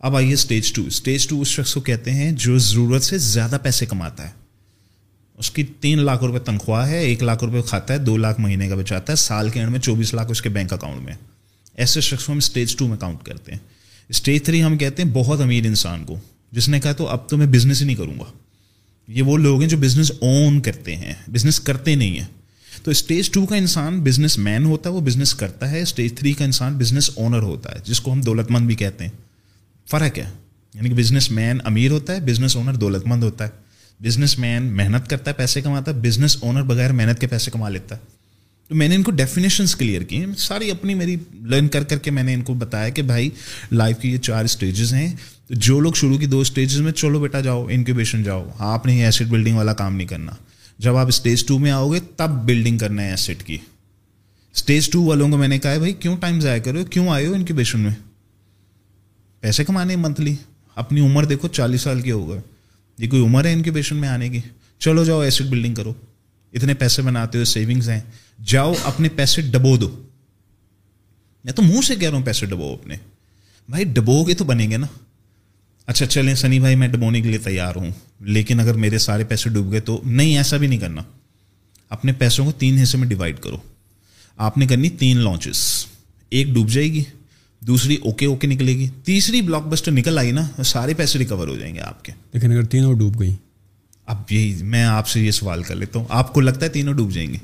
[0.00, 3.58] اب آئیے اسٹیج ٹو اسٹیج ٹو اس شخص کو کہتے ہیں جو ضرورت سے زیادہ
[3.62, 4.47] پیسے کماتا ہے۔
[5.38, 8.68] اس کی تین لاکھ روپے تنخواہ ہے، ایک لاکھ روپے کھاتا ہے، دو لاکھ مہینے
[8.68, 11.14] کا بچاتا ہے، سال کے اینڈ میں چوبیس لاکھ اس کے بینک اکاؤنٹ میں۔
[11.74, 13.58] ایسے شخص کو ہم اسٹیج ٹو میں کاؤنٹ کرتے ہیں۔
[14.08, 16.16] اسٹیج تھری ہم کہتے ہیں بہت امیر انسان کو،
[16.52, 18.24] جس نے کہا تو اب تو میں بزنس ہی نہیں کروں گا۔
[19.08, 22.26] یہ وہ لوگ ہیں جو بزنس اون کرتے ہیں بزنس کرتے نہیں ہیں۔
[22.82, 26.32] تو اسٹیج ٹو کا انسان بزنس مین ہوتا ہے، وہ بزنس کرتا ہے۔ اسٹیج تھری
[26.32, 29.12] کا انسان بزنس اونر ہوتا ہے، جس کو ہم دولت مند بھی کہتے ہیں۔
[29.90, 30.30] فرق ہے
[30.74, 33.67] یعنی کہ بزنس مین امیر ہوتا ہے بزنس اونر دولت مند ہوتا ہے۔
[34.00, 37.68] بزنس مین محنت کرتا ہے، پیسے کماتا ہے بزنس اونر بغیر محنت کے پیسے کما
[37.68, 38.00] لیتا ہے۔
[38.68, 42.10] تو میں نے ان کو ڈیفینیشنس کلیئر کی ساری اپنی میری لرن کر کر کے
[42.10, 43.30] میں نے ان کو بتایا کہ بھائی
[43.72, 45.14] لائف کی یہ چار اسٹیجز ہیں۔
[45.50, 49.04] جو لوگ شروع کی دو اسٹیجز میں، چلو بیٹا جاؤ انکیوبیشن جاؤ۔ ہاں، آپ نے
[49.04, 50.32] ایسڈ بلڈنگ والا کام نہیں کرنا۔
[50.78, 53.58] جب آپ اسٹیج ٹو میں آؤ گے تب بلڈنگ کرنا ہے ایسڈ کی۔
[54.54, 57.26] اسٹیج ٹو والوں کو میں نے کہا ہے، بھائی کیوں ٹائم ضائع کرو کیوں آئے
[57.26, 57.92] ہو انکیوبیشن میں؟
[59.40, 60.34] پیسے کمانے منتھلی
[60.74, 62.40] اپنی عمر دیکھو، چالیس سال کی ہو گئے۔
[62.98, 64.40] یہ کوئی عمر ہے انکیوبیشن میں آنے کی؟
[64.78, 65.94] چلو جاؤ ایسٹ بلڈنگ کرو۔
[66.52, 68.00] اتنے پیسے بناتے ہو سیونگز ہیں۔
[68.44, 70.04] جاؤ اپنے پیسے ڈبو دو۔
[71.44, 72.96] میں تو منہ سے کہہ رہا ہوں پیسے ڈبو اپنے۔
[73.68, 74.86] بھائی ڈبو گے تو بنیں گے نا۔
[75.86, 79.50] اچھا چلیں سنی بھائی میں ڈبونے کے لیے تیار ہوں۔ لیکن اگر میرے سارے پیسے
[79.50, 81.02] ڈوب گئے تو نہیں، ایسا بھی نہیں کرنا۔
[81.90, 83.56] اپنے پیسوں کو تین حصے میں ڈیوائڈ کرو۔
[84.36, 85.86] آپ نے کرنی تین لانچز
[86.30, 87.04] ایک ڈوب جائے گی۔
[87.60, 91.56] دوسری اوکے اوکے نکلے گی۔ تیسری بلاک بسٹر نکل آئی نا سارے پیسے ریکور ہو
[91.56, 93.34] جائیں گے آپ کے۔ لیکن اگر تینوں ڈوب گئی
[94.06, 96.94] اب یہی میں آپ سے یہ سوال کر لیتا ہوں آپ کو لگتا ہے تینوں
[96.94, 97.38] ڈوب جائیں گے؟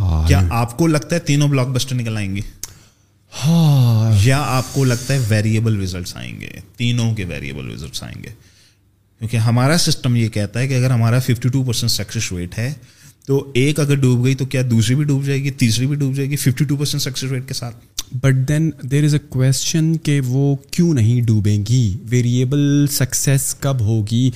[0.00, 2.40] ہاں۔ کیا آپ کو لگتا ہے تینوں بلاک بسٹر نکل آئیں گے؟
[3.46, 8.22] ہاں۔ یا آپ کو لگتا ہے ویریبل ریزلٹس آئیں گے تینوں کے ویریبل ریزلٹس آئیں
[8.22, 8.28] گے؟
[9.18, 12.72] کیونکہ ہمارا سسٹم یہ کہتا ہے کہ اگر ہمارا fifty two percent success rate ہے
[13.30, 16.14] تو ایک اگر ڈوب گئی تو کیا دوسری بھی ڈوب جائے گی، تیسری بھی ڈوب
[16.14, 17.76] جائے گی fifty two percent success rate کے ساتھ۔
[18.12, 23.80] But then there is a question کہ وہ کیوں نہیں ڈوبیں گی؟ ویریبل سکسیس کب
[23.80, 24.30] ہوگی؟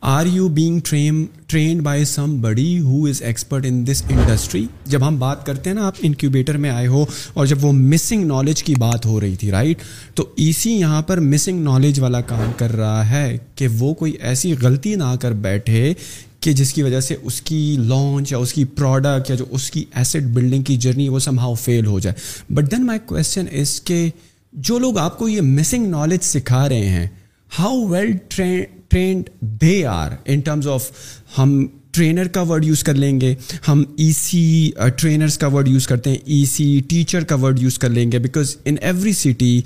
[0.00, 2.04] Are you being train trained by
[2.40, 6.56] somebody who is expert in this industry جب ہم بات کرتے ہیں نا، آپ انکیوبیٹر
[6.56, 7.04] میں آئے ہو
[7.34, 9.82] اور جب وہ مسنگ نالج کی بات ہو رہی تھی رائٹ
[10.14, 14.54] تو ایسی یہاں پر مسنگ نالج والا کام کر رہا ہے کہ وہ کوئی ایسی
[14.62, 15.92] غلطی نہ کر بیٹھے
[16.44, 19.70] کہ جس کی وجہ سے اس کی لانچ یا اس کی پروڈکٹ یا جو اس
[19.70, 22.16] کی ایسٹ بلڈنگ کی جرنی وہ سم ہاؤ فیل ہو جائے.
[22.54, 24.08] But then my question is کہ
[24.52, 27.06] جو لوگ آپ کو یہ مسنگ نالج سکھا رہے ہیں
[27.58, 29.30] how well trained
[29.60, 30.90] they are in terms of
[31.38, 33.34] ہم ٹرینر کا ورڈ یوز کر لیں گے،
[33.68, 37.78] ہم ای سی ٹرینرس کا ورڈ یوز کرتے ہیں ای سی ٹیچر کا ورڈ یوز
[37.78, 39.60] کر لیں گے بیکاز ان ایوری سٹی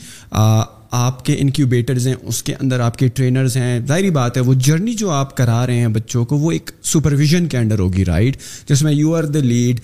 [0.91, 3.79] آپ کے انکیوبیٹرز ہیں، اس کے اندر آپ کے ٹرینرز ہیں.
[3.89, 7.47] ظاہری بات ہے، وہ جرنی جو آپ کرا رہے ہیں بچوں کو، وہ ایک سپرویژن
[7.47, 8.37] کے انڈر ہوگی رائٹ
[8.69, 9.81] جس میں you are the lead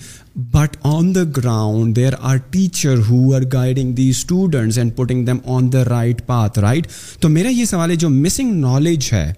[0.51, 5.37] but on the ground there are teacher who are guiding the students and putting them
[5.45, 6.87] on the right path right
[7.19, 9.31] تو میرا یہ سوال ہے، جو مسنگ نالج ہے،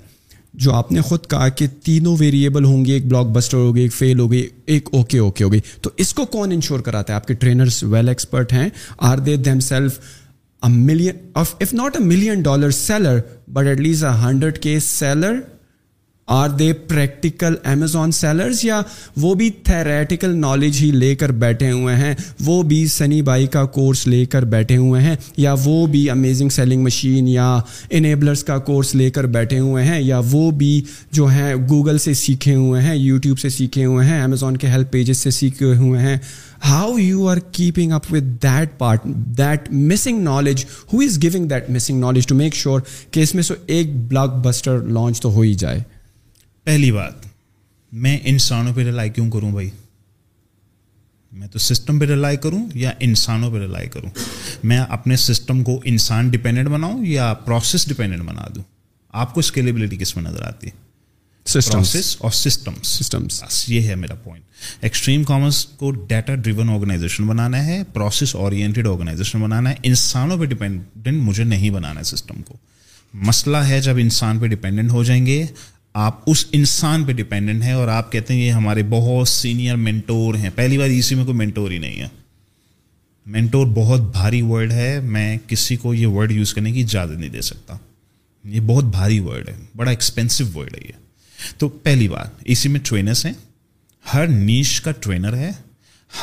[0.54, 3.94] جو آپ نے خود کہا کہ تینوں ویریبل ہوں گے، ایک بلاک بسٹر ہوگی، ایک
[3.94, 5.60] فیل ہوگی، ایک اوکے اوکے ہوگی.
[5.82, 8.70] تو اس کو کون انشور کراتا ہے؟ آپ کے ٹرینرس ویل ایکسپرٹ ہیں.
[8.98, 10.00] Are they themselves
[10.70, 15.40] million if not a million dollar seller but at least a hundred K seller
[16.28, 18.82] are they practical Amazon sellers یا
[19.18, 23.64] وہ بھی تھیریٹیکل نالج ہی لے کر بیٹھے ہوئے ہیں وہ بھی سنی بائی کا
[23.66, 28.58] کورس لے کر بیٹھے ہوئے ہیں یا وہ بھی امیزنگ سیلنگ مشین یا انیبلرس کا
[28.58, 32.82] کورس لے کر بیٹھے ہوئے ہیں یا وہ بھی جو ہیں گوگل سے سیکھے ہوئے
[32.82, 36.18] ہیں یوٹیوب سے سیکھے ہوئے ہیں امیزون کے ہیلپ پیجز سے سیکھے ہوئے ہیں
[36.66, 39.04] how you are keeping up with that part
[39.38, 43.44] that missing knowledge who is giving that missing knowledge to make sure کہ اس میں
[43.44, 45.84] سے ایک بلاک بسٹر لانچ تو ہو ہی جائے؟
[46.66, 47.14] پہلی بات،
[47.92, 49.70] میں انسانوں پہ رلائی کیوں کروں بھائی؟
[51.32, 54.10] میں تو سسٹم پہ رلائی کروں یا انسانوں پہ رلائی کروں؟
[54.64, 58.64] میں اپنے سسٹم کو انسان ڈپینڈنٹ بناؤں یا پروسیس ڈپینڈنٹ بنا دوں؟
[59.14, 60.87] آپ کو اسکیلیبلٹی کس میں نظر آتی ہے؟
[61.54, 64.46] پروسیس اور سسٹمس سسٹمس بس یہ ہے میرا پوائنٹ
[64.82, 70.46] ایکسٹریم کامرس کو ڈیٹا ڈریون آرگنائزیشن بنانا ہے پروسیس اورینٹیڈ آرگنائزیشن بنانا ہے انسانوں پہ
[70.46, 72.54] ڈپینڈنٹ مجھے نہیں بنانا ہے سسٹم کو
[73.14, 75.46] مسئلہ ہے جب انسان پہ ڈپینڈنٹ ہو جائیں گے
[75.94, 80.36] آپ اس انسان پہ ڈپینڈنٹ ہیں اور آپ کہتے ہیں یہ ہمارے بہت سینئر مینٹور
[80.36, 82.08] ہیں۔ پہلی بار اسی میں کوئی مینٹور ہی نہیں ہے۔
[83.26, 87.30] مینٹور بہت بھاری ورڈ ہے میں کسی کو یہ ورڈ یوز کرنے کی اجازت نہیں
[87.30, 87.78] دے سکتا۔
[88.44, 91.07] یہ بہت بھاری ورڈ ہے بڑا ایکسپینسو ورڈ ہے یہ۔
[91.58, 93.34] تو پہلی بات اسی میں ٹرینرس ہیں۔
[94.14, 95.52] ہر نیش کا ٹرینر ہے۔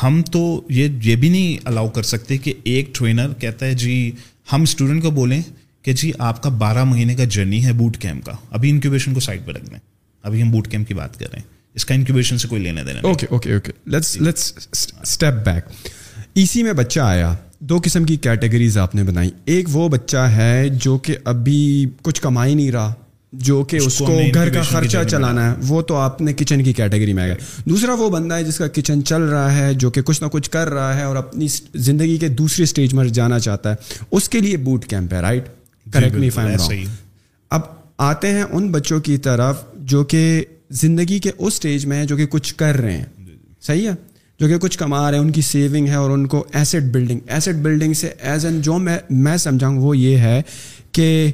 [0.02, 4.12] ہم تو یہ یہ بھی نہیں الاؤ کر سکتے کہ ایک ٹرینر کہتا ہے جی
[4.52, 5.42] ہم اسٹوڈنٹ کو بولیں
[5.82, 9.20] کہ جی آپ کا بارہ مہینے کا جرنی ہے بوٹ کیمپ کا۔ ابھی انکیوبیشن کو
[9.20, 9.78] سائڈ پہ رکھ دیں
[10.22, 12.84] ابھی ہم بوٹ کیمپ کی بات کر رہے ہیں۔ اس کا انکیوبیشن سے کوئی لینے
[12.84, 14.68] دینا okay okay okay let's let's
[15.02, 15.64] step back
[16.34, 20.68] اسی میں بچہ آیا۔ دو قسم کی کیٹیگریز آپ نے بنائی۔ ایک وہ بچہ ہے
[20.68, 22.94] جو کہ ابھی کچھ کما ہی نہیں رہا۔
[23.34, 26.72] جو کہ اس کو گھر کا خرچہ چلانا ہے وہ تو آپ نے کچن کی
[26.72, 29.90] کیٹیگری میں آ گیا دوسرا وہ بندہ ہے جس کا کچن چل رہا ہے جو
[29.90, 33.38] کہ کچھ نہ کچھ کر رہا ہے اور اپنی زندگی کے دوسرے اسٹیج میں جانا
[33.38, 33.74] چاہتا ہے۔
[34.10, 35.44] اس کے لیے بوٹ کیمپ ہے رائٹ
[35.92, 36.56] کریکٹ می فائن
[37.50, 37.60] اب
[37.98, 42.16] آتے ہیں ان بچوں کی طرف جو کہ زندگی کے اس اسٹیج میں ہیں جو
[42.16, 43.04] کہ کچھ کر رہے ہیں۔
[43.62, 43.94] صحیح ہے؟
[44.40, 47.20] جو کہ کچھ کما رہے ہیں ان کی سیونگ ہے اور ان کو ایسٹ بلڈنگ
[47.26, 50.42] ایسٹ بلڈنگ سے ایز این جو میں میں سمجھاؤں وہ یہ ہے
[50.92, 51.30] کہ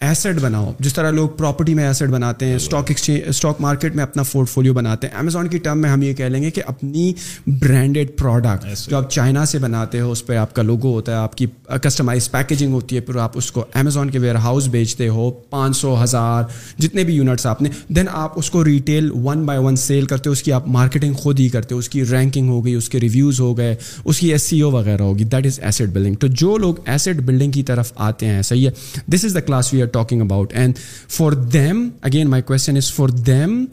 [0.00, 4.02] ایسٹ بناؤ۔ جس طرح لوگ پراپرٹی میں ایسٹ بناتے ہیں اسٹاک ایکسچینج اسٹاک مارکیٹ میں
[4.02, 6.62] اپنا پورٹ فولیو بناتے ہیں۔ امیزون کی ٹرم میں ہم یہ کہہ لیں گے کہ
[6.66, 7.12] اپنی
[7.46, 11.16] برانڈیڈ پروڈکٹ جو آپ چائنا سے بناتے ہو اس پہ آپ کا لوگو ہوتا ہے
[11.16, 11.46] آپ کی
[11.82, 15.76] کسٹمائز پیکیجنگ ہوتی ہے پھر آپ اس کو امیزون کے ویئر ہاؤس بیچتے ہو پانچ
[15.76, 16.44] سو ہزار
[16.78, 20.28] جتنے بھی یونٹس آپ نے دین آپ اس کو retail one by one sell کرتے
[20.28, 22.88] ہو اس کی آپ مارکیٹنگ خود ہی کرتے ہو اس کی رینکنگ ہو گئی اس
[22.88, 26.14] کے ریویوز ہو گئے اس کی ایس سی او وغیرہ ہوگی۔ دیٹ از ایسٹ بلڈنگ
[26.14, 29.72] تو جو لوگ ایسٹ بلڈنگ کی طرف آتے ہیں صحیح ہے؟ This is the class
[29.72, 33.64] we are talking about and for them again my question is for them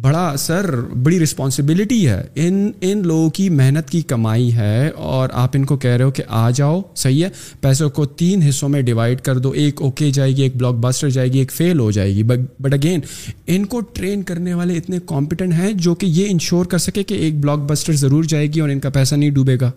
[0.00, 0.70] بڑا سر
[1.02, 2.20] بڑی رسپانسبلٹی ہے.
[2.34, 6.10] ان ان لوگوں کی محنت کی کمائی ہے اور آپ ان کو کہہ رہے ہو
[6.10, 10.10] کہ آ جاؤ، صحیح ہے، پیسوں کو تین حصوں میں ڈیوائڈ کر دو، ایک اوکے
[10.10, 12.22] جائے گی، ایک بلاک باسٹر جائے گی، ایک فیل ہو جائے گی.
[12.22, 13.00] بٹ اگین
[13.46, 17.14] ان کو ٹرین کرنے والے اتنے کمپیٹنٹ ہیں جو کہ یہ انشور کر سکے کہ
[17.14, 19.70] ایک بلاک بسٹر ضرور جائے گی اور ان کا پیسہ نہیں ڈوبے گا.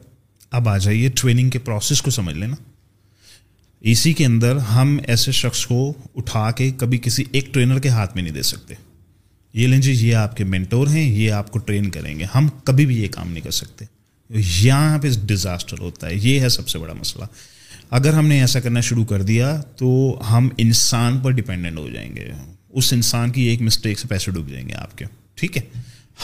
[0.51, 2.55] اب آ جائیے ٹریننگ کے پروسیس کو سمجھ لینا.
[3.81, 8.15] اسی کے اندر ہم ایسے شخص کو اٹھا کے کبھی کسی ایک ٹرینر کے ہاتھ
[8.15, 8.73] میں نہیں دے سکتے۔
[9.53, 12.47] یہ لیں جی یہ آپ کے مینٹور ہیں، یہ آپ کو ٹرین کریں گے۔ ہم
[12.63, 13.85] کبھی بھی یہ کام نہیں کر سکتے۔
[14.61, 17.25] یہاں پہ ڈیزاسٹر ہوتا ہے۔ یہ ہے سب سے بڑا مسئلہ۔
[17.89, 22.15] اگر ہم نے ایسا کرنا شروع کر دیا تو ہم انسان پر ڈپینڈنٹ ہو جائیں
[22.15, 22.31] گے۔
[22.69, 25.61] اس انسان کی ایک مسٹیک سے پیسے ڈوب جائیں گے آپ کے۔ ٹھیک ہے؟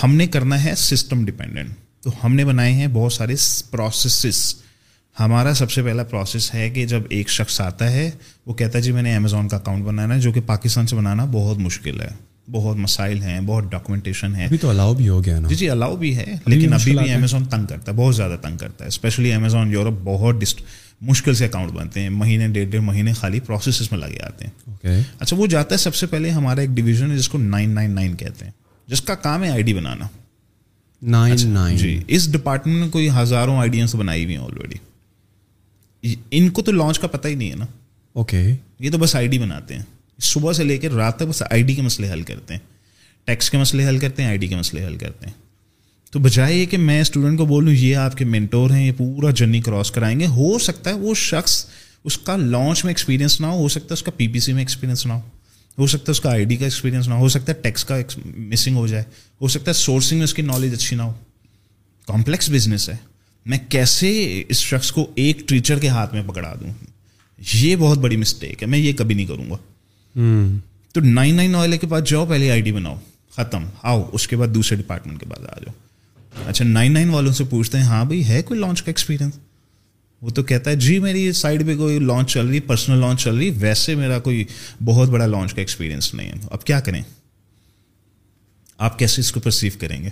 [0.03, 1.69] ہم نے کرنا ہے سسٹم ڈپینڈنٹ
[2.01, 3.35] تو ہم نے بنائے ہیں بہت سارے
[3.71, 4.55] پروسیسز
[5.19, 8.11] ہمارا سب سے پہلا پروسیس ہے کہ جب ایک شخص آتا ہے
[8.45, 10.95] وہ کہتا ہے جی میں نے امیزون کا اکاؤنٹ بنانا ہے جو کہ پاکستان سے
[10.95, 12.07] بنانا بہت مشکل ہے
[12.51, 15.69] بہت مسائل ہیں بہت ڈاکومنٹیشن ہے ابھی تو الاؤ بھی ہو گیا نا۔ جی جی
[15.69, 18.87] الاؤ بھی ہے لیکن ابھی بھی امیزون تنگ کرتا ہے بہت زیادہ تنگ کرتا ہے۔
[18.87, 20.35] اسپیشلی امیزون یورپ بہت
[21.01, 25.01] مشکل سے اکاؤنٹ بنتے ہیں۔ مہینے ڈیڑھ ڈیڑھ مہینے خالی پروسیسز میں لگے آتے ہیں۔
[25.19, 27.91] اچھا وہ جاتا ہے سب سے پہلے ہمارا ایک ڈویژن ہے جس کو نائن نائن
[27.91, 28.51] نائن کہتے ہیں
[28.87, 30.07] جس کا کام ہے آئی ڈی بنانا۔
[31.01, 34.75] نائن اچھا، نائن جی اس ڈپارٹمنٹ نے کوئی ہزاروں آئی ڈیاں بنائی ہوئی ہیں آلریڈی
[36.31, 37.65] ان کو تو لانچ کا پتہ ہی نہیں ہے نا۔
[38.13, 39.83] اوکے یہ تو بس آئی ڈی بناتے ہیں۔
[40.21, 42.61] صبح سے لے کے رات تک بس آئی ڈی کے مسئلے حل کرتے ہیں۔
[43.25, 45.33] ٹیکس کے مسئلے حل کرتے ہیں آئی ڈی کے مسئلے حل کرتے ہیں۔
[46.11, 49.31] تو بجائے یہ کہ میں اسٹوڈنٹ کو بولوں یہ آپ کے مینٹور ہیں یہ پورا
[49.31, 51.65] جرنی کراس کرائیں گے۔ ہو سکتا ہے وہ شخص
[52.03, 54.53] اس کا لانچ میں ایکسپیرینس نہ ہو ہو سکتا ہے اس کا پی پی سی
[54.53, 55.21] میں ایکسپیرینس نہ ہو۔
[55.77, 57.85] ہو سکتا ہے اس کا آئی ڈی کا ایکسپیرینس نہ ہو ہو سکتا ہے ٹیکس
[57.85, 57.95] کا
[58.37, 59.03] مسنگ ہو جائے۔
[59.41, 61.13] ہو سکتا ہے سورسنگ میں اس کی نالج اچھی نہ ہو۔
[62.07, 62.95] کمپلیکس بزنس ہے۔
[63.47, 66.69] میں کیسے اس شخص کو ایک ٹیچر کے ہاتھ میں پکڑا دوں؟
[67.53, 69.55] یہ بہت بڑی مسٹیک ہے میں یہ کبھی نہیں کروں گا۔
[70.93, 72.95] تو نائن نائن آئل کے پاس جاؤ پہلے آئی ڈی بناؤ
[73.31, 75.73] ختم آؤ اس کے بعد دوسرے ڈپارٹمنٹ کے پاس آ جاؤ۔
[76.47, 79.33] اچھا نائن نائن والوں سے پوچھتے ہیں ہاں بھائی ہے کوئی لانچ کا ایکسپیرینس
[80.21, 83.35] وہ تو کہتا ہے جی میری سائڈ پہ کوئی لانچ چل رہی پرسنل لانچ چل
[83.35, 84.43] رہی ویسے میرا کوئی
[84.85, 87.01] بہت بڑا لانچ کا ایکسپیرئنس نہیں ہے۔ اب کیا کریں؟
[88.77, 90.09] آپ کیسے اس کو پرسیو کریں گے؟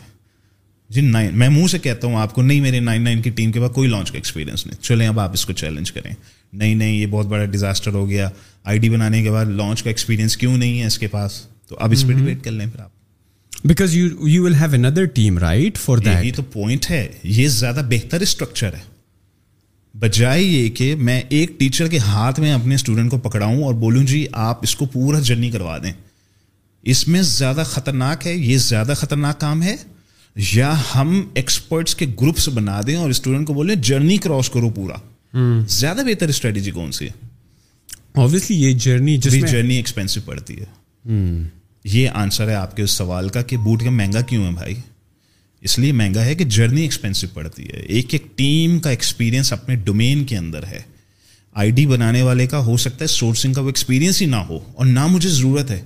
[0.90, 3.52] جی نائن میں منہ سے کہتا ہوں آپ کو نہیں میرے نائن نائن کی ٹیم
[3.52, 6.14] کے پاس کوئی لانچ کا ایکسپیرینس نہیں۔ چلیں اب آپ اس کو چیلنج کریں۔
[6.54, 8.30] نہیں نہیں یہ بہت بڑا ڈیزاسٹر ہو گیا۔
[8.64, 11.76] آئی ڈی بنانے کے بعد لانچ کا ایکسپیرینس کیوں نہیں ہے اس کے پاس؟ تو
[11.80, 12.90] اب اس پہ ڈبیٹ کر لیں پھر آپ۔
[13.64, 17.48] Because you you will have another team right for that یہ تو پوائنٹ ہے۔ یہ
[17.48, 18.96] زیادہ بہتر اسٹرکچر ہے۔
[20.00, 24.04] بجائے یہ کہ میں ایک ٹیچر کے ہاتھ میں اپنے اسٹوڈنٹ کو پکڑاؤں اور بولوں
[24.04, 25.94] جی آپ اس کو پورا جرنی کروا دیں۔
[26.84, 29.76] اس میں زیادہ خطرناک ہے یہ زیادہ خطرناک کام ہے۔
[30.36, 34.96] یا ہم ایکسپرٹس کے گروپس بنا دیں اور اسٹوڈنٹ کو بولیں جرنی کراس کرو پورا.
[35.68, 37.12] زیادہ بہتر اسٹریٹجی کون سی ہے؟
[38.14, 40.66] آبویسلی یہ جرنی جرنی ایکسپینسو پڑتی ہے.
[41.86, 44.76] یہ آنسر ہے آپ کے اس سوال کا کہ بوٹ کا مہنگا کیوں ہے بھائی؟
[45.62, 47.80] اس لیے مہنگا ہے کہ جرنی ایکسپینسو پڑتی ہے.
[47.80, 50.82] ایک ایک ٹیم کا ایکسپیرئنس اپنے ڈومین کے اندر ہے.
[51.56, 54.60] آئی ڈی بنانے والے کا ہو سکتا ہے سورسنگ کا وہ ایکسپیرئنس ہی نہ ہو
[54.74, 55.82] اور نہ مجھے ضرورت ہے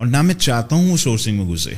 [0.00, 1.74] اور نہ میں چاہتا ہوں وہ سورسنگ میں گھسے.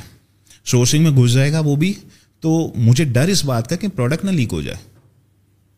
[0.64, 1.94] سورسنگ میں گھس جائے گا وہ بھی
[2.40, 4.76] تو مجھے ڈر اس بات کا کہ پروڈکٹ نہ لیک ہو جائے۔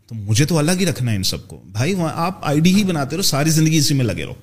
[0.07, 2.85] تو مجھے تو الگ ہی رکھنا ہے ان سب کو۔ بھائی آپ آئی ڈی ہی
[2.85, 4.35] بناتے رہو ساری زندگی اسی میں لگے رہو۔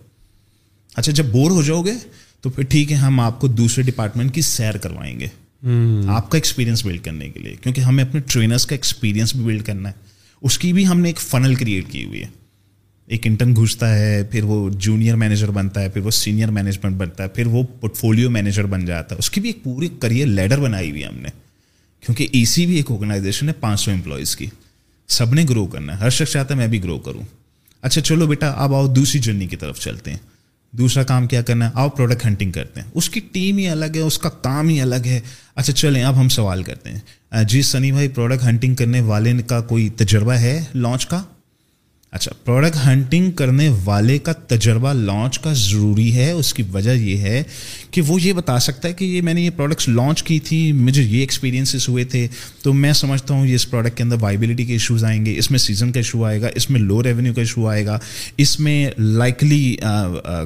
[0.96, 1.94] اچھا جب بور ہو جاؤ گے
[2.42, 5.28] تو پھر ٹھیک ہے ہم آپ کو دوسرے ڈپارٹمنٹ کی سیر کروائیں گے۔
[6.08, 9.64] آپ کا ایکسپیرینس بلڈ کرنے کے لیے کیونکہ ہمیں اپنے ٹرینرس کا ایکسپیرینس بھی بلڈ
[9.64, 9.94] کرنا ہے۔
[10.42, 12.43] اس کی بھی ہم نے ایک فنل کریٹ کی ہوئی ہے۔
[13.08, 17.24] ایک انٹرن گھستا ہے، پھر وہ جونیئر مینیجر بنتا ہے، پھر وہ سینئر مینجمنٹ بنتا
[17.24, 20.28] ہے، پھر وہ پورٹ فولیو مینیجر بن جاتا ہے۔ اس کی بھی ایک پوری کریئر
[20.28, 21.30] لیڈر بنائی ہوئی ہم نے۔
[22.02, 24.46] کیونکہ ای سی بھی ایک آرگنائزیشن ہے، پانچ سو امپلائیز کی۔
[25.08, 27.22] سب نے گرو کرنا ہے۔ ہر شخص چاہتا ہے میں بھی گرو کروں۔
[27.82, 30.18] اچھا چلو بیٹا، اب آؤ دوسری جرنی کی طرف چلتے ہیں۔
[30.72, 33.86] دوسرا کام کیا کرنا ہے؟ آؤ پروڈکٹ ہنٹنگ کرتے ہیں۔ اس کی ٹیم ہی الگ
[33.96, 35.20] ہے، اس کا کام ہی الگ ہے۔
[35.56, 39.62] اچھا چلیں، اب ہم سوال کرتے ہیں۔ جی سنی بھائی پروڈکٹ ہنٹنگ کرنے والے کا
[39.62, 41.24] کوئی تجربہ ہے؟ لانچ کا؟
[42.14, 47.18] اچھا پروڈکٹ ہنٹنگ کرنے والے کا تجربہ لانچ کا ضروری ہے، اس کی وجہ یہ
[47.18, 47.42] ہے
[47.92, 50.72] کہ وہ یہ بتا سکتا ہے کہ یہ میں نے یہ پروڈکٹس لانچ کی تھی،
[50.72, 52.28] مجھے یہ ایکسپیرینسز ہوئے تھے،
[52.62, 55.50] تو میں سمجھتا ہوں یہ اس پروڈکٹ کے اندر وائبلٹی کے ایشوز آئیں گے، اس
[55.52, 58.00] میں سیزن کا ایشو آئے گا، اس میں لو ریونیو کا ایشو آئے گا،
[58.38, 59.76] اس میں لائکلی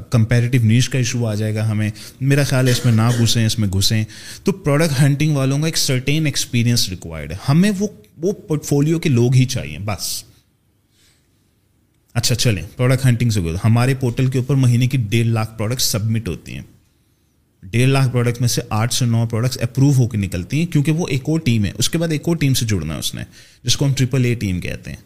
[0.10, 1.90] کمپیریٹیو نیچ کا ایشو آ جائے گا ہمیں۔
[2.22, 4.04] میرا خیال ہے اس میں نہ گھسیں، اس میں گھسیں۔
[4.44, 7.88] تو پروڈکٹ ہنٹنگ والوں کا ایک سرٹین ایکسپیرینس ریکوائرڈ ہے۔ ہمیں وہ
[8.18, 10.24] وہ پورٹ فولیو کے لوگ ہی چاہیے، بس۔
[12.18, 15.84] اچھا چلیں پروڈکٹ ہنٹنگ سے گزر ہمارے پورٹل کے اوپر مہینے کی ڈیڑھ لاکھ پروڈکٹس
[15.84, 16.62] سبمٹ ہوتی ہیں۔
[17.64, 20.92] ڈیڑھ لاکھ پروڈکٹ میں سے آٹھ سے نو پروڈکٹس اپروو ہو کے نکلتی ہیں، کیونکہ
[20.92, 23.16] وہ ایک اور ٹیم ہے۔ اس کے بعد ایک اور ٹیم سے جڑنا ہے اس
[23.16, 23.22] نے،
[23.64, 24.98] جس کو ہم ٹریپل اے ٹیم کہتے ہیں۔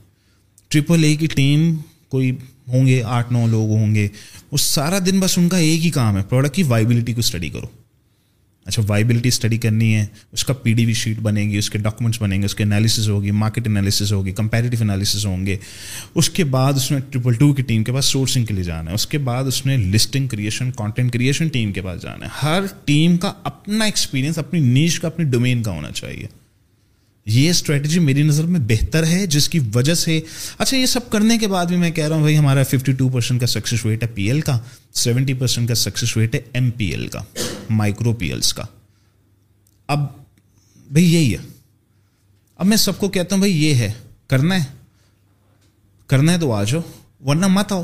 [0.68, 1.76] ٹریپل اے کی ٹیم
[2.10, 2.32] کوئی
[2.68, 4.08] ہوں گے، آٹھ نو لوگ ہوں گے۔
[4.52, 7.50] وہ سارا دن بس ان کا ایک ہی کام ہے۔ پروڈکٹ کی وائبلٹی کو اسٹڈی
[7.50, 7.81] کرو۔
[8.66, 11.78] اچھا وائبلٹی اسٹڈی کرنی ہے، اس کا پی ڈی وی شیٹ بنے گی، اس کے
[11.78, 15.58] ڈاکومنٹس بنیں گے اس کے انالیسز ہوگی مارکیٹ انالیسز ہوگی کمپیریٹیو انالیسز ہوں گے۔
[16.16, 18.90] اس کے بعد اس نے ٹریپل ٹو کی ٹیم کے پاس سورسنگ کے لیے جانا
[18.90, 22.32] ہے۔ اس کے بعد اس نے listing creation content creation team کے پاس جانا ہے۔
[22.44, 26.41] ہر ٹیم کا اپنا ایکسپیرینس اپنی نیچ کا، اپنی ڈومین کا ہونا چاہیے۔
[27.32, 30.22] یہ اسٹریٹجی میری نظر میں بہتر ہے، جس کی وجہ سے
[30.58, 33.10] اچھا یہ سب کرنے کے بعد بھی میں کہہ رہا ہوں بھائی، ہمارا ففٹی ٹو
[33.10, 34.60] پرسینٹ کا سکسیز ویٹ ہے پی ایل کا
[34.94, 37.20] سیونٹی پرسینٹ کا سکسیز ویٹ ہے ایم پی ایل کا
[37.70, 38.64] مائکرو پی ایلس کا۔
[39.88, 40.00] اب
[40.92, 41.38] بھائی، یہی ہے۔
[42.58, 43.92] اب میں سب کو کہتا ہوں بھائی، یہ ہے،
[44.28, 44.64] کرنا ہے۔
[46.08, 46.82] کرنا ہے تو آ جاؤ،
[47.26, 47.84] ورنہ مت آؤ۔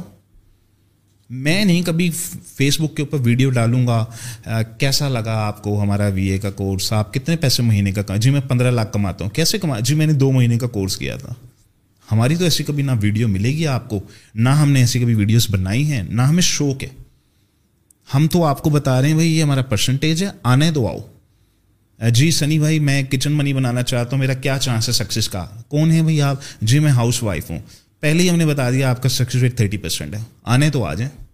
[1.30, 2.10] میں نہیں، کبھی
[2.56, 4.06] فیس بک کے اوپر ویڈیو ڈالوں گا
[4.78, 8.30] کیسا لگا آپ کو ہمارا وی اے کا کورس آپ کتنے پیسے مہینے کا جی
[8.30, 11.16] میں پندرہ لاکھ کماتا ہوں، کیسے کما؟ جی میں نے دو مہینے کا کورس کیا
[11.16, 11.34] تھا۔
[12.12, 14.00] ہماری تو ایسی کبھی نہ ویڈیو ملے گی آپ کو،
[14.36, 16.90] نہ ہم نے ایسی کبھی ویڈیوز بنائی ہیں، نہ ہمیں شوق ہے۔
[18.14, 20.98] ہم تو آپ کو بتا رہے ہیں، بھائی یہ ہمارا پرسنٹیج ہے، آنے دو آؤ۔
[22.10, 25.46] جی سنی بھائی، میں کچن منی بنانا چاہتا ہوں، میرا کیا چانس ہے سکسیز کا؟
[25.68, 27.60] کون ہے بھائی آپ؟ جی میں ہاؤس وائف ہوں۔
[28.00, 30.84] پہلے ہی ہم نے بتا دیا آپ کا سکسیز ریٹ تھرٹی پرسینٹ ہے۔ آنے تو
[30.84, 31.26] آ جائیں۔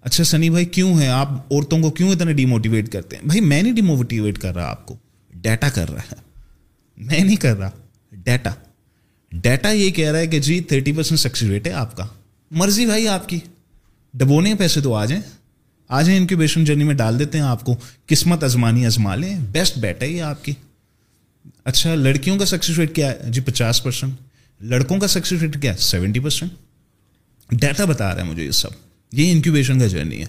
[0.00, 3.62] اچھا سنی بھائی، کیوں ہے آپ عورتوں کو کیوں اتنا ڈیموٹیویٹ کرتے ہیں؟ بھائی، میں
[3.62, 4.96] نہیں ڈیموٹیویٹ کر رہا آپ کو۔
[5.34, 6.14] ڈیٹا کر رہا ہے۔
[6.96, 7.70] میں نہیں کر رہا۔
[8.12, 8.50] ڈیٹا
[9.32, 12.06] ڈیٹا یہ کہہ رہا ہے کہ جی تھرٹی پرسینٹ سکسیز ریٹ ہے آپ کا۔
[12.50, 13.38] مرضی بھائی آپ کی۔
[14.14, 15.22] ڈبونے پیسے تو آ جائیں۔
[15.88, 17.76] آ جائیں انکیوبیشن جرنی میں ڈال دیتے ہیں آپ کو۔
[18.06, 20.52] قسمت ازمانی ازما لیں۔ بیسٹ بیٹ ہے یہ آپ کی۔
[21.64, 24.12] اچھا لڑکیوں کا سکسیز ریٹ کیا ہے؟ جی پچاس پرسینٹ
[24.62, 26.52] لڑکوں کا سکسیز ریٹ کیا؟ ہے سیونٹی پرسینٹ
[27.50, 28.68] ڈیٹا بتا رہا ہے مجھے یہ سب.
[29.12, 30.26] یہ انکیوبیشن کا جرنی ہے.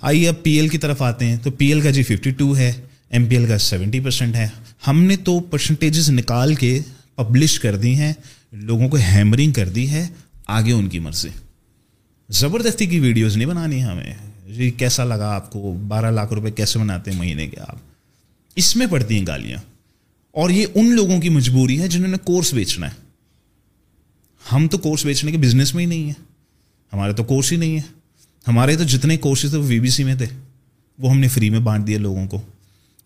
[0.00, 1.36] آئیے اب پی ایل کی طرف آتے ہیں.
[1.36, 2.72] تو پی ایل کا جی ففٹی ٹو ہے.
[3.10, 4.48] ایم پی ایل کا سیونٹی پرسینٹ ہے.
[4.86, 6.80] ہم نے تو پرسنٹیجز نکال کے
[7.16, 8.12] پبلش کر دی ہیں.
[8.52, 10.08] لوگوں کو ہیمرنگ کر دی ہے.
[10.46, 11.28] آگے ان کی مرضی.
[12.28, 14.14] زبردستی کی ویڈیوز نہیں بنانی ہمیں.
[14.46, 17.76] جی کیسا لگا آپ کو؟ بارہ لاکھ روپے کیسے بناتے ہیں مہینے کے آپ؟
[18.56, 19.58] اس میں پڑتی ہیں گالیاں.
[20.30, 23.03] اور یہ ان لوگوں کی مجبوری ہے جنہوں نے کورس بیچنا ہے.
[24.52, 26.22] ہم تو کورس بیچنے کے بزنس میں ہی نہیں ہیں۔
[26.92, 27.82] ہمارے تو کورس ہی نہیں ہے
[28.48, 30.26] ہمارے تو جتنے کورسز تھے وہ وی بی سی میں تھے۔
[30.98, 32.42] وہ ہم نے فری میں بانٹ دیا لوگوں کو۔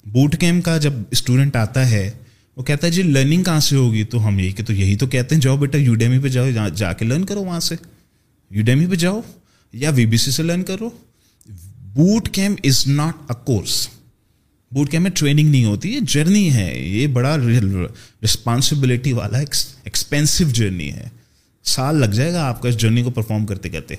[0.07, 2.11] بوٹ کیمپ کا جب اسٹوڈنٹ آتا ہے،
[2.57, 5.07] وہ کہتا ہے جی لرننگ کہاں سے ہوگی؟ تو ہم یہی کہ تو یہی تو
[5.07, 7.75] کہتے ہیں، جاؤ بیٹا یوڈیمی پہ جاؤ۔ جا کے لرن کرو وہاں سے۔
[8.51, 9.21] یوڈیمی پہ جاؤ
[9.73, 10.91] یا وی بی سی سے لرن کرو۔
[11.79, 13.89] Boot camp is not a course
[14.73, 17.37] boot camp میں ٹریننگ نہیں ہوتی، یہ جرنی ہے۔ یہ بڑا
[18.25, 21.18] رسپانسبلٹی والا ایکسپینسو جرنی ہے۔
[21.69, 23.95] سال لگ جائے گا آپ کا اس جرنی کو پرفارم کرتے کرتے۔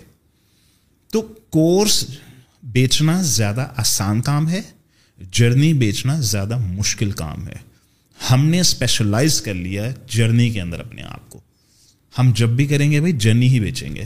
[1.11, 2.05] تو کورس
[2.63, 4.61] بیچنا زیادہ آسان کام ہے
[5.31, 7.55] جرنی بیچنا زیادہ مشکل کام ہے۔
[8.31, 11.39] ہم نے اسپیشلائز کر لیا جرنی کے اندر اپنے آپ کو۔
[12.19, 14.03] ہم جب بھی کریں گے بھائی جرنی ہی بیچیں گے۔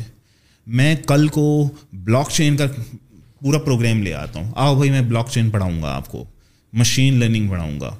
[0.67, 2.65] میں کل کو بلاک چین کا
[3.39, 6.25] پورا پروگرام لے آتا ہوں۔ آؤ بھائی، میں بلاک چین پڑھاؤں گا آپ کو۔
[6.73, 7.95] مشین لرننگ پڑھاؤں گا۔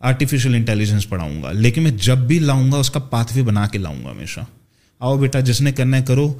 [0.00, 3.66] آرٹیفیشیل انٹیلیجنس پڑھاؤں گا۔ لیکن میں جب بھی لاؤں گا، اس کا پاتھ وے بنا
[3.66, 4.40] کے لاؤں گا ہمیشہ۔
[5.02, 6.32] آؤ بیٹا، جس نے کرنا ہے کرو۔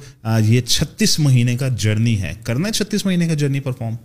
[0.45, 3.95] یہ چھتیس مہینے کا جرنی ہے۔ کرنا ہے چھتیس مہینے کا جرنی پرفارم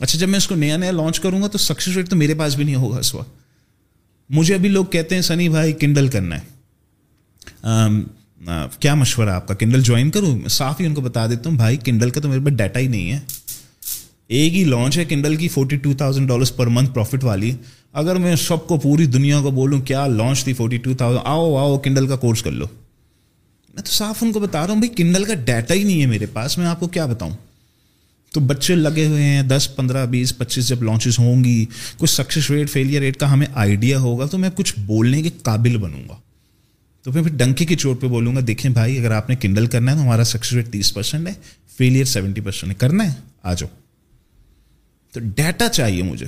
[0.00, 2.34] اچھا جب میں اس کو نیا نیا لانچ کروں گا تو سکسیز ریٹ تو میرے
[2.34, 3.30] پاس بھی نہیں ہوگا اس وقت۔
[4.30, 6.44] مجھے ابھی لوگ کہتے ہیں، سنی بھائی کنڈل کرنا ہے۔
[8.80, 11.76] کیا مشورہ آپ کا؟ کنڈل جوائن کروں صاف ہی ان کو بتا دیتا ہوں، بھائی
[11.76, 13.18] کنڈل کا تو میرے پاس ڈیٹا ہی نہیں ہے۔
[14.28, 17.52] ایک ہی لانچ ہے کنڈل کی forty two thousand dollars per month profit والی۔
[17.92, 21.56] اگر میں سب کو پوری دنیا کو بولوں، کیا لانچ تھی فورٹی ٹو تھاؤزینڈ آؤ
[21.56, 22.66] آؤ کنڈل کا کورس کر لو۔
[23.74, 26.06] میں تو صاف ان کو بتا رہا ہوں بھائی کنڈل کا ڈیٹا ہی نہیں ہے
[26.06, 27.36] میرے پاس، میں آپ کو کیا بتاؤں؟
[28.32, 31.66] تو بچے لگے ہوئے ہیں، دس، پندرہ، بیس، پچیس جب لانچز ہوں گی،
[31.98, 35.76] کچھ سکسیس ریٹ فیلئر ریٹ کا ہمیں آئیڈیا ہوگا، تو میں کچھ بولنے کے قابل
[35.76, 36.16] بنوں گا۔
[37.02, 39.66] تو میں پھر ڈنکے کی چوٹ پہ بولوں گا، دیکھیں بھائی، اگر آپ نے کنڈل
[39.66, 41.32] کرنا ہے تو ہمارا سکسیس ریٹ تیس پرسینٹ ہے
[41.76, 43.68] فیلئر سیونٹی پرسینٹ ہے۔ کرنا ہے؟ آ جاؤ۔
[45.12, 46.26] تو ڈیٹا چاہیے مجھے۔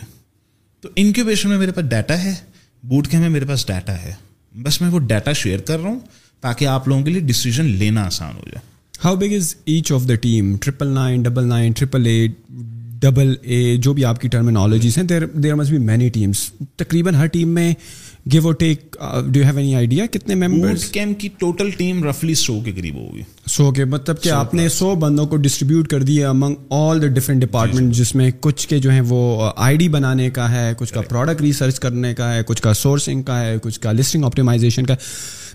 [0.81, 2.35] تو انکیوبیشن میں میرے پاس ڈیٹا ہے
[2.83, 4.15] بوٹ کے میں میرے پاس ڈیٹا ہے۔
[4.63, 6.01] بس میں وہ ڈیٹا شیئر کر رہا ہوں۔
[6.43, 8.71] تاکہ آپ لوگوں کے لیے ڈسیزن لینا آسان ہو جائے۔
[9.05, 12.33] How big is each of the team triple nine double nine triple eight
[13.03, 17.15] double A جو بھی آپ کی ٹرمینالوجیز ہیں there there must be many teams تقریباً
[17.15, 17.73] ہر ٹیم میں
[18.33, 22.59] گیو اور tech do have any idea کتنے ممبرس کیمپ کی ٹوٹل ٹیم رفلی سو
[22.61, 26.29] کے قریب ہوگی۔ سو کے مطلب کہ آپ نے سو بندوں کو ڈسٹریبیوٹ کر دیا
[26.31, 30.31] among all the different department جس میں کچھ کے جو ہیں وہ آئی ڈی بنانے
[30.31, 33.81] کا ہے کچھ کا پروڈکٹ ریسرچ کرنے کا ہے کچھ کا سورسنگ کا ہے کچھ
[33.81, 34.95] کا لسٹنگ آپٹیمائزیشن کا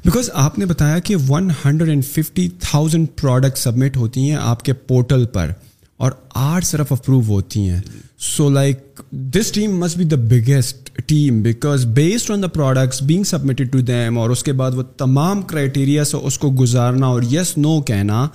[0.08, 4.64] بیکاز آپ نے بتایا کہ one hundred and fifty thousand product submit ہوتی ہیں آپ
[4.64, 5.52] کے پورٹل پر
[5.98, 7.80] اور آٹھ صرف اپروو ہوتی ہیں.
[8.20, 13.24] So like this team must be the biggest team because based on the products being
[13.24, 17.22] submitted to them اور اس کے بعد وہ تمام کرائٹیریا سے اس کو گزارنا اور
[17.24, 18.28] یس نو کہنا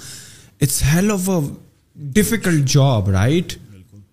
[0.60, 1.40] it's hell of a
[1.96, 3.52] difficult job right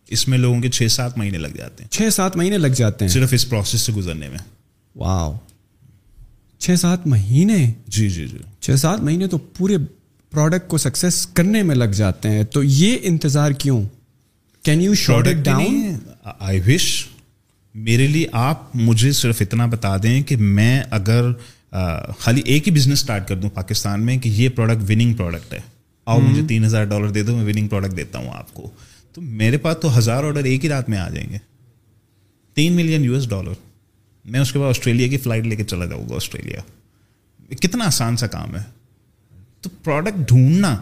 [0.07, 3.05] اس میں لوگوں کے چھ سات مہینے لگ جاتے ہیں۔ چھ سات مہینے لگ جاتے
[3.05, 4.39] ہیں۔ صرف اس پروسیس سے گزرنے میں۔
[4.95, 5.33] واؤ
[6.59, 9.77] چھ سات مہینے جی جی جی۔ چھ سات مہینے تو پورے
[10.31, 13.83] پروڈکٹ کو سکسیس کرنے میں لگ جاتے ہیں۔ تو یہ انتظار کیوں؟
[14.63, 15.93] Can you short it down
[16.39, 17.05] I wish
[17.75, 21.31] میرے لیے آپ مجھے صرف اتنا بتا دیں کہ میں اگر
[22.19, 25.59] خالی ایک ہی بزنس اسٹارٹ کر دوں پاکستان میں کہ یہ پروڈکٹ وننگ پروڈکٹ ہے۔
[26.03, 28.69] اور مجھے تین ہزار ڈالر دے دو میں وننگ پروڈکٹ دیتا ہوں آپ کو۔
[29.13, 31.37] تو میرے پاس تو ہزار آڈر ایک ہی رات میں آ جائیں گے۔
[32.53, 33.68] تین ملین یو ایس ڈالر
[34.29, 36.61] میں اس کے بعد آسٹریلیا کی فلائٹ لے کے چلا جاؤں گا آسٹریلیا۔
[37.55, 38.63] کتنا آسان سا کام ہے۔
[39.61, 40.77] تو پروڈکٹ ڈھونڈنا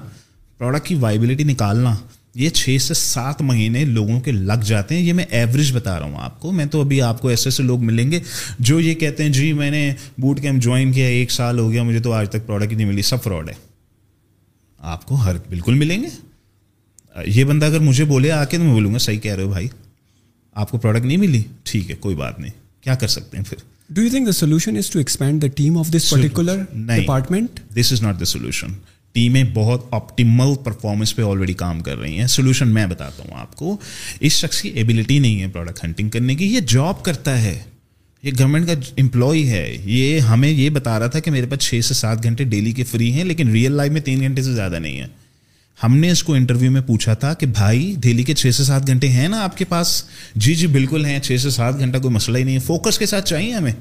[0.58, 1.96] پروڈکٹ کی وائبلٹی نکالنا،
[2.36, 6.06] یہ چھ سے سات مہینے لوگوں کے لگ جاتے ہیں۔ یہ میں ایوریج بتا رہا
[6.06, 8.20] ہوں آپ کو۔ میں تو ابھی آپ کو ایسے ایسے لوگ ملیں گے
[8.60, 11.84] جو یہ کہتے ہیں جی میں نے بوٹ کیمپ جوائن کیا، ایک سال ہو گیا،
[11.84, 13.54] مجھے تو آج تک پروڈکٹ ہی نہیں ملی۔ سب فراڈ ہے۔
[14.80, 16.08] آپ کو ہر بالکل ملیں گے۔
[17.26, 19.50] یہ بندہ اگر مجھے بولے آ کے تو میں بولوں گا، صحیح کہہ رہے ہو
[19.50, 19.68] بھائی،
[20.54, 23.64] آپ کو پروڈکٹ نہیں ملی۔ ٹھیک ہے، کوئی بات نہیں۔ کیا کر سکتے ہیں پھر؟
[23.90, 27.92] Do you think the solution is to expand the team of this particular department this
[27.92, 28.74] is not the solution
[29.16, 32.28] ٹیمیں بہت آپٹیمل پرفارمنس پہ آلریڈی کام کر رہی ہیں.
[32.28, 33.76] سولوشن میں بتاتا ہوں آپ کو.
[34.20, 36.46] اس شخص کی ایبلٹی نہیں ہے پروڈکٹ ہنٹنگ کرنے کی.
[36.46, 37.58] یہ جاب کرتا ہے.
[38.24, 39.66] یہ گورنمنٹ کا امپلائی ہے.
[39.86, 42.84] یہ ہمیں یہ بتا رہا تھا کہ میرے پاس چھ سے سات گھنٹے ڈیلی کے
[42.84, 45.08] فری ہیں لیکن ریئل لائف میں تین گھنٹے سے زیادہ نہیں ہے
[45.84, 48.88] ہم نے اس کو انٹرویو میں پوچھا تھا کہ بھائی ڈیلی کے چھ سے سات
[48.88, 50.04] گھنٹے ہیں نا آپ کے پاس؟
[50.36, 53.06] جی جی بالکل ہیں۔ چھ سے سات گھنٹہ کوئی مسئلہ ہی نہیں ہے۔ فوکس کے
[53.06, 53.72] ساتھ چاہیے ہمیں۔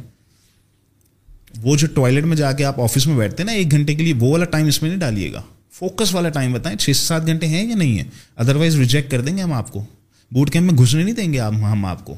[1.62, 4.02] وہ جو ٹوائلٹ میں جا کے آپ آفس میں بیٹھتے ہیں نا ایک گھنٹے کے
[4.02, 7.06] لیے، وہ والا ٹائم اس میں نہیں ڈالیے گا۔ فوکس والا ٹائم بتائیں، چھ سے
[7.06, 8.04] سات گھنٹے ہیں یا نہیں ہے
[8.36, 9.84] ادروائز ریجیکٹ کر دیں گے ہم آپ کو۔
[10.30, 12.14] بوٹ کیمپ میں گھسنے نہیں دیں گے ہم آپ کو۔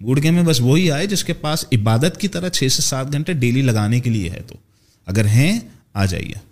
[0.00, 3.12] بوٹ کیمپ میں بس وہی آئے جس کے پاس عبادت کی طرح چھ سے سات
[3.12, 4.54] گھنٹے ڈیلی لگانے کے لیے ہے تو۔
[5.06, 5.60] اگر ہیں،
[5.94, 6.51] آ جائیے۔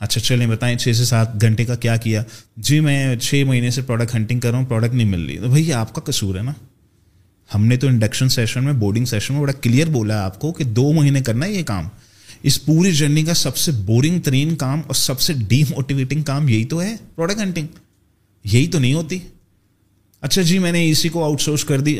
[0.00, 2.22] اچھا چلیں، بتائیں، چھ سے سات گھنٹے کا کیا کیا؟
[2.56, 5.48] جی میں چھ مہینے سے پروڈکٹ ہنٹنگ کر رہا ہوں پروڈکٹ نہیں مل رہی۔ تو
[5.48, 6.52] بھائی آپ کا قصور ہے نا۔
[7.54, 10.52] ہم نے تو انڈکشن سیشن میں بورڈنگ سیشن میں بڑا کلیئر بولا ہے آپ کو
[10.52, 11.88] کہ دو مہینے کرنا ہے یہ کام۔
[12.42, 16.48] اس پوری جرنی کا سب سے بورنگ ترین کام اور سب سے ڈی موٹیویٹنگ کام
[16.48, 17.66] یہی تو ہے پروڈکٹ ہنٹنگ
[18.44, 19.18] یہی تو نہیں ہوتی۔
[20.20, 21.98] اچھا جی میں نے ای سی کو آؤٹ سورس کر دی۔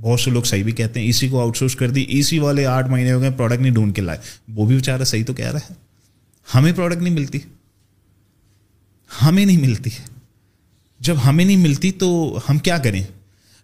[0.00, 2.22] بہت سے لوگ صحیح بھی کہتے ہیں ای سی کو آؤٹ سورس کر دی۔ ای
[2.22, 4.18] سی والے آٹھ مہینے ہو گئے پروڈکٹ نہیں ڈھونڈ کے لائے۔
[4.54, 5.91] وہ بھی بیچارہ صحیح تو کہہ رہا ہے۔
[6.54, 7.38] ہمیں پروڈکٹ نہیں ملتی۔
[9.22, 9.90] ہمیں نہیں ملتی۔
[11.00, 13.02] جب ہمیں نہیں ملتی تو ہم کیا کریں؟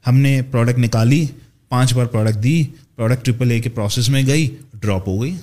[0.07, 1.27] ہم نے پروڈکٹ نکالی،
[1.69, 2.65] پانچ بار پروڈکٹ دی
[2.97, 5.37] پروڈکٹ ٹرپل اے کے پروسیس میں گئی ڈراپ ہو گئی۔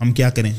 [0.00, 0.54] ہم کیا کریں؟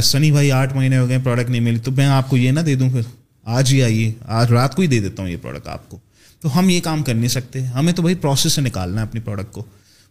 [0.00, 2.60] سنی بھائی آٹھ مہینے ہو گئے پروڈکٹ نہیں ملی، تو میں آپ کو یہ نہ
[2.60, 3.00] دے دوں پھر۔
[3.44, 5.98] آج ہی آئیے، آج رات کو ہی دے دیتا ہوں یہ پروڈکٹ آپ کو۔
[6.40, 9.20] تو ہم یہ کام کر نہیں سکتے۔ ہمیں تو بھائی پروسیس سے نکالنا ہے اپنی
[9.20, 9.64] پروڈکٹ کو۔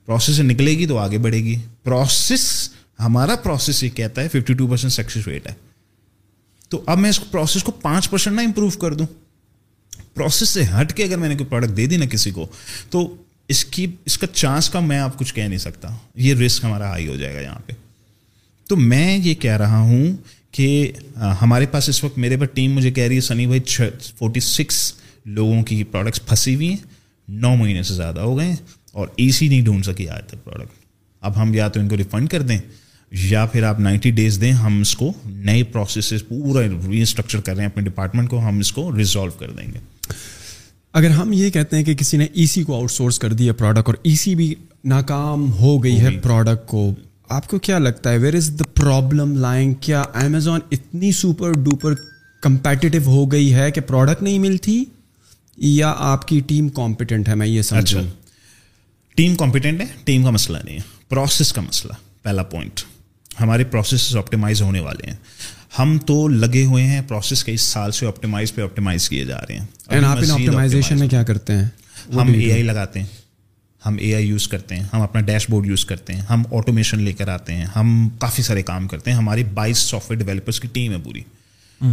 [0.06, 2.70] پروسیس سے نکلے گی تو آگے بڑھے گی۔ پروسیس
[3.00, 5.54] ہمارا پروسیس یہ کہتا ہے fifty two percent success rate ہے۔
[6.70, 9.06] تو اب میں اس پروسیس کو پانچ پرسینٹ نہ امپروو کر دوں۔
[10.14, 12.48] پروسیس سے ہٹ کے اگر میں نے کوئی پروڈکٹ دے دی نا کسی کو،
[12.89, 13.16] تو
[13.48, 16.89] اس کی، اس کا چانس کا میں آپ کچھ کہہ نہیں سکتا۔ یہ رسک ہمارا
[16.89, 17.74] ہائی ہو جائے گا یہاں پہ۔
[18.68, 20.18] تو میں یہ کہہ رہا ہوں
[20.52, 20.91] کہ
[21.41, 23.60] ہمارے پاس اس وقت میرے پاس ٹیم مجھے کہہ رہی ہے، سنی بھائی
[24.16, 24.93] فورٹی سکس
[25.26, 26.78] لوگوں کی پروڈکٹس پھنسی ہوئی ہیں۔
[27.28, 28.56] نو مہینے سے زیادہ ہو گئے ہیں
[28.91, 30.74] اور اے سی نہیں ڈھونڈ سکی آج تک پروڈکٹ
[31.22, 32.58] اب ہم یا تو ان کو ریفنڈ کر دیں
[33.12, 37.53] یا پھر آپ نائنٹی ڈیز دیں ہم اس کو نئے پروسیسز پورا ری اسٹرکچر کر
[37.55, 39.80] رہے ہیں اپنے ڈپارٹمنٹ کو ہم اس کو ریزالو کر دیں گے۔
[40.93, 43.53] اگر ہم یہ کہتے ہیں کہ کسی نے ای سی کو آؤٹ سورس کر دیا
[43.53, 44.55] پروڈکٹ اور ای سی بھی
[44.86, 46.93] ناکام ہو گئی ہے پروڈکٹ کو
[47.30, 51.93] آپ کو کیا لگتا ہے؟ Where is the problem line کیا امیزون اتنی سپر ڈوپر
[52.41, 54.86] کمپیٹیو ہو گئی ہے کہ پروڈکٹ نہیں ملتی؟
[55.58, 58.01] یا آپ کی ٹیم کمپیٹنٹ ہے؟ میں یہ سمجھوں۔
[59.16, 61.93] ٹیم کمپیٹنٹ ہے ٹیم کا مسئلہ نہیں ہے پروسیس کا مسئلہ
[62.24, 62.80] پہلا پوائنٹ
[63.41, 65.15] ہمارے پروسیس آپٹیمائز ہونے والے ہیں۔
[65.79, 69.59] ہم تو لگے ہوئے ہیں پروسیس کئی سال سے آپٹیمائز پہ آپٹیمائز کیے جا رہے
[69.59, 69.65] ہیں۔
[70.31, 71.65] آپٹیمائزیشن میں کیا کرتے ہیں؟
[72.13, 73.07] ہم اے آئی لگاتے ہیں۔
[73.85, 76.99] ہم اے آئی یوز کرتے ہیں۔ ہم اپنا ڈیش بورڈ یوز کرتے ہیں۔ ہم آٹومیشن
[76.99, 80.59] لے کر آتے ہیں۔ ہم کافی سارے کام کرتے ہیں۔ ہماری بائیس سافٹ ویئر ڈیولپرس
[80.59, 81.21] کی ٹیم ہے پوری۔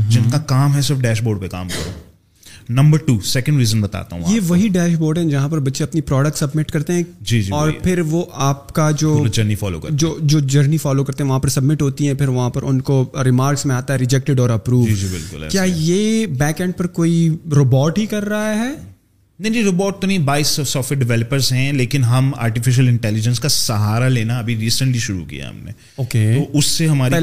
[0.09, 2.14] جن کا کام ہے صرف ڈیش بورڈ پہ کام کرو۔
[2.69, 6.01] نمبر ٹو سیکنڈ ریزن بتاتا ہوں یہ وہی ڈیش بورڈ ہے جہاں پر بچے اپنی
[6.01, 9.95] پروڈکٹ سبمٹ کرتے ہیں جی جی اور پھر وہ آپ کا جو جرنی فالو کرتے
[9.97, 12.81] جو جو جرنی فالو کرتے ہیں وہاں پر سبمٹ ہوتی ہیں پھر وہاں پر ان
[12.81, 16.77] کو ریمارکس میں آتا ہے ریجیکٹڈ اور اپروو جی جی بالکل کیا یہ بیک اینڈ
[16.77, 18.73] پر کوئی روبوٹ ہی کر رہا ہے؟
[19.45, 23.49] نہیں نہیں روبوٹ تو نہیں بائیس سافٹ ویئر ڈیولپرس ہیں لیکن ہم آرٹیفیشیل انٹیلیجنس کا
[23.49, 27.15] سہارا لینا ابھی ریسنٹلی شروع کیا ہم نے۔ اوکے تو اس سے ہماری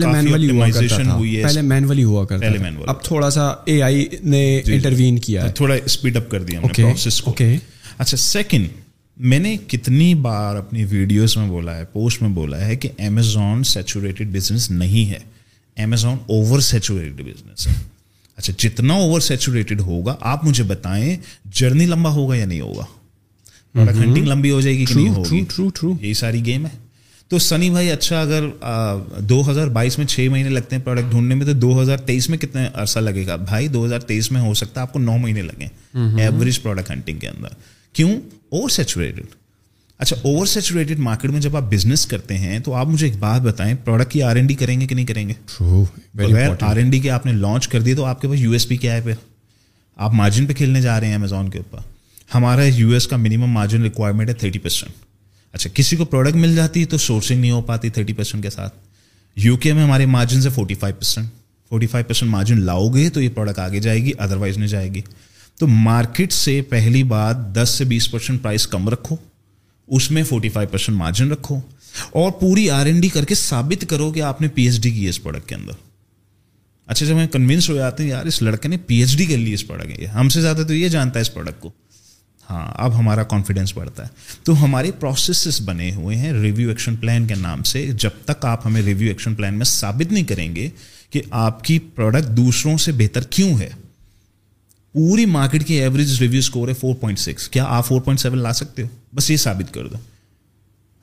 [1.12, 5.20] ہوئی ہے۔ پہلے مینولی ہوا کرتا پہلے مینولی اب تھوڑا سا اے آئی نے انٹروین
[5.20, 7.32] کیا تھوڑا اسپیڈ اپ کر دیا ہم نے پروسیس کو۔
[7.98, 8.68] اچھا سیکنڈ
[9.18, 13.64] میں نے کتنی بار اپنی ویڈیوز میں بولا ہے پوسٹ میں بولا ہے کہ امیزون
[13.64, 15.20] سیچوریٹڈ بزنس نہیں ہے۔
[15.84, 17.91] امیزون اوور سیچوریٹڈ بزنس ہے۔
[18.42, 22.84] اچھا جتنا اوور سیچوریٹڈ ہوگا آپ مجھے بتائیں جرنی لمبا ہوگا یا نہیں ہوگا؟
[23.74, 25.44] پروڈکٹ ہنٹنگ لمبی ہو جائے گی کہ نہیں ہوگی؟
[26.02, 26.78] یہی ساری گیم ہے۔
[27.28, 28.46] تو سنی بھائی اچھا اگر
[29.20, 32.30] دو ہزار بائیس میں چھ مہینے لگتے ہیں پروڈکٹ ڈھونڈنے میں تو دو ہزار تیئیس
[32.30, 35.00] میں کتنے عرصہ لگے گا؟ بھائی دو ہزار تیئیس میں ہو سکتا ہے آپ کو
[35.00, 35.68] نو مہینے لگیں
[36.20, 37.48] ایوریج پروڈکٹ ہنٹنگ کے اندر۔
[37.94, 38.12] کیوں؟
[38.50, 39.26] اوور سیچوریٹڈ
[40.02, 43.42] اچھا اوور سیچوریٹڈ مارکیٹ میں جب آپ بزنس کرتے ہیں تو آپ مجھے ایک بات
[43.42, 45.34] بتائیں پروڈکٹ کی آر این ڈی کریں گے کہ نہیں کریں گے؟
[46.14, 48.52] بغیر آر این ڈی کے آپ نے لانچ کر دی تو آپ کے پاس یو
[48.52, 49.14] ایس پی کیا ہے پھر؟
[49.96, 51.80] آپ مارجن پہ کھیلنے جا رہے ہیں امیزون کے اوپر۔
[52.36, 54.94] ہمارا یو ایس کا منیمم مارجن ریکوائرمنٹ ہے تھرٹی پرسینٹ
[55.54, 58.76] اچھا کسی کو پروڈکٹ مل جاتی تو سورسنگ نہیں ہو پاتی تھرٹی پرسینٹ کے ساتھ۔
[59.36, 61.28] یو کے میں ہمارے مارجن سے forty five percent
[61.70, 64.94] forty five percent margin لاؤ گے تو یہ پروڈکٹ آگے جائے گی ادروائز نہیں جائے
[64.94, 65.02] گی۔
[65.60, 69.16] تو مارکیٹ سے پہلی بات دس سے بیس پرسینٹ پرائز کم رکھو۔
[69.88, 71.60] اس میں فورٹی فائیو پرسینٹ مارجن رکھو
[72.12, 74.92] اور پوری آر این ڈی کر کے ثابت کرو کہ آپ نے پی ایچ ڈی
[74.92, 75.72] کی ہے اس پروڈکٹ کے اندر۔
[76.88, 79.38] اچھا جب ہم کنوینس ہو جاتے ہیں، یار، اس لڑکے نے پی ایچ ڈی کر
[79.38, 81.72] لی اس پروڈکٹ کے ہم سے زیادہ تو یہ جانتا ہے اس پروڈکٹ کو۔
[82.50, 84.10] ہاں اب ہمارا کانفیڈینس بڑھتا ہے۔
[84.44, 88.68] تو ہمارے پروسیسز بنے ہوئے ہیں ریویو ایکشن پلان کے نام سے۔ جب تک آپ
[88.68, 90.70] ہمیں ریویو ایکشن پلان میں ثابت نہیں کریں گے
[91.10, 93.70] کہ آپ کی پروڈکٹ دوسروں سے بہتر کیوں ہے۔
[94.94, 98.38] پوری مارکیٹ کی ایوریج ریویو اسکور ہے فور پوائنٹ سکس کیا آپ فور پوائنٹ سیون
[98.38, 99.98] لا سکتے ہو؟ بس یہ ثابت کر دو۔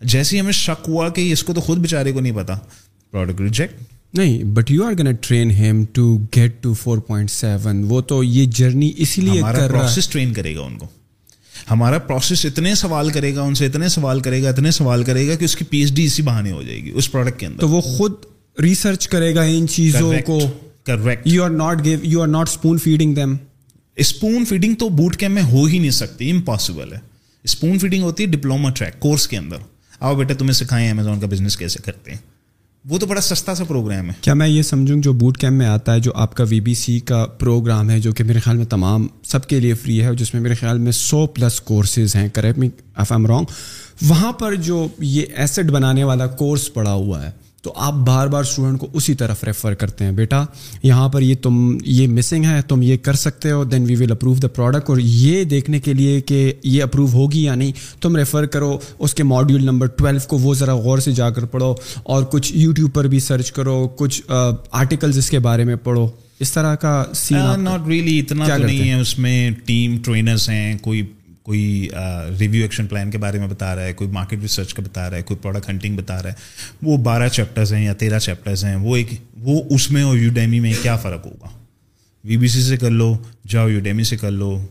[0.01, 2.59] جیسے ہی ہمیں شک ہوا کہ اس کو تو خود بیچارے کو نہیں پتا۔
[3.11, 3.83] پروڈکٹ ریجیکٹ
[4.15, 8.25] نہیں but you are gonna train him to get to four point seven وہ تو
[8.25, 10.87] یہ جرنی اسی لیے پروسیس ٹرین کرے گا ان کو۔
[11.71, 15.29] ہمارا پروسیس اتنے سوال کرے گا ان سے اتنے سوال کرے گا اتنے سوال کرے
[15.29, 17.47] گا کہ اس کی پی ایچ ڈی اسی بہانے ہو جائے گی اس پروڈکٹ کے
[17.47, 18.13] اندر۔ تو وہ خود
[18.63, 20.41] ریسرچ کرے گا ان چیزوں کو۔
[20.87, 23.37] Correct you are not give you are not spoon feeding them
[23.99, 26.99] spoon feeding تو بوٹ کیمپ میں ہو ہی نہیں سکتی امپاسبل ہے۔
[27.45, 29.57] اسپون فیڈنگ ہوتی ہے ڈپلوما ٹریک کورس کے اندر۔
[30.01, 32.19] آؤ بیٹا تمہیں سکھائیں امیزون کا بزنس کیسے کرتے ہیں۔
[32.89, 35.67] وہ تو بڑا سستا سا پروگرام ہے۔ کیا میں یہ سمجھوں جو بوٹ کیمپ میں
[35.67, 38.57] آتا ہے، جو آپ کا وی بی سی کا پروگرام ہے، جو کہ میرے خیال
[38.57, 42.17] میں تمام سب کے لیے فری ہے، جس میں میرے خیال میں سو پلس کورسز
[42.17, 43.45] ہیں correct me if I'm wrong
[44.03, 48.41] وہاں پر جو یہ ایسڈ بنانے والا کورس پڑا ہوا ہے تو آپ بار بار
[48.41, 50.45] اسٹوڈنٹ کو اسی طرف ریفر کرتے ہیں بیٹا
[50.83, 54.13] یہاں پر یہ تم یہ مسنگ ہے تم یہ کر سکتے ہو then we will
[54.13, 58.17] approve the product اور یہ دیکھنے کے لیے کہ یہ اپروو ہوگی یا نہیں تم
[58.17, 61.75] ریفر کرو اس کے ماڈیول نمبر ٹویلو کو وہ ذرا غور سے جا کر پڑھو
[62.03, 64.23] اور کچھ یوٹیوب پر بھی سرچ کرو کچھ
[64.71, 66.09] آرٹیکلز اس کے بارے میں پڑھو۔
[66.41, 71.03] اس طرح کا سین ناٹ ریئلی اتنا نہیں ہے اس میں ٹیم ٹرینرس ہیں کوئی
[71.49, 71.89] کوئی
[72.41, 75.17] ریویو ایکشن پلان کے بارے میں بتا رہا ہے کوئی مارکیٹ ریسرچ کا بتا رہا
[75.17, 76.35] ہے کوئی پروڈکٹ ہنٹنگ بتا رہا ہے
[76.83, 80.31] وہ بارہ چیپٹرز ہیں یا تیرہ چیپٹرز ہیں وہ ایک وہ اس میں اور یو
[80.31, 81.49] ڈیمی میں کیا فرق ہوگا؟
[82.25, 83.17] وی بی سی سے کر لو
[83.49, 84.67] جاؤ یو ڈیمی سے کر لو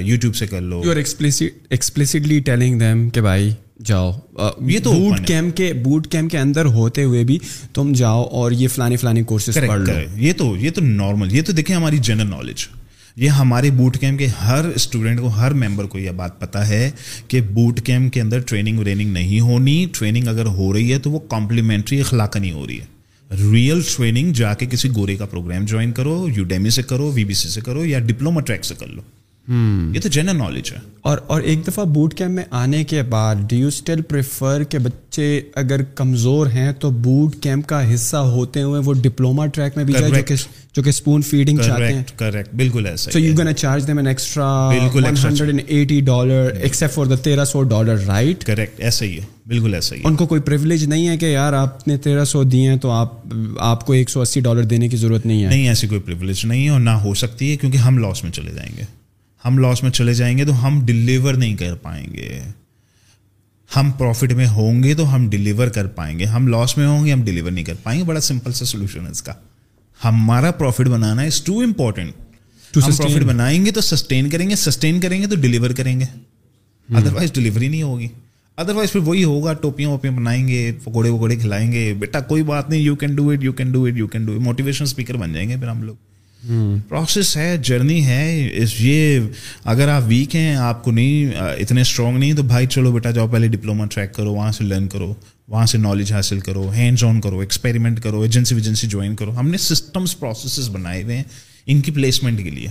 [0.00, 3.50] یوٹیوب سے کر لو۔ You are explicitly telling them کہ بھائی
[3.84, 4.12] جاؤ۔
[4.66, 7.38] یہ تو بوٹ کیمپ کے بوٹ کیمپ کے اندر ہوتے ہوئے بھی
[7.74, 11.42] تم جاؤ اور یہ فلانی فلانی کورسز پڑھ لو۔ یہ تو یہ تو نارمل یہ
[11.42, 12.66] تو دیکھیں ہماری جنرل نالج
[13.16, 16.90] یہ ہمارے بوٹ کیمپ کے ہر اسٹوڈنٹ کو، ہر ممبر کو یہ بات پتہ ہے
[17.28, 21.10] کہ بوٹ کیمپ کے اندر ٹریننگ وریننگ نہیں ہونی۔ ٹریننگ اگر ہو رہی ہے تو
[21.10, 23.00] وہ کمپلیمنٹری اخلاق نہیں ہو رہی ہے۔
[23.52, 27.24] ریئل ٹریننگ جا کے کسی گورے کا پروگرام جوائن کرو یو ڈیمی سے کرو وی
[27.24, 29.02] بی سی سے کرو یا ڈپلوما ٹریک سے کر لو۔
[29.94, 33.34] یہ تو جنرل نالج ہے۔ اور اور ایک دفعہ بوٹ کیمپ میں آنے کے بعد
[33.48, 38.62] ڈی یو اسٹل پریفر کہ بچے اگر کمزور ہیں تو بوٹ کیمپ کا حصہ ہوتے
[38.62, 40.34] ہوئے وہ ڈپلوما ٹریک میں بھی جائے جو کہ
[40.76, 44.06] جو کہ اسپون فیڈنگ چاہتے ہیں؟ کریکٹ بالکل ایسا so you gonna charge them an
[44.06, 49.04] extra بالکل hundred and eighty dollar except for the تیرہ سو ڈالر رائٹ کریکٹ ایسا
[49.04, 51.96] ہی ہے۔ بالکل ایسا ہی ان کو کوئی پریولیج نہیں ہے کہ یار آپ نے
[51.96, 53.12] تیرہ سو دیے ہیں تو آپ
[53.58, 56.46] آپ کو ایک سو اسی ڈالر دینے کی ضرورت نہیں ہے۔ نہیں ایسی کوئی پریولیج
[56.46, 58.99] نہیں ہے اور نہ ہو سکتی ہے کیونکہ ہم لاس میں چلے جائیں گے۔
[59.44, 62.40] ہم لاس میں چلے جائیں گے تو ہم ڈلیور نہیں کر پائیں گے۔
[63.76, 67.06] ہم پروفٹ میں ہوں گے تو ہم ڈلیور کر پائیں گے۔ ہم لاس میں ہوں
[67.06, 69.32] گے ہم ڈلیور نہیں کر پائیں گے۔ بڑا سمپل سا سولوشن ہے اس کا۔
[70.04, 72.12] ہمارا پروفٹ بنانا از ٹو امپورٹنٹ
[72.76, 76.04] ہم پروفٹ بنائیں گے تو سسٹین کریں گے سسٹین کریں گے تو ڈلیور کریں گے۔
[76.94, 78.08] ادر وائز ڈلیوری نہیں ہوگی۔
[78.56, 82.42] ادر وائز پھر وہی ہوگا ٹوپیاں ووپیاں بنائیں گے پکوڑے وکوڑے کھلائیں گے۔ بیٹا کوئی
[82.42, 84.84] بات نہیں you can do it you can do it you can do it motivation
[84.84, 86.09] speaker بن جائیں گے پھر ہم لوگ۔
[86.88, 88.48] پروسیس ہے جرنی ہے.
[88.78, 89.20] یہ
[89.64, 93.28] اگر آپ ویک ہیں، آپ کو نہیں اتنے اسٹرانگ نہیں تو بھائی چلو بیٹا، جاؤ
[93.28, 95.12] پہلے ڈپلوما ٹریک کرو، وہاں سے لرن کرو،
[95.48, 99.38] وہاں سے نالج حاصل کرو ہینڈز آن کرو ایکسپیریمنٹ کرو ایجنسی ویجنسی جوائن کرو.
[99.38, 101.24] ہم نے سسٹمس پروسیسز بنائے ہوئے ہیں
[101.66, 102.68] ان کی پلیسمنٹ کے لیے۔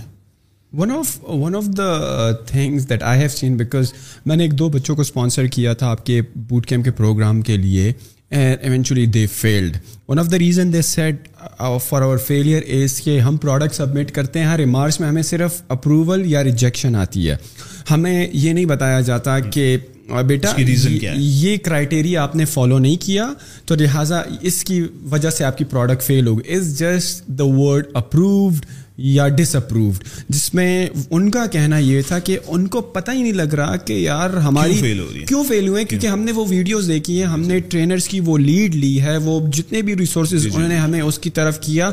[0.73, 3.93] One of one of the things that I have seen because
[4.25, 7.41] میں نے ایک دو بچوں کو اسپانسر کیا تھا آپ کے بوٹ کیمپ کے پروگرام
[7.41, 7.91] کے لیے
[8.29, 9.77] and eventually they failed
[10.07, 11.27] one of the reason they said
[11.83, 15.61] for our failure is کہ ہم پروڈکٹ سبمٹ کرتے ہیں ہر ریمارکس میں ہمیں صرف
[15.67, 17.35] اپروول یا ریجیکشن آتی ہے۔
[17.91, 19.77] ہمیں یہ نہیں بتایا جاتا کہ
[20.27, 20.53] بیٹا
[21.15, 23.33] یہ کرائٹیریا آپ نے فالو نہیں کیا
[23.65, 27.85] تو لہٰذا اس کی وجہ سے آپ کی پروڈکٹ فیل ہوگی is just the word
[27.93, 28.65] approved
[29.01, 33.21] یا ڈس اپرووڈ جس میں ان کا کہنا یہ تھا کہ ان کو پتہ ہی
[33.21, 34.93] نہیں لگ رہا کہ یار ہماری
[35.27, 38.37] کیوں فیل ہوئے؟ کیونکہ ہم نے وہ ویڈیوز دیکھی ہیں ہم نے ٹرینرس کی وہ
[38.37, 41.91] لیڈ لی ہے وہ جتنے بھی ریسورسز انہوں نے ہمیں اس کی طرف کیا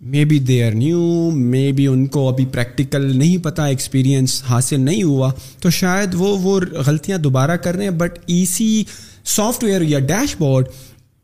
[0.24, 1.30] maybe they are new
[1.72, 6.60] maybe ان کو ابھی پریکٹیکل نہیں پتہ ایکسپیرئنس حاصل نہیں ہوا۔ تو شاید وہ وہ
[6.86, 8.84] غلطیاں دوبارہ کر رہے ہیں۔ But E C
[9.24, 9.98] software یا
[10.38, 10.66] dashboard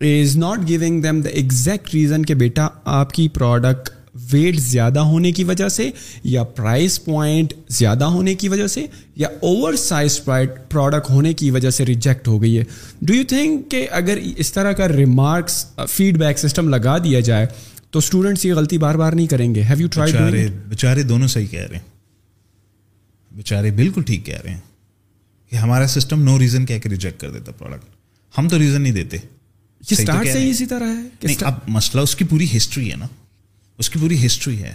[0.00, 3.99] is not giving them the exact reason کہ بیٹا آپ کی پروڈکٹ
[4.32, 5.90] ویٹ زیادہ ہونے کی وجہ سے
[6.24, 11.70] یا پرائز پوائنٹ زیادہ ہونے کی وجہ سے یا اوور سائز پروڈکٹ ہونے کی وجہ
[11.70, 12.64] سے ریجیکٹ ہو گئی ہے
[13.02, 17.46] ڈو یو تھنک کہ اگر اس طرح کا ریمارکس فیڈ بیک سسٹم لگا دیا جائے
[17.90, 21.46] تو اسٹوڈنٹس یہ غلطی بار بار نہیں کریں گے ہیو یو ٹرائی بےچارے دونوں صحیح
[21.46, 21.88] کہہ رہے ہیں
[23.30, 24.60] بےچارے بالکل ٹھیک کہہ رہے ہیں
[25.52, 28.92] کہ ہمارا سسٹم نو ریزن کہہ کے ریجیکٹ کر دیتا پروڈکٹ ہم تو ریزن نہیں
[28.92, 29.16] دیتے
[29.80, 33.06] اسٹارٹ سے اسی طرح ہے اب مسئلہ اس کی پوری ہسٹری ہے نا
[33.80, 34.72] اس کی پوری ہسٹری ہے۔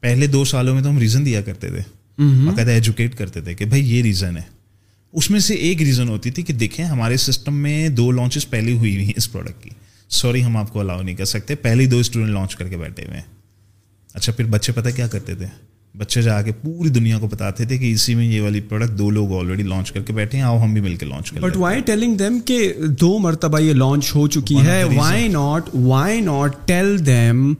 [0.00, 1.80] پہلے دو سالوں میں تو ہم ریزن دیا کرتے تھے۔
[2.18, 4.42] باقاعدہ ایجوکیٹ کرتے تھے کہ بھائی یہ ریزن ہے۔
[5.12, 8.72] اس میں سے ایک ریزن ہوتی تھی کہ دیکھیں ہمارے سسٹم میں دو لانچز پہلے
[8.72, 9.70] ہوئی ہوئی ہیں اس پروڈکٹ کی۔
[10.08, 13.04] سوری ہم آپ کو الاؤ نہیں کر سکتے۔ پہلے دو اسٹوڈنٹ لانچ کر کے بیٹھے
[13.04, 13.24] ہوئے ہیں۔
[14.14, 15.46] اچھا پھر بچے پتہ کیا کرتے تھے؟
[15.96, 19.10] بچے جا کے پوری دنیا کو بتاتے تھے کہ اسی میں یہ والی پروڈکٹ دو
[19.10, 21.56] لوگ آلریڈی لانچ کر کے بیٹھے ہیں آؤ ہم بھی مل کے لانچ کریں بٹ
[21.56, 26.68] وائی ٹیلنگ دیم کہ دو مرتبہ یہ لانچ ہو چکی ہے؟ Why not why not
[26.68, 27.54] tell them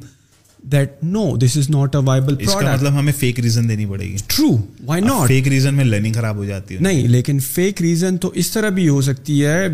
[0.73, 4.05] that no this is not a viable اس کا مطلب ہمیں فیک ریزن دینی پڑے
[4.05, 4.49] گی۔ True
[4.87, 8.31] why not fake reason میں لرننگ خراب ہو جاتی ہے۔ نہیں لیکن فیک ریزن تو
[8.35, 9.66] اس طرح بھی ہو سکتی ہے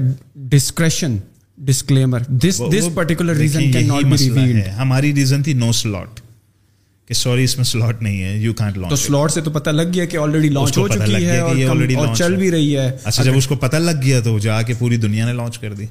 [0.50, 1.16] discretion
[1.58, 6.20] disclaimer this this particular reason can not be revealed ہماری ریزن تھی نو سلاٹ
[7.08, 9.70] کہ سوری اس میں سلاٹ نہیں ہے یو کانٹ لانچ تو سلاٹ سے تو پتہ
[9.70, 13.36] لگ گیا کہ آلریڈی لانچ ہو چکی ہے اور چل بھی رہی ہے۔ اچھا جب
[13.36, 15.86] اس کو پتہ لگ گیا تو جا کے پوری دنیا نے لانچ کر دی۔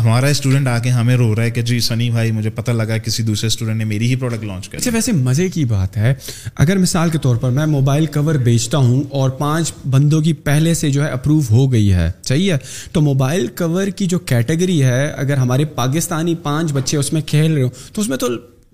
[0.00, 2.96] ہمارا اسٹوڈنٹ آ کے ہمیں رو رہا ہے کہ جی سنی بھائی، مجھے پتہ لگا
[2.98, 6.14] کسی دوسرے اسٹوڈنٹ نے میری ہی پروڈکٹ لانچ کر اچھا ویسے مزے کی بات ہے،
[6.54, 10.74] اگر مثال کے طور پر میں موبائل کور بیچتا ہوں اور پانچ بندوں کی پہلے
[10.74, 12.58] سے جو ہے اپروو ہو گئی ہے، صحیح ہے؟
[12.92, 17.52] تو موبائل کور کی جو کیٹیگری ہے، اگر ہمارے پاکستانی پانچ بچے اس میں کھیل
[17.52, 18.28] رہے ہو تو اس میں تو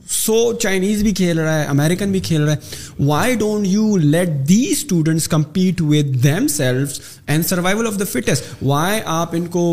[0.09, 4.29] سو چائنیز بھی کھیل رہا ہے امیریکن بھی کھیل رہا ہے۔ Why don't you let
[4.49, 6.15] the students compete with
[6.49, 9.65] themselves and survival of the fittest why آپ ان کو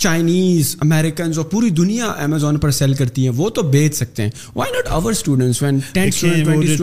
[0.00, 4.30] چائنیز امیریکنز اور پوری دنیا امیزون پر سیل کرتی ہیں۔ وہ تو بیچ سکتے ہیں۔
[4.56, 5.80] Why not over students when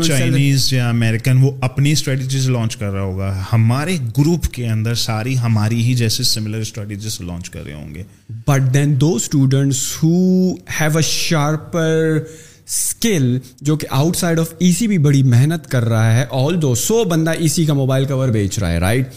[0.04, 5.38] Chinese یا امیریکن وہ اپنی اسٹریٹجیز لانچ کر رہا ہوگا۔ ہمارے گروپ کے اندر ساری
[5.38, 8.04] ہماری ہی جیسے سملر اسٹریٹجیز لانچ کر رہے ہوں گے۔
[8.48, 12.20] But then do students who have a sharper
[12.68, 16.62] skill جو کہ outside of E C بھی بڑی محنت کر رہا ہے آل
[16.62, 19.10] دو سو بندہ ای سی کا موبائل کور بیچ رہا ہے رائٹ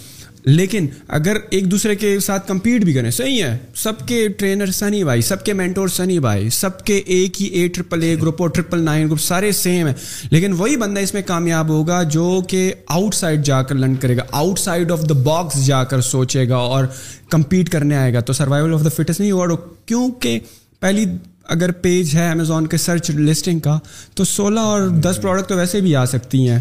[0.45, 5.05] لیکن اگر ایک دوسرے کے ساتھ کمپیٹ بھی کریں، صحیح ہے۔ سب کے ٹرینر سنی
[5.05, 8.51] بھائی، سب کے مینٹور سنی بھائی، سب کے ایک ہی اے ٹرپل اے گروپ اور
[8.51, 9.95] ٹرپل نائن گروپ سارے سیم ہیں۔
[10.31, 14.17] لیکن وہی بندہ اس میں کامیاب ہوگا جو کہ آؤٹ سائڈ جا کر لرن کرے
[14.17, 16.85] گا outside of the box جا کر سوچے گا اور
[17.31, 20.41] کمپیٹ کرنے آئے گا۔ تو سروائول آف دا فٹنس نہیں ہوگا کیونکہ
[20.81, 21.05] پہلی
[21.45, 23.79] اگر پیج ہے امیزون کے سرچ لسٹنگ کا،
[24.15, 26.61] تو سولہ اور دس پروڈکٹ تو ویسے بھی آ سکتی ہیں۔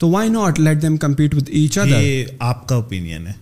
[0.00, 3.32] تو why not let them compete with each other یہ آپ کا اوپینین ہے.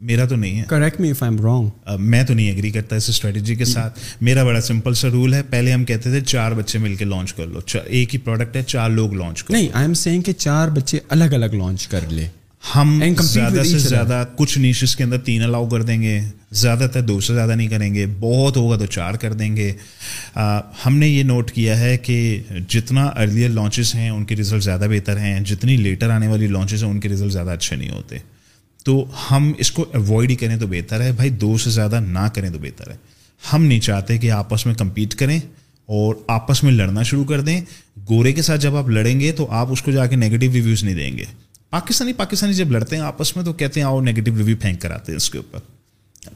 [0.00, 0.64] میرا تو نہیں ہے.
[0.68, 3.98] کریکٹ می ایم رانگ میں تو نہیں اگری کرتا اس اسٹریٹجی کے ساتھ.
[4.20, 5.42] میرا بڑا سمپل سا رول ہے.
[5.42, 7.60] پہلے ہم کہتے تھے چار بچے مل کے لانچ کر لو.
[7.84, 11.00] ایک ہی پروڈکٹ ہے چار لوگ لانچ کر نہیں آئی ایم سینگ کہ چار بچے
[11.08, 12.26] الگ الگ لانچ کر لے.
[12.62, 16.20] ہم زیادہ سے زیادہ کچھ نیشز کے اندر تین الاؤ کر دیں گے
[16.52, 19.72] زیادہ تر دو سے زیادہ نہیں کریں گے بہت ہوگا تو چار کر دیں گے۔
[20.86, 24.86] ہم نے یہ نوٹ کیا ہے کہ جتنا ارلیئر لانچز ہیں ان کے رزلٹ زیادہ
[24.90, 28.18] بہتر ہیں جتنی لیٹر آنے والی لانچز ہیں ان کے رزلٹ زیادہ اچھے نہیں ہوتے۔
[28.84, 32.28] تو ہم اس کو اوائڈ ہی کریں تو بہتر ہے بھائی دو سے زیادہ نہ
[32.34, 32.96] کریں تو بہتر ہے۔
[33.52, 35.38] ہم نہیں چاہتے کہ آپس میں کمپیٹ کریں
[35.88, 37.60] اور آپس میں لڑنا شروع کر دیں۔
[38.10, 40.84] گورے کے ساتھ جب آپ لڑیں گے تو آپ اس کو جا کے نگیٹو ریویوز
[40.84, 41.24] نہیں دیں گے۔
[41.70, 44.90] پاکستانی پاکستانی جب لڑتے ہیں آپس میں تو کہتے ہیں آؤ نیگیٹو ریویو پھینک کر
[44.90, 45.58] آتے ہیں اس کے اوپر۔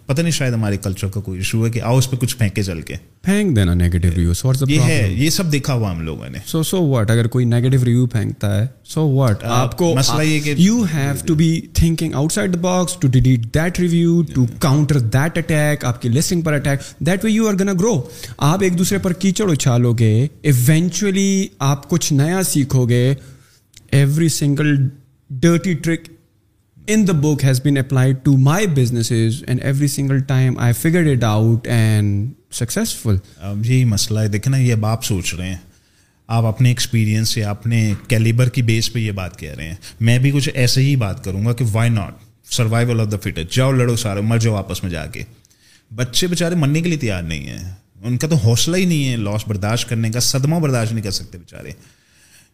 [0.07, 2.62] پتہ نہیں شاید ہمارے کلچر کا کوئی ایشو ہے کہ آؤ اس پہ کچھ پھینکے
[2.62, 4.33] چل کے۔ پھینک دینا نیگیٹو ریویو
[4.68, 7.85] یہ ہے یہ سب دیکھا ہوا ہم لوگوں نے۔ سو سو واٹ اگر کوئی نیگیٹو
[7.85, 12.14] ریویو پھینکتا ہے سو واٹ آپ کو مسئلہ یہ کہ you have to be thinking
[12.33, 16.53] outside the box to delete that review to counter that attack آپ کی listing per
[16.53, 18.01] attack that way you are gonna grow
[18.39, 23.14] آپ ایک دوسرے پر کیچڑ اچھالو گے ایونچولی آپ کچھ نیا سیکھو گے
[23.91, 24.89] every single
[25.41, 26.09] dirty trick
[26.89, 31.11] in the book has been applied to my businesses and every single time I figure
[31.12, 33.16] it out and successful
[33.64, 35.57] یہی مسئلہ ہے دیکھیں نا یہ اب آپ سوچ رہے ہیں
[36.28, 40.18] آپ اپنے ایکسپیرینس یا اپنے کیلیبر کی بیس پہ یہ بات کہہ رہے ہیں میں
[40.18, 43.72] بھی کچھ ایسے ہی بات کروں گا کہ why not survival of the fitter جاؤ
[43.72, 45.22] لڑو سارے مر جاؤ آپس میں جا کے
[45.91, 49.16] بچے بیچارے مرنے کے لیے تیار نہیں ہیں ان کا تو حوصلہ ہی نہیں ہے
[49.16, 51.70] لاس برداشت کرنے کا صدمہ برداشت نہیں کر سکتے بیچارے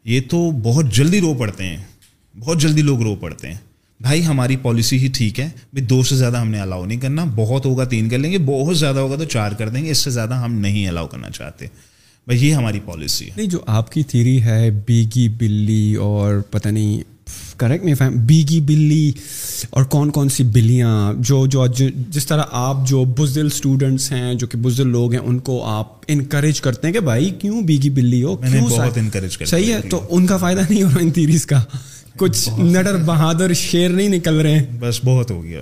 [0.05, 1.85] یہ تو بہت جلدی رو پڑتے ہیں
[2.41, 3.55] بہت جلدی لوگ رو پڑتے ہیں۔
[4.01, 7.25] بھائی ہماری پالیسی ہی ٹھیک ہے۔ بھائی دو سے زیادہ ہم نے الاؤ نہیں کرنا۔
[7.37, 9.99] بہت ہوگا تین کر لیں گے۔ بہت زیادہ ہوگا تو چار کر دیں گے۔ اس
[9.99, 11.67] سے زیادہ ہم نہیں الاؤ کرنا چاہتے۔
[12.27, 16.69] بھائی یہ ہماری پالیسی ہے۔ نہیں جو آپ کی تھیری ہے بیگی بلی اور پتہ
[16.69, 17.19] نہیں
[17.57, 19.13] کریکٹ می فیم بیگی بلی
[19.71, 21.67] اور کون کون سی بلیاں جو جو
[22.09, 25.93] جس طرح آپ جو بزدل اسٹوڈنٹس ہیں جو کہ بزدل لوگ ہیں ان کو آپ
[26.09, 30.27] انکریج کرتے ہیں کہ بھائی کیوں بیگی بلی ہو؟ بہت انکریج صحیح ہے؟ تو ان
[30.27, 31.63] کا فائدہ نہیں ہو رہا ان تیریز کا۔
[32.19, 35.61] کچھ نڈر بہادر شیر نہیں نکل رہے ہیں۔ بس بہت ہو گیا۔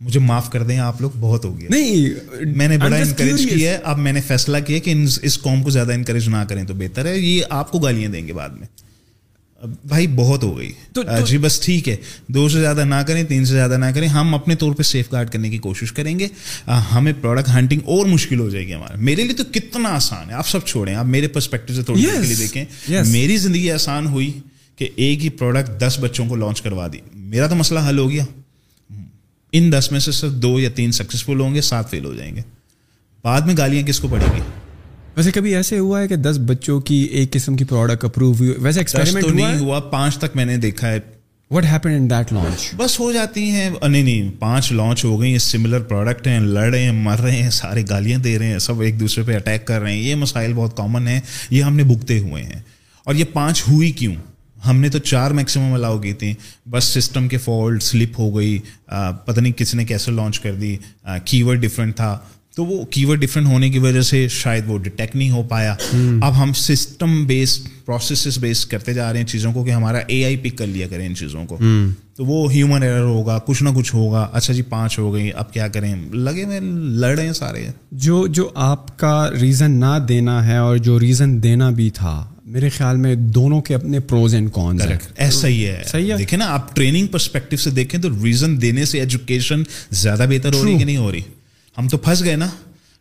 [0.00, 2.08] مجھے معاف کر دیں آپ لوگ بہت ہو گیا۔ نہیں
[2.56, 5.70] میں نے بڑا انکریج کیا ہے۔ اب میں نے فیصلہ کیا کہ اس قوم کو
[5.70, 8.66] زیادہ انکریج نہ کریں تو بہتر ہے۔ یہ آپ کو گالیاں دیں گے بعد میں۔
[9.88, 10.72] بھائی بہت ہو گئی۔
[11.26, 11.96] جی بس ٹھیک ہے۔
[12.28, 15.12] دو سے زیادہ نہ کریں تین سے زیادہ نہ کریں۔ ہم اپنے طور پہ سیف
[15.12, 16.28] گارڈ کرنے کی کوشش کریں گے۔
[16.66, 20.34] ہمیں پروڈکٹ ہنٹنگ اور مشکل ہو جائے گی ہمارا میرے لیے تو کتنا آسان ہے۔
[20.34, 22.64] آپ سب چھوڑیں آپ میرے پرسپیکٹو سے تھوڑی دیر کے لیے دیکھیں۔
[23.06, 24.32] میری زندگی آسان ہوئی۔
[24.78, 28.10] کہ ایک ہی پروڈکٹ دس بچوں کو لانچ کروا دی۔ میرا تو مسئلہ حل ہو
[28.10, 28.24] گیا۔
[29.52, 32.36] ان دس میں سے صرف دو یا تین سکسیزفل ہوں گے سات فیل ہو جائیں
[32.36, 32.40] گے۔
[33.24, 34.40] بعد میں گالیاں کس کو پڑیں گی؟
[35.16, 38.54] ویسے کبھی ایسے ہوا ہے کہ دس بچوں کی ایک قسم کی پروڈکٹ اپروو ہوئی
[38.58, 40.98] ویسے ایکسپیریمنٹ تو نہیں ہوا پانچ تک میں نے دیکھا ہے۔
[41.50, 45.38] What happen in that launch بس ہو جاتی ہیں۔ نہیں نہیں پانچ لانچ ہو گئی
[45.38, 48.80] سملر پروڈکٹ ہیں لڑ رہے ہیں مر رہے ہیں سارے گالیاں دے رہے ہیں سب
[48.80, 51.20] ایک دوسرے پہ اٹیک کر رہے ہیں۔ یہ مسائل بہت کامن ہیں۔
[51.50, 52.60] یہ ہم نے بھگتے ہوئے ہیں۔
[53.04, 54.14] اور یہ پانچ ہوئی کیوں؟
[54.70, 56.34] ہم نے تو چار میکسیمم الاؤ کی تھیں۔
[56.70, 58.58] بس سسٹم کے فالٹ سلپ ہو گئی
[59.24, 60.76] پتہ نہیں کس نے کیسے لانچ کر دی
[61.24, 62.18] کی ورڈ ڈفرینٹ تھا۔
[62.56, 65.74] تو وہ کی ورڈ ڈفرینٹ ہونے کی وجہ سے شاید وہ ڈیٹیکٹ نہیں ہو پایا۔
[66.22, 70.24] اب ہم سسٹم بیسڈ پروسیسز بیس کرتے جا رہے ہیں چیزوں کو کہ ہمارا اے
[70.24, 71.58] آئی پک کر لیا کریں ان چیزوں کو۔
[72.16, 75.52] تو وہ ہیومن ایرر ہوگا کچھ نہ کچھ ہوگا۔ اچھا جی پانچ ہو گئی اب
[75.52, 76.60] کیا کریں؟ لگے میں
[77.00, 81.42] لڑ رہے ہیں سارے۔ جو جو آپ کا ریزن نہ دینا ہے اور جو ریزن
[81.42, 84.82] دینا بھی تھا میرے خیال میں دونوں کے اپنے پروز اینڈ کونس
[85.16, 88.84] ایسا ہی ہے۔ صحیح ہے۔ دیکھیں نا آپ ٹریننگ پرسپیکٹو سے دیکھیں تو ریزن دینے
[88.84, 91.20] سے ایجوکیشن زیادہ بہتر ہو رہی کہ نہیں ہو رہی؟
[91.78, 92.46] ہم تو پھنس گئے نا۔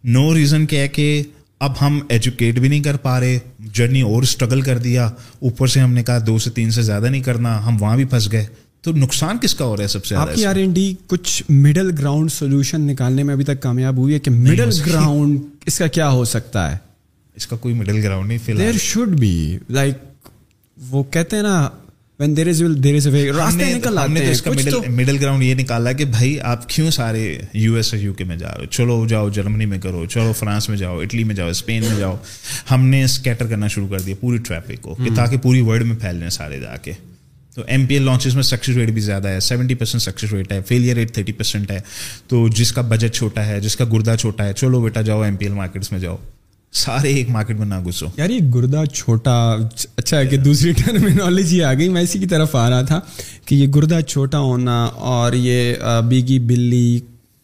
[0.03, 1.23] نو ریزن کیا ہے کہ
[1.59, 3.39] اب ہم ایجوکیٹ بھی نہیں کر پا رہے۔
[3.73, 5.05] جرنی اور اسٹرگل کر دیا۔
[5.39, 8.05] اوپر سے ہم نے کہا دو سے تین سے زیادہ نہیں کرنا۔ ہم وہاں بھی
[8.05, 8.45] پھنس گئے۔
[8.81, 11.43] تو نقصان کس کا ہو رہا ہے سب سے آپ کی آر این ڈی کچھ
[11.49, 15.87] مڈل گراؤنڈ سولوشن نکالنے میں ابھی تک کامیاب ہوئی ہے کہ مڈل گراؤنڈ اس کا
[15.87, 16.86] کیا ہو سکتا ہے؟
[17.37, 20.29] اس کا کوئی مڈل گراؤنڈ نہیں فی الحال۔ دیر شوڈ بی لائک
[20.77, 21.69] وہ کہتے ہیں نا
[22.19, 24.51] when there is there is a راستے نکل آتے ہیں اس کا
[24.89, 28.35] مڈل گراؤنڈ یہ نکالا کہ بھائی آپ کیوں سارے یو ایس اور یو کے میں
[28.35, 31.49] جا رہے ہو؟ چلو جاؤ جرمنی میں کرو چلو فرانس میں جاؤ اٹلی میں جاؤ
[31.49, 32.15] اسپین میں جاؤ۔
[32.71, 35.95] ہم نے اسکیٹر کرنا شروع کر دیا پوری ٹریفک کو کہ تاکہ پوری ورلڈ میں
[35.95, 36.91] پھیل جائیں سارے جا کے۔
[37.55, 40.51] تو ایم پی ایل لانچز میں سکسیز ریٹ بھی زیادہ ہے سیونٹی پرسینٹ سکسیز ریٹ
[40.51, 41.79] ہے فیلئر ریٹ تھرٹی پرسینٹ ہے۔
[42.27, 45.35] تو جس کا بجٹ چھوٹا ہے جس کا گردہ چھوٹا ہے چلو بیٹا جاؤ ایم
[45.35, 46.17] پی ایل مارکیٹس میں جاؤ۔
[46.73, 49.57] سارے ایک مارکیٹ میں نہ گھسو۔ یار یہ گردہ چھوٹا
[49.97, 52.99] اچھا ہے کہ دوسری ٹرمینالوجی آ گئی۔ میں اسی کی طرف آ رہا تھا
[53.45, 55.73] کہ یہ گردہ چھوٹا ہونا اور یہ
[56.09, 56.99] بیگی بلی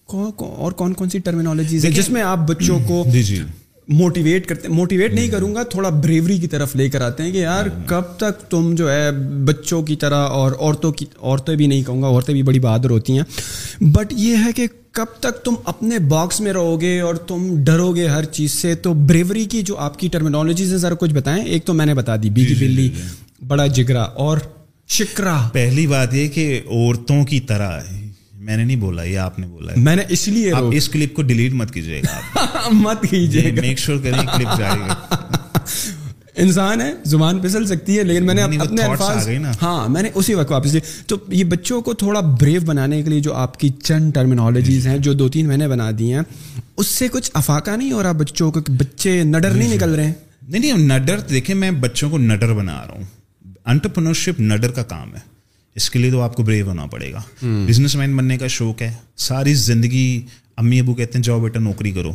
[0.10, 3.42] اور کون کون سی ٹرمینالوجیز جس میں آپ بچوں کو جی جی۔
[3.88, 7.38] موٹیویٹ کرتے موٹیویٹ نہیں کروں گا تھوڑا بریوری کی طرف لے کر آتے ہیں کہ
[7.38, 9.12] یار کب تک تم جو ہے
[9.46, 12.90] بچوں کی طرح اور عورتوں کی عورتیں بھی نہیں کہوں گا عورتیں بھی بڑی بہادر
[12.90, 13.24] ہوتی ہیں۔
[13.84, 17.96] بٹ یہ ہے کہ کب تک تم اپنے باکس میں رہو گے اور تم ڈرو
[17.96, 21.44] گے ہر چیز سے تو بریوری کی جو آپ کی ٹرمینالوجیز ہیں ذرا کچھ بتائیں۔
[21.46, 23.02] ایک تو میں نے بتا دی بیگی جی، جی، بلی جی،
[23.48, 24.38] بڑا جگرا اور
[24.88, 27.82] شکرا۔ پہلی بات یہ کہ عورتوں کی طرح
[28.44, 31.14] میں نے نہیں بولا یہ آپ نے بولا میں نے اس لیے آپ اس کلپ
[31.14, 34.96] کو ڈیلیٹ مت کیجیے گا۔ مت کیجیے میک شیور کریں کلپ جائے گا
[36.36, 39.28] انسان ہے زبان پھسل سکتی ہے لیکن میں نے اپنے الفاظ
[39.62, 40.76] ہاں میں نے اسی وقت واپس
[41.08, 44.98] تو یہ بچوں کو تھوڑا بریو بنانے کے لیے جو آپ کی چند ٹرمینالوجیز ہیں
[44.98, 46.22] جو دو تین مہینے بنا دی ہیں
[46.78, 50.14] اس سے کچھ افاقہ نہیں ہو رہا بچوں کو بچے نڈر نہیں نکل رہے ہیں؟
[50.48, 53.04] نہیں نہیں نڈر دیکھیں میں بچوں کو نڈر بنا رہا ہوں۔
[53.66, 55.33] انٹرپرنرشپ نڈر کا کام ہے۔
[55.76, 57.22] اس کے لیے تو آپ کو بریو ہونا پڑے گا۔
[57.68, 60.22] بزنس مین بننے کا شوق ہے۔ ساری زندگی
[60.58, 62.12] امی ابو کہتے ہیں جاؤ بیٹا نوکری کرو۔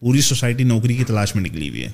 [0.00, 1.90] پوری سوسائٹی نوکری کی تلاش میں نکلی ہوئی ہے۔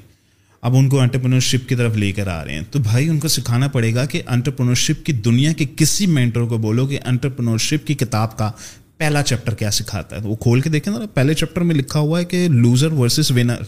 [0.63, 3.29] اب ان کو انٹرپرنرشپ کی طرف لے کر آ رہے ہیں۔ تو بھائی ان کو
[3.29, 7.95] سکھانا پڑے گا کہ انٹرپرنرشپ کی دنیا کے کسی مینٹر کو بولو کہ انٹرپرنرشپ کی
[7.95, 8.51] کتاب کا
[8.97, 12.21] پہلا چیپٹر کیا سکھاتا ہے۔ وہ کھول کے دیکھیں نا پہلے چیپٹر میں لکھا ہوا
[12.21, 13.63] ہے کہ loser versus winner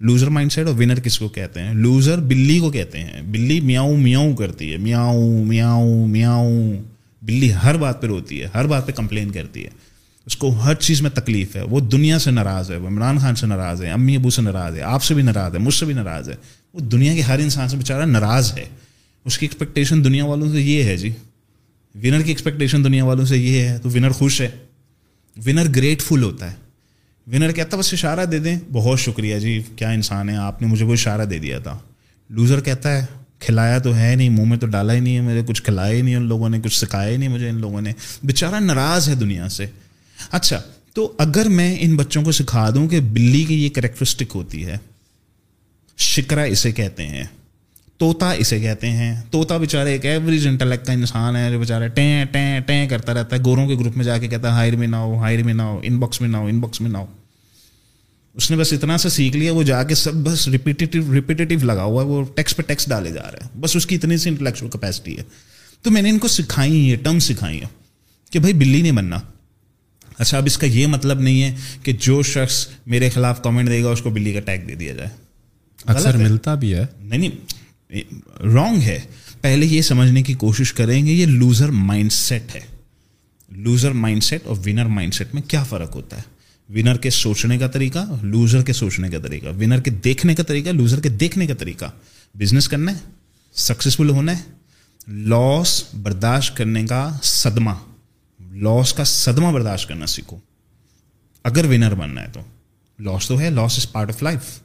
[0.00, 3.96] loser mindset اور ونر کس کو کہتے ہیں؟ لوزر بلی کو کہتے ہیں۔ بلی میاؤں
[3.96, 6.72] میاؤں کرتی ہے۔ میاؤں میاؤں میاؤں۔
[7.22, 9.70] بلی ہر بات پہ روتی ہے، ہر بات پہ کمپلین کرتی ہے۔
[10.26, 13.34] اس کو ہر چیز میں تکلیف ہے۔ وہ دنیا سے ناراض ہے، وہ عمران خان
[13.34, 15.86] سے ناراض ہے، امی ابو سے ناراض ہے، آپ سے بھی ناراض ہے، مجھ سے
[15.86, 16.34] بھی ناراض ہے۔
[16.74, 18.64] وہ دنیا کے ہر انسان سے بیچارہ ناراض ہے۔
[19.24, 21.08] اس کی ایکسپیکٹیشن دنیا والوں سے یہ ہے جی۔
[21.94, 24.48] ونر کی ایکسپیکٹیشن دنیا والوں سے یہ ہے تو ونر خوش ہے۔
[25.46, 26.69] ونر گریٹفل ہوتا ہے۔
[27.32, 30.84] ونر کہتا بس اشارہ دے دیں۔ بہت شکریہ جی کیا انسان ہے، آپ نے مجھے
[30.84, 31.78] وہ اشارہ دے دیا تھا۔
[32.30, 33.06] لوزر کہتا ہے،
[33.38, 36.02] کھلایا تو ہے نہیں، منہ میں تو ڈالا ہی نہیں ہے مجھے کچھ کھلایا ہی
[36.02, 39.14] نہیں ان لوگوں نے، کچھ سکھایا ہی نہیں مجھے ان لوگوں نے۔ بیچارہ ناراض ہے
[39.14, 39.66] دنیا سے۔
[40.30, 40.62] اچھا
[40.94, 44.76] تو اگر میں ان بچوں کو سکھا دوں کہ بلی کی یہ کریکٹرسٹک ہوتی ہے
[45.98, 47.24] شکرا اسے کہتے ہیں،
[47.98, 52.24] طوطا اسے کہتے ہیں۔ طوطا بیچارے ایک ایوریج انٹلیکٹ کا انسان ہے، جو بیچارہ ٹیں
[52.24, 54.88] ٹیں ٹیں کرتا رہتا ہے۔ گوروں کے گروپ میں جا کے کہتا ہے، ہائر میں
[54.88, 56.98] نہ ہو، ہائر میں نہ ہو ان باکس میں نہ ہو ان باکس میں نہ
[56.98, 57.06] ہو۔
[58.40, 61.82] اس نے بس اتنا سا سیکھ لیا وہ جا کے سب بس ریپیٹیو ریپیٹیو لگا
[61.82, 64.28] ہوا ہے وہ ٹیکس پہ ٹیکس ڈالے جا رہا ہے بس اس کی اتنی سی
[64.28, 65.22] انٹلیکچوئل کیپیسٹی ہے۔
[65.82, 67.66] تو میں نے ان کو سکھائی ہیں ٹرم سکھائی ہے
[68.30, 69.18] کہ بھائی بلی نہیں بننا۔
[70.18, 73.82] اچھا اب اس کا یہ مطلب نہیں ہے کہ جو شخص میرے خلاف کامنٹ دے
[73.82, 75.08] گا اس کو بلی کا ٹیگ دے دیا جائے۔
[75.86, 78.00] اکثر ملتا بھی ہے۔ نہیں نہیں
[78.54, 79.00] رانگ ہے۔
[79.40, 82.60] پہلے یہ سمجھنے کی کوشش کریں گے یہ لوزر مائنڈ سیٹ ہے۔
[83.50, 86.39] لوزر مائنڈ سیٹ اور ونر مائنڈ سیٹ میں کیا فرق ہوتا ہے؟
[86.74, 90.68] ونر کے سوچنے کا طریقہ لوزر کے سوچنے کا طریقہ۔ ونر کے دیکھنے کا طریقہ
[90.68, 91.84] لوزر کے دیکھنے کا طریقہ۔
[92.34, 92.98] بزنس کرنا ہے
[93.54, 94.42] سکسیزفل ہونا ہے۔
[95.08, 97.70] لاس برداشت کرنے کا صدمہ۔
[98.52, 100.36] لاس کا صدمہ برداشت کرنا سیکھو۔
[101.44, 102.40] اگر ونر بننا ہے تو۔
[102.98, 104.60] لاس تو ہے loss is part of life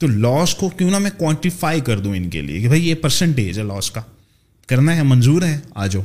[0.00, 2.94] تو لاس کو کیوں نہ میں کوانٹیفائی کر دوں ان کے لیے کہ بھائی یہ
[2.94, 4.02] پرسنٹیج ہے لاس کا۔
[4.66, 6.02] کرنا ہے، منظور ہے، آ جاؤ۔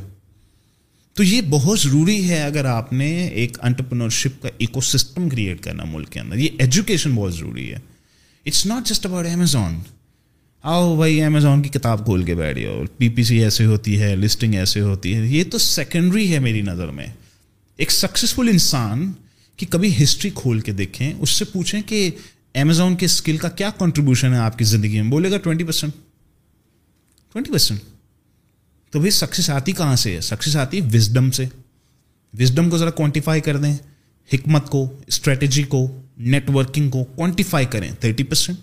[1.16, 5.84] تو یہ بہت ضروری ہے اگر آپ نے ایک انٹرپرنرشپ کا ایکو سسٹم کریٹ کرنا
[5.86, 6.36] ملک کے اندر.
[6.36, 7.78] یہ ایجوکیشن بہت ضروری ہے.
[8.46, 9.78] It's not just about Amazon
[10.64, 12.82] آؤ بھائی امیزون کی کتاب کھول کے بیٹھ جاؤ.
[12.98, 15.26] پی پی سی ایسے ہوتی ہے لسٹنگ ایسے ہوتی ہے.
[15.26, 17.06] یہ تو سیکنڈری ہے میری نظر میں.
[17.78, 19.10] ایک سکسیزفل انسان
[19.58, 22.10] کی کبھی ہسٹری کھول کے دیکھیں، اس سے پوچھیں کہ
[22.54, 25.94] امیزون کے اسکل کا کیا کنٹریبیوشن ہے آپ کی زندگی میں؟ بولے گا ٹوینٹی پرسینٹ
[27.34, 27.80] ٹوینٹی پرسینٹ
[28.92, 30.20] تو بھائی سکسیس آتی کہاں سے ہے?
[30.20, 31.44] سکسیس آتی وزڈم سے.
[32.34, 33.76] وزڈم کو ذرا کوانٹیفائی کر دیں.
[34.30, 35.86] حکمت کو اسٹریٹجی کو
[36.18, 37.90] نیٹ ورکنگ کو کوانٹیفائی کریں.
[38.00, 38.58] تھرٹی پرسینٹ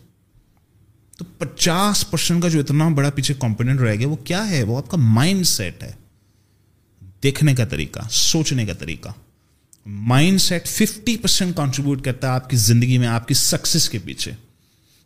[1.18, 4.78] تو پچاس پرسینٹ کا جو اتنا بڑا پیچھے کمپوننٹ رہ گیا وہ کیا ہے؟ وہ
[4.78, 5.92] آپ کا مائنڈ سیٹ ہے.
[7.24, 9.10] دیکھنے کا طریقہ، سوچنے کا طریقہ.
[9.86, 14.00] Mind set fifty percent contribute کرتا ہے آپ کی زندگی میں، آپ کی سکسیس کے
[14.06, 14.32] پیچھے.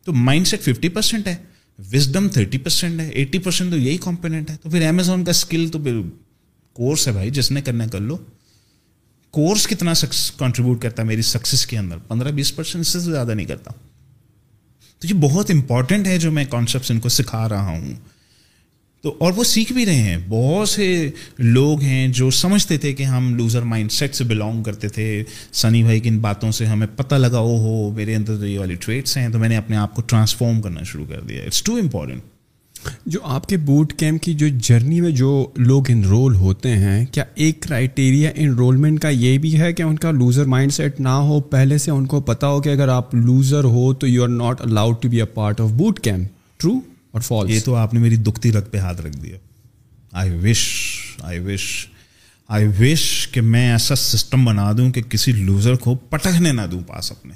[0.08, 1.36] تو مائنڈ سیٹ ففٹی پرسینٹ ہے.
[1.94, 5.70] وزڈم تھرٹی پرسینٹ ہے ایٹی پرسینٹ تو یہی کمپوننٹ ہے۔ تو پھر امیزون کا اسکل
[5.72, 6.02] تو پھر
[6.74, 8.18] کورس ہے بھائی، جس نے کرنا کر لو۔
[9.32, 9.94] کورس کتنا
[10.38, 13.72] کنٹریبیوٹ کرتا ہے میری سکسیز کے اندر؟ پندرہ بیس پرسینٹ سے زیادہ نہیں کرتا۔
[15.00, 17.92] تو یہ بہت امپورٹنٹ ہے جو میں کانسیپٹس ان کو سکھا رہا ہوں۔
[19.02, 23.04] تو اور وہ سیکھ بھی رہے ہیں۔ بہت سے لوگ ہیں جو سمجھتے تھے کہ
[23.04, 25.24] ہم لوزر مائنڈ سیٹ سے بلانگ کرتے تھے۔
[25.54, 28.60] سنی بھائی کی ان باتوں سے ہمیں پتہ لگا او ہو میرے اندر تو یہ
[28.60, 31.64] والی ٹریٹس ہیں۔ تو میں نے اپنے آپ کو ٹرانسفارم کرنا شروع کر دیا۔ اٹس
[31.64, 32.22] ٹو امپورٹنٹ
[33.06, 37.24] جو آپ کے بوٹ کیمپ کی جو جرنی میں جو لوگ انرول ہوتے ہیں، کیا
[37.36, 41.40] ایک کرائیٹیریا انرولمنٹ کا یہ بھی ہے کہ ان کا لوزر مائنڈ سیٹ نہ ہو؟
[41.40, 44.62] پہلے سے ان کو پتا ہو کہ اگر آپ لوزر ہو تو you are not
[44.62, 46.28] allowed to be a part of boot camp
[46.58, 46.72] true
[47.12, 49.38] اور فالس یہ تو آپ نے میری دکھتی رگ پہ ہاتھ رکھ دیا.
[50.12, 50.66] آئی وش
[51.20, 51.88] آئی وش
[52.50, 56.82] آئی وش کہ میں ایسا سسٹم بنا دوں کہ کسی لوزر کو پٹکنے نہ دوں
[56.88, 57.34] پاس اپنے.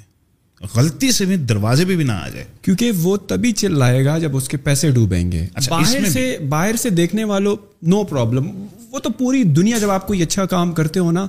[0.74, 2.44] غلطی سے بھی دروازے پہ بھی, بھی نہ آ جائے.
[2.62, 5.46] کیونکہ وہ تبھی چلائے گا جب اس کے پیسے ڈوبیں گے.
[5.54, 10.06] اچھا، باہر سے باہر سے دیکھنے والوں نو پرابلم وہ تو پوری دنیا جب آپ
[10.06, 11.26] کوئی اچھا کام کرتے ہو نا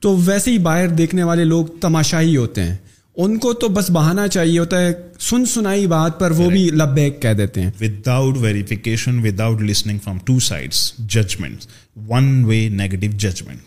[0.00, 2.76] تو ویسے ہی باہر دیکھنے والے لوگ تماشا ہی ہوتے ہیں.
[3.16, 7.22] ان کو تو بس بہانا چاہیے ہوتا ہے سن سنائی بات پر وہ بھی لبیک
[7.22, 11.64] کہہ دیتے ہیں۔ Without verification without listening from two sides judgment
[12.08, 13.58] one way negative judgment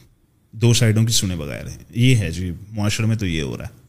[0.51, 3.85] دو سائڈوں کی سنے بغیر یہ ہے جی معاشرے میں تو یہ ہو رہا ہے۔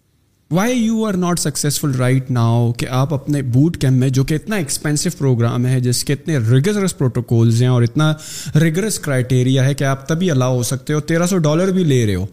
[0.51, 4.35] Why you are not successful right now کہ آپ اپنے بوٹ کیمپ میں جو کہ
[4.35, 8.15] اتنا ایکسپینسو پروگرام ہے جس کے اتنے ریگرس پروٹوکولز ہیں اور اتنا
[8.61, 12.07] ریگرس کرائٹیریا ہے کہ آپ تبھی الاؤ ہو سکتے ہو تیرہ سو ڈالر بھی لے
[12.07, 12.27] رہے ہو۔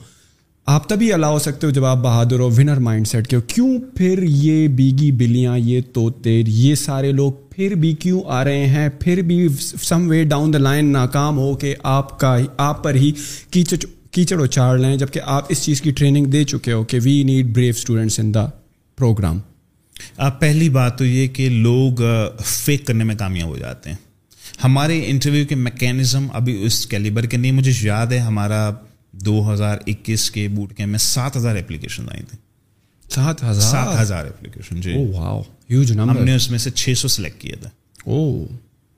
[0.68, 3.80] آپ تبھی الاؤ سکتے ہو جب آپ بہادر ہو ونر مائنڈ سیٹ کے ہو۔ کیوں
[3.98, 8.88] پھر یہ بیگی بلیاں، یہ توتے یہ سارے لوگ پھر بھی کیوں آ رہے ہیں؟
[9.00, 13.12] پھر بھی سم وے ڈاؤن دا لائن ناکام ہو کہ آپ کا آپ پر ہی
[13.52, 13.78] کیچڑ
[14.12, 17.54] کیچڑ اچاڑ لیں، جبکہ آپ اس چیز کی ٹریننگ دے چکے ہو کہ we need
[17.56, 18.46] brave students in the
[18.98, 19.40] program
[20.18, 22.02] آپ پہلی بات تو یہ کہ لوگ
[22.46, 23.98] فیک کرنے میں کامیاب ہو جاتے ہیں۔
[24.64, 28.70] ہمارے انٹرویو کے میکینزم ابھی اس کیلیبر کے نہیں، مجھے یاد ہے ہمارا
[29.14, 32.40] دو ہزار اکیس کے بوٹ کیمپ میں سات ہزار اپلیکیشن آئی تھیں۔
[33.12, 34.94] سات ہزار؟ سات ہزار اپلیکیشن جی۔
[35.72, 37.70] ہیوج نمبر ہم نے اس میں سے چھ سو سلیکٹ کیا تھا
[38.06, 38.46] او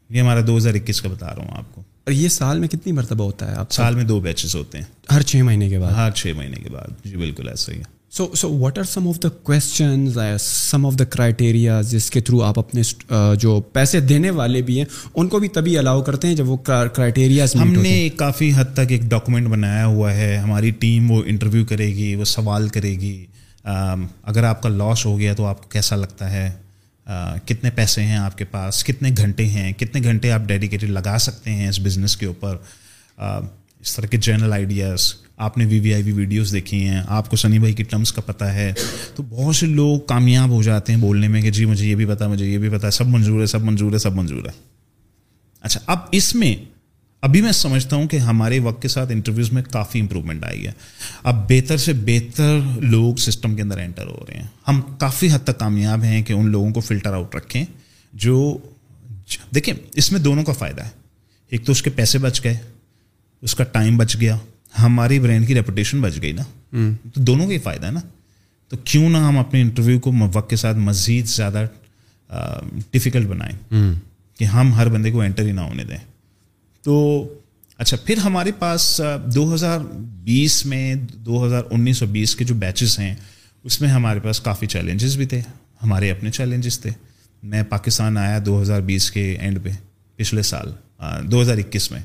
[0.09, 2.67] یہ ہمارا دو ہزار اکیس کا بتا رہا ہوں آپ کو۔ اور یہ سال میں
[2.67, 5.79] کتنی مرتبہ ہوتا ہے آپ سال میں دو بیچز ہوتے ہیں۔ ہر چھ مہینے کے
[5.79, 8.83] بعد؟ ہر چھ مہینے کے بعد۔ جی بالکل ایسا ہی ہے۔ So so what are
[8.83, 12.81] some of the questions some of the criterias جس کے تھرو آپ اپنے
[13.39, 14.85] جو پیسے دینے والے بھی ہیں
[15.15, 18.91] ان کو بھی تبھی الاؤ کرتے ہیں جب وہ کرائٹیریاز ہم نے کافی حد تک
[18.91, 23.25] ایک ڈاکومنٹ بنایا ہوا ہے ہماری ٹیم وہ انٹرویو کرے گی وہ سوال کرے گی
[23.63, 26.49] اگر آپ کا لاس ہو گیا تو آپ کو کیسا لگتا ہے
[27.45, 31.51] کتنے پیسے ہیں آپ کے پاس کتنے گھنٹے ہیں کتنے گھنٹے آپ ڈیڈیکیٹڈ لگا سکتے
[31.51, 32.57] ہیں اس بزنس کے اوپر
[33.17, 37.29] اس طرح کے جنرل آئیڈیاز آپ نے وی وی آئی وی ویڈیوز دیکھی ہیں، آپ
[37.29, 38.73] کو سنی بھائی کی ٹرمس کا پتہ ہے،
[39.15, 42.05] تو بہت سے لوگ کامیاب ہو جاتے ہیں بولنے میں کہ جی مجھے یہ بھی
[42.05, 44.51] پتا مجھے یہ بھی پتا ہے سب منظور ہے، سب منظور ہے، سب منظور ہے۔
[45.61, 46.55] اچھا اب اس میں
[47.21, 50.71] ابھی میں سمجھتا ہوں کہ ہمارے وقت کے ساتھ انٹرویوز میں کافی امپرومنٹ آئی ہے۔
[51.23, 55.43] اب بہتر سے بہتر لوگ سسٹم کے اندر انٹر ہو رہے ہیں۔ ہم کافی حد
[55.43, 57.65] تک کامیاب ہیں کہ ان لوگوں کو فلٹر آؤٹ رکھیں
[58.13, 58.57] جو
[59.55, 60.89] دیکھیں، اس میں دونوں کا فائدہ ہے۔
[61.49, 62.57] ایک تو اس کے پیسے بچ گئے،
[63.41, 64.37] اس کا ٹائم بچ گیا
[64.81, 66.43] ہماری برانڈ کی ریپوٹیشن بچ گئی نا۔
[67.13, 67.99] تو دونوں کا ہی فائدہ ہے نا۔
[68.69, 71.65] تو کیوں نہ ہم اپنے انٹرویو کو وقت کے ساتھ مزید زیادہ
[72.91, 73.83] ڈفیکلٹ بنائیں۔
[74.39, 75.97] کہ ہم ہر بندے کو انٹر ہی نہ ہونے دیں۔
[76.81, 77.23] تو
[77.77, 79.01] اچھا پھر ہمارے پاس
[79.35, 83.15] دو ہزار بیس میں دو ہزار انیس سو بیس کے جو بیچز ہیں
[83.63, 85.41] اس میں ہمارے پاس کافی چیلنجز بھی تھے۔
[85.83, 86.89] ہمارے اپنے چیلنجز تھے۔
[87.43, 89.69] میں پاکستان آیا دو ہزار بیس کے اینڈ پہ
[90.15, 90.71] پچھلے سال
[91.23, 91.99] دو ہزار اکیس میں۔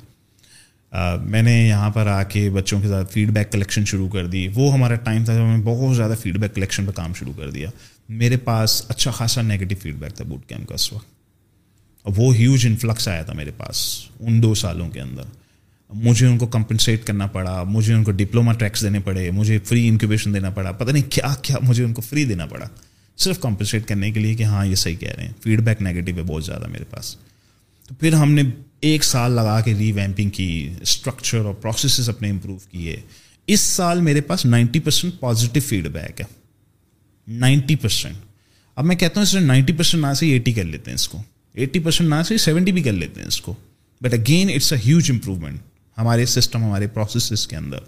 [1.25, 4.49] میں نے یہاں پر آ کے بچوں کے ساتھ فیڈ بیک کلیکشن شروع کر دی۔
[4.55, 7.33] وہ ہمارا ٹائم تھا جب ہم نے بہت زیادہ فیڈ بیک کلیکشن پہ کام شروع
[7.37, 7.71] کر دیا۔
[8.09, 11.07] میرے پاس اچھا خاصا نگیٹو فیڈ بیک تھا بوٹ کیمپ کا اس وقت۔
[12.03, 15.23] اور وہ ہیوج انفلکس آیا تھا میرے پاس ان دو سالوں کے اندر۔
[15.95, 19.89] مجھے ان کو کمپنسیٹ کرنا پڑا، مجھے ان کو ڈپلوما ٹریکس دینے پڑے، مجھے فری
[19.89, 22.67] انکوبیشن دینا پڑا۔ پتہ نہیں کیا کیا مجھے ان کو فری دینا پڑا۔
[23.17, 26.13] صرف کمپنسیٹ کرنے کے لیے کہ ہاں یہ صحیح کہہ رہے ہیں۔ فیڈ بیک نیگیٹو
[26.17, 27.17] ہے بہت زیادہ میرے پاس۔
[27.89, 28.43] تو پھر ہم نے
[28.81, 32.97] ایک سال لگا کے ری ویمپنگ کی اسٹرکچر اور پروسیسز اپنے امپروو کیے۔
[33.47, 36.27] اس سال میرے پاس ninety percent positive feedback ہے۔
[37.29, 38.17] نائنٹی پرسینٹ
[38.77, 41.23] اب میں کہتا ہوں اس نائنٹی پرسینٹ نہ سے ایٹی کر لیتے ہیں اس کو۔
[41.55, 43.55] ایٹی پرسینٹ نہ سے سیونٹی بھی کر لیتے ہیں اس کو۔
[44.01, 45.61] But again it's a huge improvement
[45.99, 47.79] ہمارے سسٹم ہمارے پروسیسز کے اندر۔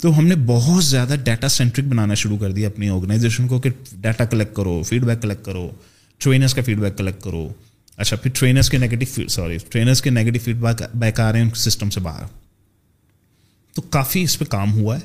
[0.00, 3.70] تو ہم نے بہت زیادہ ڈیٹا سینٹرک بنانا شروع کر دیا اپنی آرگنائزیشن کو کہ
[3.92, 5.70] ڈیٹا کلیکٹ کرو فیڈ بیک کلیکٹ کرو۔
[6.18, 7.48] ٹرینرس کا فیڈ بیک کلیکٹ کرو۔
[7.96, 11.50] اچھا پھر ٹرینرس کے نیگیٹو سوری ٹرینرس کے نیگیٹو فیڈ بیک بیک آ رہے ہیں
[11.54, 12.24] سسٹم سے باہر۔
[13.74, 15.00] تو کافی اس پہ کام ہوا ہے۔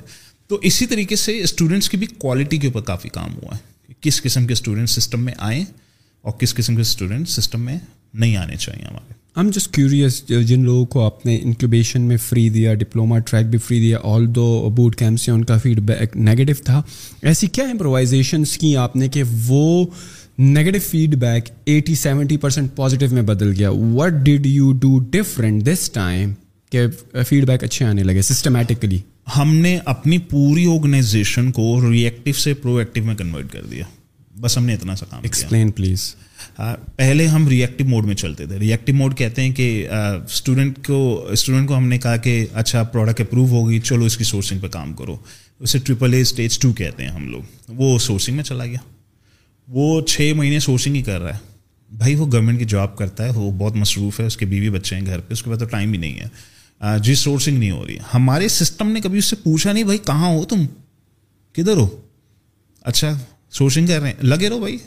[0.47, 4.21] تو اسی طریقے سے اسٹوڈنٹس کی بھی کوالٹی کے اوپر کافی کام ہوا ہے۔ کس
[4.21, 5.65] قسم کے اسٹوڈنٹ سسٹم میں آئیں
[6.21, 7.77] اور کس قسم کے اسٹوڈنٹ سسٹم میں
[8.13, 12.49] نہیں آنے چاہیے ہمارے۔ ایم جسٹ کیوریس جن لوگوں کو آپ نے انکوبیشن میں فری
[12.49, 16.17] دیا ڈپلوما ٹریک بھی فری دیا آل دو بوٹ کیمپس سے ان کا فیڈ بیک
[16.17, 16.81] نیگیٹو تھا،
[17.21, 19.85] ایسی کیا امپرووائزیشنس کی آپ نے کہ وہ
[20.41, 20.79] negative
[21.19, 23.69] feedback eighty seventy percent positive میں بدل گیا.
[23.69, 26.31] What did you do different this time
[26.71, 26.85] کہ
[27.27, 28.97] فیڈ بیک اچھے آنے لگے سسٹمیٹکلی
[29.35, 33.83] ہم نے اپنی پوری آرگنائزیشن کو ری ایکٹیو سے پرو ایکٹیو میں کنورٹ کر دیا.
[34.35, 36.13] بس ہم نے اتنا سا کام ایکسپلین پلیز
[36.95, 38.59] پہلے ہم ری ایکٹیو موڈ میں چلتے تھے.
[38.59, 42.83] ری ایکٹیو موڈ کہتے ہیں کہ اسٹوڈنٹ کو اسٹوڈنٹ کو ہم نے کہا کہ اچھا
[42.83, 45.15] پروڈکٹ اپروو ہوگی چلو اس کی سورسنگ پہ کام کرو.
[45.59, 47.71] اسے ٹریپل اے اسٹیج ٹو کہتے ہیں ہم لوگ.
[47.77, 48.79] وہ سورسنگ میں چلا گیا.
[49.67, 51.39] وہ چھ مہینے سورسنگ ہی کر رہا ہے۔
[51.97, 54.95] بھائی وہ گورنمنٹ کی جاب کرتا ہے وہ بہت مصروف ہے اس کے بیوی بچے
[54.95, 56.25] ہیں گھر پہ اس کے بعد تو ٹائم ہی نہیں ہے۔
[57.03, 60.29] جی سورسنگ نہیں ہو رہی۔ ہمارے سسٹم نے کبھی اس سے پوچھا نہیں بھائی کہاں
[60.29, 60.65] ہو تم؟
[61.53, 62.01] کدھر ہو؟
[62.81, 63.19] اچھا
[63.51, 64.77] سورسنگ کر رہے ہیں۔ لگے رہو بھائی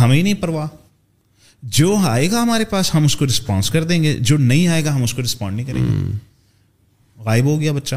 [0.00, 0.66] ہمیں ہی نہیں پرواہ۔
[1.62, 4.84] جو آئے گا ہمارے پاس ہم اس کو رسپانس کر دیں گے۔ جو نہیں آئے
[4.84, 6.16] گا ہم اس کو رسپونڈ نہیں کریں گے۔
[7.16, 7.96] غائب ہو گیا بچہ۔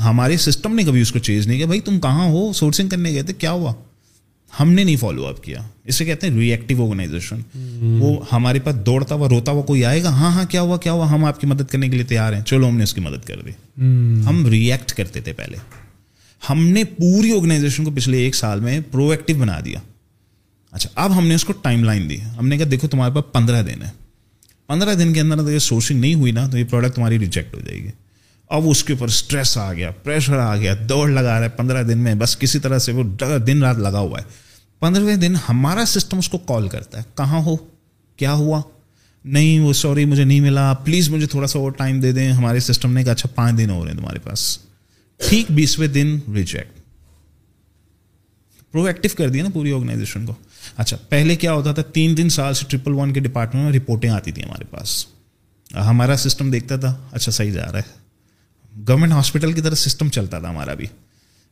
[0.00, 3.10] ہمارے سسٹم نے کبھی اس کو چیز نہیں کیا بھائی تم کہاں ہو؟ سورسنگ کرنے
[3.10, 3.72] گئے تھے کیا ہوا؟
[4.60, 7.40] ہم نے نہیں فالو اپ کیا۔ اسے کہتے ہیں ری ایکٹیو آرگنائزیشن
[8.00, 10.92] وہ ہمارے پاس دوڑتا ہوا روتا ہوا کوئی آئے گا؟ ہاں ہاں کیا ہوا کیا
[10.92, 13.00] ہوا؟ ہم آپ کی مدد کرنے کے لیے تیار ہیں۔ چلو ہم نے اس کی
[13.00, 13.50] مدد کر دی۔
[14.26, 15.56] ہم ری ایکٹ کرتے تھے پہلے۔
[16.50, 19.78] ہم نے پوری آرگنائزیشن کو پچھلے ایک سال میں پرو ایکٹیو بنا دیا۔
[20.70, 23.24] اچھا اب ہم نے اس کو ٹائم لائن دی۔ ہم نے کہا دیکھو تمہارے پاس
[23.32, 23.90] پندرہ دن ہے۔
[24.66, 27.60] پندرہ دن کے اندر اگر سورسنگ نہیں ہوئی نا تو یہ پروڈکٹ تمہاری ریجیکٹ ہو
[27.60, 27.88] جائے گی۔
[28.50, 31.82] اب اس کے اوپر اسٹریس آ گیا پریشر آ گیا، دوڑ لگا رہا ہے پندرہ
[31.82, 33.02] دن میں، بس کسی طرح سے وہ
[33.46, 34.24] دن رات لگا ہوا ہے۔
[34.80, 37.56] پندرہویں دن ہمارا سسٹم اس کو کال کرتا ہے، کہاں ہو؟
[38.16, 38.62] کیا ہوا؟
[39.24, 42.60] نہیں، وہ سوری مجھے نہیں ملا پلیز مجھے تھوڑا سا اور ٹائم دے دیں، ہمارے
[42.60, 44.58] سسٹم نے کہا اچھا پانچ دن ہو رہے ہیں تمہارے پاس۔
[45.28, 46.80] ٹھیک، بیسویں دن ریجیکٹ
[48.72, 50.32] پرو ایکٹیو کر دیا نا پوری آرگنائزیشن کو۔
[50.76, 54.10] اچھا پہلے کیا ہوتا تھا؟ تین تین سال سے ٹرپل ون کے ڈپارٹمنٹ میں رپورٹیں
[54.10, 55.06] آتی تھیں ہمارے پاس۔
[55.74, 57.99] ہمارا سسٹم دیکھتا تھا اچھا صحیح جا رہا ہے۔
[58.88, 60.86] گورنمنٹ ہاسپٹل کی طرح سسٹم چلتا تھا ہمارا بھی۔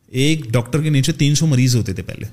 [0.07, 2.27] ایک ڈاکٹر کے نیچے تین سو مریض ہوتے تھے پہلے۔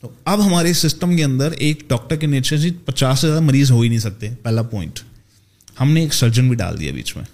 [0.00, 3.70] تو اب ہمارے سسٹم کے اندر ایک ڈاکٹر کے نیچے سے پچاس سے زیادہ مریض
[3.70, 5.00] ہو ہی نہیں سکتے، پہلا پوائنٹ
[5.80, 7.24] ہم نے ایک سرجن بھی ڈال دیا بیچ میں۔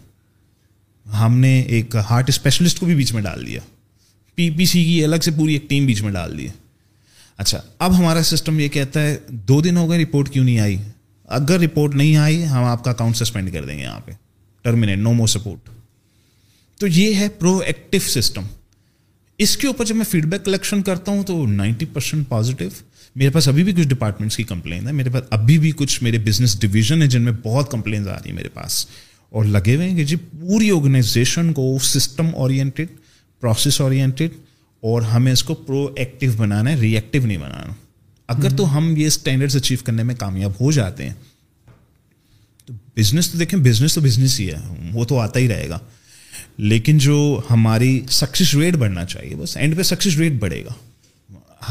[1.13, 3.61] ہم نے ایک ہارٹ اسپیشلسٹ کو بھی بیچ میں ڈال دیا۔
[4.35, 6.49] پی پی سی کی الگ سے پوری ایک ٹیم بیچ میں ڈال دی۔
[7.37, 10.77] اچھا اب ہمارا سسٹم یہ کہتا ہے، دو دن ہو گئے رپورٹ کیوں نہیں آئی؟
[11.25, 14.13] اگر رپورٹ نہیں آئی، ہم آپ کا اکاؤنٹ سسپینڈ کر دیں گے یہاں پہ۔
[14.63, 15.80] ٹرمینیٹ نو مور سپورٹ
[16.81, 18.43] تو یہ ہے پرو ایکٹیو سسٹم
[19.39, 22.69] اس کے اوپر جب میں فیڈ بیک کلیکشن کرتا ہوں تو نائنٹی پرسینٹ پازیٹیو
[23.17, 26.19] میرے پاس ابھی بھی کچھ ڈپارٹمنٹس کی کمپلین ہے میرے پاس ابھی بھی کچھ میرے
[26.19, 28.87] بزنس ڈویژن ہے جن میں بہت کمپلینس آ رہی ہیں میرے پاس.
[29.29, 32.89] اور لگے ہوئے ہیں کہ جی پوری آرگنائزیشن کو سسٹم اورینٹیڈ
[33.43, 34.31] پروسیس اورینٹیڈ
[34.83, 37.73] اور ہمیں اس کو پرو ایکٹیو بنانا ہے ری ایکٹیو نہیں بنانا.
[38.29, 41.15] اگر تو ہم یہ اسٹینڈرڈس اچیو کرنے میں کامیاب ہو جاتے ہیں
[42.67, 44.59] تو بزنس تو دیکھیں بزنس تو بزنس ہی ہے
[44.93, 45.79] وہ تو آتا ہی رہے گا.
[46.57, 50.73] لیکن جو ہماری سکسیز ریٹ بڑھنا چاہیے بس اینڈ پہ سکسیز ریٹ بڑھے گا۔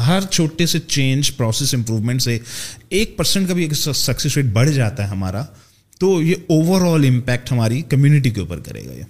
[0.06, 2.38] ہر چھوٹے سے چینج پروسیس امپروومنٹ سے
[2.88, 5.44] ایک پرسینٹ کا بھی سکسیز ریٹ بڑھ جاتا ہے ہمارا
[5.98, 9.02] تو یہ اوور آل امپیکٹ ہماری کمیونٹی کے اوپر کرے گا یہ۔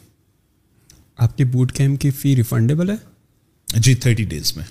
[1.17, 2.95] آپ کی بوٹ کیمپ کی فی ریفنڈیبل ہے؟
[3.69, 4.65] جی تھرٹی ڈیز میں۔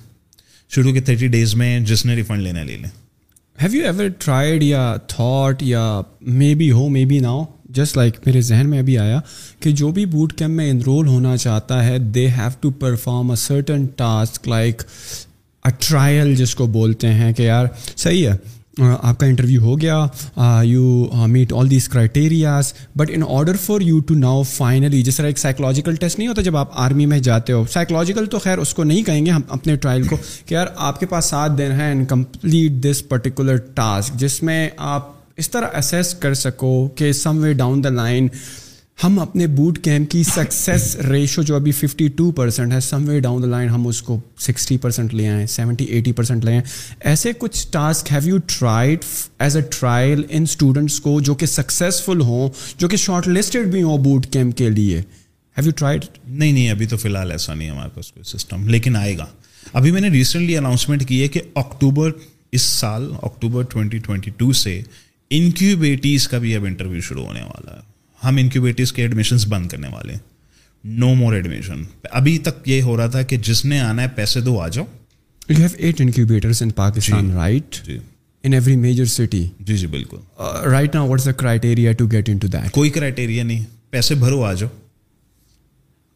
[0.69, 2.89] شروع کے تھرٹی ڈیز میں جس نے ریفنڈ لینا لے لیں۔
[3.61, 8.17] ہیو یو ایور ٹرائیڈ یا تھاٹ یا مے بی ہو maybe now just like
[8.25, 9.19] میرے ذہن میں ابھی آیا
[9.59, 13.35] کہ جو بھی بوٹ کیمپ میں انرول ہونا چاہتا ہے they have to perform a
[13.37, 14.81] certain task like
[15.65, 17.67] a trial جس کو بولتے ہیں کہ یار،
[17.97, 18.35] صحیح ہے
[19.01, 20.05] آپ کا انٹرویو ہو گیا
[20.63, 25.27] you meet all these criterias but in order for you to now finally جس طرح
[25.27, 28.73] ایک سائیکلوجیکل ٹیسٹ نہیں ہوتا جب آپ آرمی میں جاتے ہو سائیکلوجیکل تو خیر اس
[28.73, 31.71] کو نہیں کہیں گے ہم اپنے ٹرائل کو کہ یار، آپ کے پاس سات دن
[31.71, 37.11] ہیں and complete this particular task جس میں آپ اس طرح اسیس کر سکو کہ
[37.13, 38.27] some way down the line
[39.03, 43.19] ہم اپنے بوٹ کیمپ کی سکسیس ریشو جو ابھی ففٹی ٹو پرسینٹ ہے some way
[43.19, 46.61] down the line ہم اس کو سکسٹی پرسینٹ لے آئیں سیونٹی ایٹی پرسینٹ لے آئیں
[47.11, 49.05] ایسے کچھ task have you tried
[49.39, 53.83] as a trial in students کو جو کہ سکسیزفل ہوں، جو کہ شارٹ لسٹڈ بھی
[53.83, 57.53] ہوں بوٹ کیمپ کے لیے؟ ہیو یو ٹرائڈ نہیں نہیں، ابھی تو فی الحال ایسا
[57.53, 59.25] نہیں ہے ہمارے پاس کوئی سسٹم لیکن آئے گا۔
[59.73, 62.11] ابھی میں نے ریسنٹلی اناؤنسمنٹ کی ہے کہ اکتوبر
[62.51, 64.81] اس سال اکتوبر ٹوئنٹی ٹوئنٹی ٹو سے
[65.30, 67.81] انکیوبیٹیز کا بھی اب انٹرویو شروع ہونے والا ہے۔
[68.23, 70.19] ہم انکیوبیٹیز کے ایڈمیشنس بند کرنے والے ہیں۔
[70.84, 74.41] نو مور ایڈمیشن ابھی تک یہ ہو رہا تھا کہ جس نے آنا ہے پیسے
[74.41, 74.85] دو آ جاؤ۔
[75.49, 77.89] You have eight incubators in Pakistan right
[78.43, 80.18] in every major city جی جی بالکل۔
[80.65, 84.53] رائٹ نا what's the criteria to get into that کوئی کرائٹیریا نہیں۔ پیسے بھرو آ
[84.53, 84.69] جاؤ۔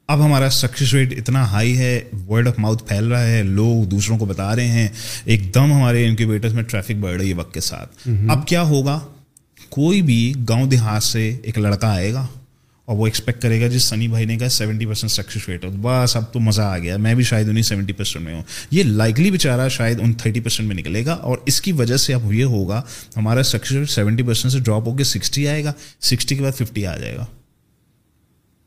[0.08, 4.18] اب ہمارا سکسیز ریٹ اتنا ہائی ہے ورڈ آف ماؤتھ پھیل رہا ہے لوگ دوسروں
[4.18, 4.88] کو بتا رہے ہیں۔
[5.26, 9.00] ایک دم ہمارے انکیوبیٹرس میں ٹریفک بڑھ رہی ہے وقت کے ساتھ۔ اب کیا ہوگا؟
[9.70, 12.28] کوئی بھی گاؤں دیہات سے ایک لڑکا آئے گا
[12.86, 15.70] اور وہ ایکسپیکٹ کرے گا جی سنی بھائی نے کہا سیونٹی پرسینٹ سکسیز ریٹ ہو
[15.82, 18.84] بس اب تو مزہ آ گیا۔ میں بھی شاید انہیں سیونٹی پرسینٹ میں ہوں۔ یہ
[18.84, 22.34] لائکلی بیچارہ شاید ان تھرٹی پرسینٹ میں نکلے گا اور اس کی وجہ سے اب
[22.34, 22.82] یہ ہوگا
[23.18, 26.52] ہمارا سکسیز ریٹ سیونٹی پرسینٹ سے ڈراپ ہو کے سکسٹی آئے گا۔ سکسٹی کے بعد
[26.52, 27.26] ففٹی آ جائے گا۔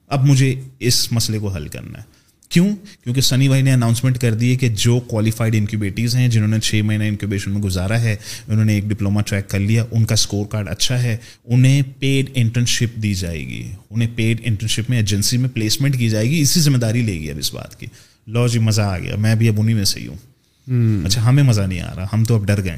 [0.08, 2.16] اب مجھے اس مسئلے کو حل کرنا ہے۔
[2.48, 6.48] کیوں؟ کیونکہ سنی بھائی نے اناؤنسمنٹ کر دی ہے کہ جو کوالیفائڈ انکیوبیٹیز ہیں جنہوں
[6.48, 8.16] نے چھ مہینہ انکیوبیشن میں گزارا ہے
[8.48, 12.30] انہوں نے ایک ڈپلوما ٹریک کر لیا ان کا اسکور کارڈ اچھا ہے انہیں پیڈ
[12.34, 16.60] انٹرنشپ دی جائے گی۔ انہیں پیڈ انٹرنشپ میں ایجنسی میں پلیسمنٹ کی جائے گی اسی
[16.60, 17.86] ذمہ داری لے گی اب اس بات کی۔
[18.26, 20.16] لو جی مزہ آ گیا۔ میں بھی اب انہیں میں سے ہی ہوں۔
[21.06, 22.76] اچھا ہمیں مزہ نہیں آ رہا ہم تو اب ڈر گئے۔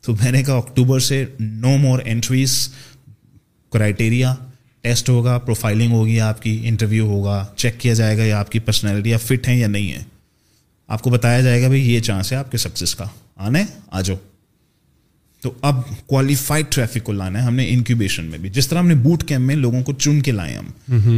[0.00, 2.68] تو میں نے کہا اکتوبر سے no more entries
[3.72, 4.34] criteria
[4.86, 8.58] test ہوگا پروفائلنگ ہوگی آپ کی انٹرویو ہوگا چیک کیا جائے گا یا آپ کی
[8.58, 10.02] پرسنالٹی آپ فٹ ہیں یا نہیں ہے
[10.88, 13.04] آپ کو بتایا جائے گا بھائی یہ چانس ہے آپ کے سکسیز کا۔
[13.36, 14.16] آنے آ جاؤ۔
[15.40, 18.88] تو اب کوالیفائڈ ٹریفک کو لانا ہے ہم نے انکیوبیشن میں بھی۔ جس طرح ہم
[18.88, 20.66] نے بوٹ کیمپ میں لوگوں کو چن کے لائے ہم۔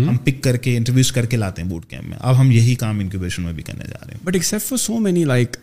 [0.09, 2.75] ہم پک کر کے انٹرویوز کر کے لاتے ہیں بوٹ کیمپ میں۔ اب ہم یہی
[2.75, 5.57] کام انکیوبیشن میں بھی کرنے جا رہے ہیں۔ But except for so many like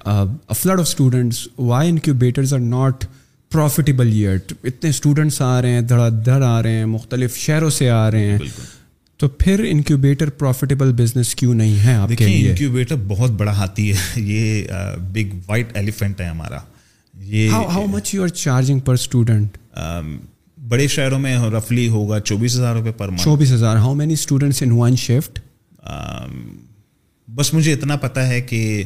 [0.56, 3.06] flood of students why incubators are not
[3.51, 7.89] profitable here اتنے اسٹوڈنٹس آ رہے ہیں دھڑا دھڑ آ رہے ہیں مختلف شہروں سے
[7.89, 8.38] آ رہے ہیں۔
[9.17, 13.93] تو پھر انکیوبیٹر پروفیٹیبل بزنس کیوں نہیں ہے آپ کے لیے؟ انکیوبیٹر بہت بڑا ہاتھی
[13.93, 14.63] ہے۔ یہ
[15.13, 16.59] بگ وائٹ ایلیفینٹ ہے ہمارا۔
[17.13, 19.57] یہ how much you are charging per student
[20.69, 24.61] بڑے شہروں میں رفلی ہوگا چوبیس ہزار روپے پر منتھ چوبیس ہزار۔ How many students
[24.63, 25.39] in one shift
[27.27, 28.84] بس مجھے اتنا پتا ہے کہ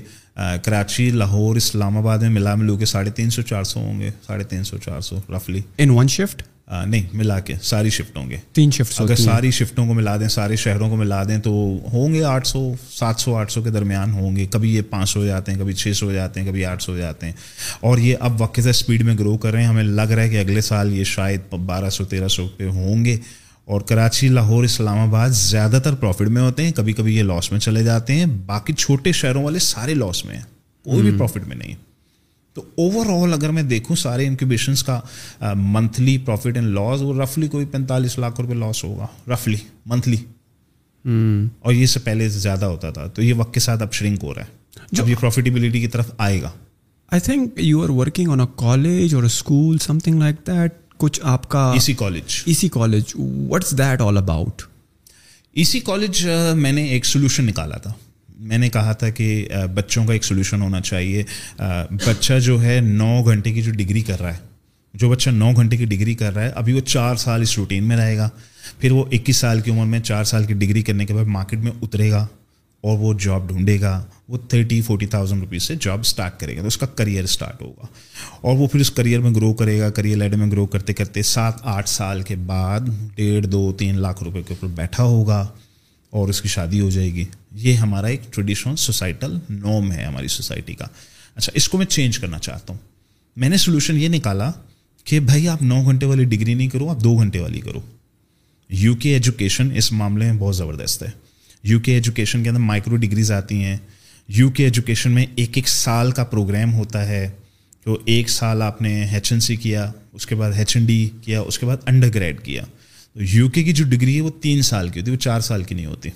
[0.64, 4.10] کراچی لاہور اسلام آباد میں ملا ملو کے ساڑھے تین سو چار سو ہوں گے
[4.28, 6.44] ساڑھے تین سو چار سو رفلی ان ون شفٹ
[6.88, 10.28] نہیں ملا کے ساری شفٹ ہوں گے۔ تین شفٹ اگر ساری شفٹوں کو ملا دیں
[10.28, 13.70] سارے شہروں کو ملا دیں تو ہوں گے آٹھ سو سات سو آٹھ سو کے
[13.70, 16.40] درمیان ہوں گے۔ کبھی یہ پانچ سو ہو جاتے ہیں کبھی چھ سو ہو جاتے
[16.40, 17.34] ہیں کبھی آٹھ سو ہو جاتے ہیں۔
[17.80, 20.30] اور یہ اب وقت سے اسپیڈ میں گرو کر رہے ہیں۔ ہمیں لگ رہا ہے
[20.30, 23.18] کہ اگلے سال یہ شاید بارہ سو تیرہ سو پہ ہوں گے۔
[23.70, 27.52] اور کراچی لاہور اسلام آباد زیادہ تر پروفٹ میں ہوتے ہیں کبھی کبھی یہ لاس
[27.52, 30.44] میں چلے جاتے ہیں۔ باقی چھوٹے شہروں والے سارے لاس میں ہیں
[30.84, 31.76] کوئی بھی پروفٹ میں نہیں۔
[32.54, 35.00] تو اوور آل اگر میں دیکھوں سارے انکیوبیشنس کا
[35.56, 40.18] منتھلی پروفٹ اینڈ لاس وہ رفلی کوئی پینتالیس لاکھ روپے لاس ہوگا۔ رفلی منتھلی
[41.60, 44.36] اور یہ سے پہلے زیادہ ہوتا تھا۔ تو یہ وقت کے ساتھ اب شرنک ہو
[44.36, 44.48] رہا ہے۔
[44.92, 46.52] جب یہ پروفیٹیبلٹی کی طرف آئے گا۔
[47.12, 51.20] I think you are working on a college اور school something like that کچھ
[51.24, 53.14] آپ کا اسی کالج اسی college
[53.50, 54.62] what's that all about
[55.56, 57.94] اسی کالج میں نے ایک سولوشن نکالا تھا.
[58.40, 61.24] میں نے کہا تھا کہ بچوں کا ایک سولوشن ہونا چاہیے.
[62.06, 64.48] بچہ جو ہے نو گھنٹے کی جو ڈگری کر رہا ہے.
[64.94, 67.88] جو بچہ نو گھنٹے کی ڈگری کر رہا ہے ابھی وہ چار سال اس روٹین
[67.88, 68.30] میں رہے گا.
[68.80, 71.60] پھر وہ اکیس سال کی عمر میں چار سال کی ڈگری کرنے کے بعد مارکیٹ
[71.60, 72.26] میں اترے گا
[72.84, 74.02] اور وہ جاب ڈھونڈے گا.
[74.30, 77.62] وہ تھرٹی، فورٹی تھاؤزینڈ روپیز سے جاب اسٹارٹ کرے گا تو اس کا کریئر اسٹارٹ
[77.62, 77.86] ہوگا۔
[78.42, 81.22] اور وہ پھر اس کریئر میں گرو کرے گا کریئر لیڈر میں گرو کرتے کرتے
[81.22, 82.80] سات، آٹھ سال کے بعد
[83.16, 85.48] ڈیڑھ، دو، تین لاکھ روپے کے اوپر بیٹھا ہوگا
[86.10, 90.28] اور اس کی شادی ہو جائے گی۔ یہ ہمارا ایک ٹریڈیشنل سوسائٹل نوم ہے ہماری
[90.28, 90.86] سوسائٹی کا۔
[91.36, 92.80] اچھا اس کو میں چینج کرنا چاہتا ہوں۔
[93.36, 94.52] میں نے سولوشن یہ نکالا
[95.04, 97.80] کہ بھائی آپ نو گھنٹے والی ڈگری نہیں کرو، آپ دو گھنٹے والی کرو۔
[98.70, 101.10] یو کے ایجوکیشن اس معاملے میں بہت زبردست ہے۔
[101.64, 103.78] یو کے ایجوکیشن کے اندر مائکرو ڈگریز آتی ہیں۔
[104.30, 107.30] یو کے ایجوکیشن میں ایک ایک سال کا پروگرام ہوتا ہے
[107.84, 111.10] تو ایک سال آپ نے ایچ این سی کیا، اس کے بعد ایچ این ڈی
[111.22, 112.64] کیا، اس کے بعد انڈر گریڈ کیا۔
[113.14, 115.42] تو یو کے کی جو ڈگری ہے وہ تین سال کی ہوتی ہے، وہ چار
[115.42, 116.10] سال کی نہیں ہوتی۔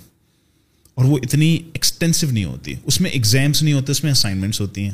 [0.96, 4.84] اور وہ اتنی ایکسٹینسو نہیں ہوتی۔ اس میں ایگزامس نہیں ہوتے، اس میں اسائنمنٹس ہوتی
[4.84, 4.92] ہیں۔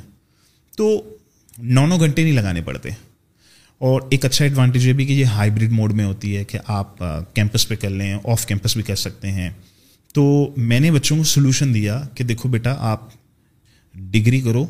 [0.78, 1.16] تو
[1.58, 2.90] نو نو گھنٹے نہیں لگانے پڑتے۔
[3.78, 6.98] اور ایک اچھا ایڈوانٹیج یہ بھی کہ یہ ہائیبریڈ موڈ میں ہوتی ہے کہ آپ
[7.34, 9.50] کیمپس پہ کر لیں آف کیمپس بھی کر سکتے ہیں۔
[10.14, 13.10] تو میں نے بچوں کو سلوشن دیا کہ دیکھو بیٹا، آپ
[13.94, 14.66] ڈگری کرو،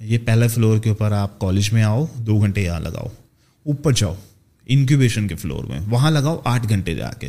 [0.00, 3.06] یہ پہلا فلور کے اوپر آپ کالج میں آؤ، دو گھنٹے یہاں لگاؤ،
[3.66, 4.14] اوپر جاؤ
[4.66, 7.28] انکیوبیشن کے فلور میں، وہاں لگاؤ آٹھ گھنٹے جا کے،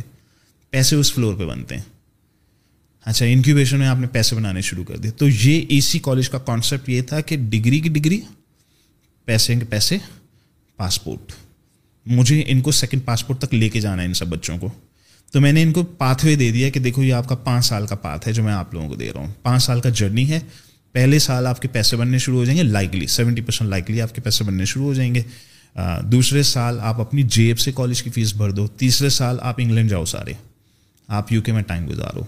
[0.70, 1.82] پیسے اس فلور پہ بنتے ہیں۔
[3.04, 6.30] اچھا انکیوبیشن میں آپ نے پیسے بنانے شروع کر دیے۔ تو یہ اے سی کالج
[6.30, 8.20] کا کانسیپٹ یہ تھا کہ ڈگری کی ڈگری
[9.24, 9.98] پیسے کے پیسے
[10.76, 11.32] پاسپورٹ
[12.06, 14.68] مجھے ان کو سیکنڈ پاسپورٹ تک لے کے جانا ہے ان سب بچوں کو۔
[15.32, 17.66] تو میں نے ان کو پاتھ وے دے دیا کہ دیکھو یہ آپ کا پانچ
[17.66, 19.88] سال کا پاتھ ہے جو میں آپ لوگوں کو دے رہا ہوں۔ پانچ سال کا
[19.88, 20.40] جرنی ہے۔
[20.92, 24.14] پہلے سال آپ کے پیسے بننے شروع ہو جائیں گے لائکلی سیونٹی پرسینٹ لائکلی آپ
[24.14, 25.22] کے پیسے بننے شروع ہو جائیں گے۔
[26.02, 29.90] دوسرے سال آپ اپنی جیب سے کالج کی فیس بھر دو۔ تیسرے سال آپ انگلینڈ
[29.90, 30.32] جاؤ سارے۔
[31.08, 32.20] آپ یو کے میں ٹائم گزارو۔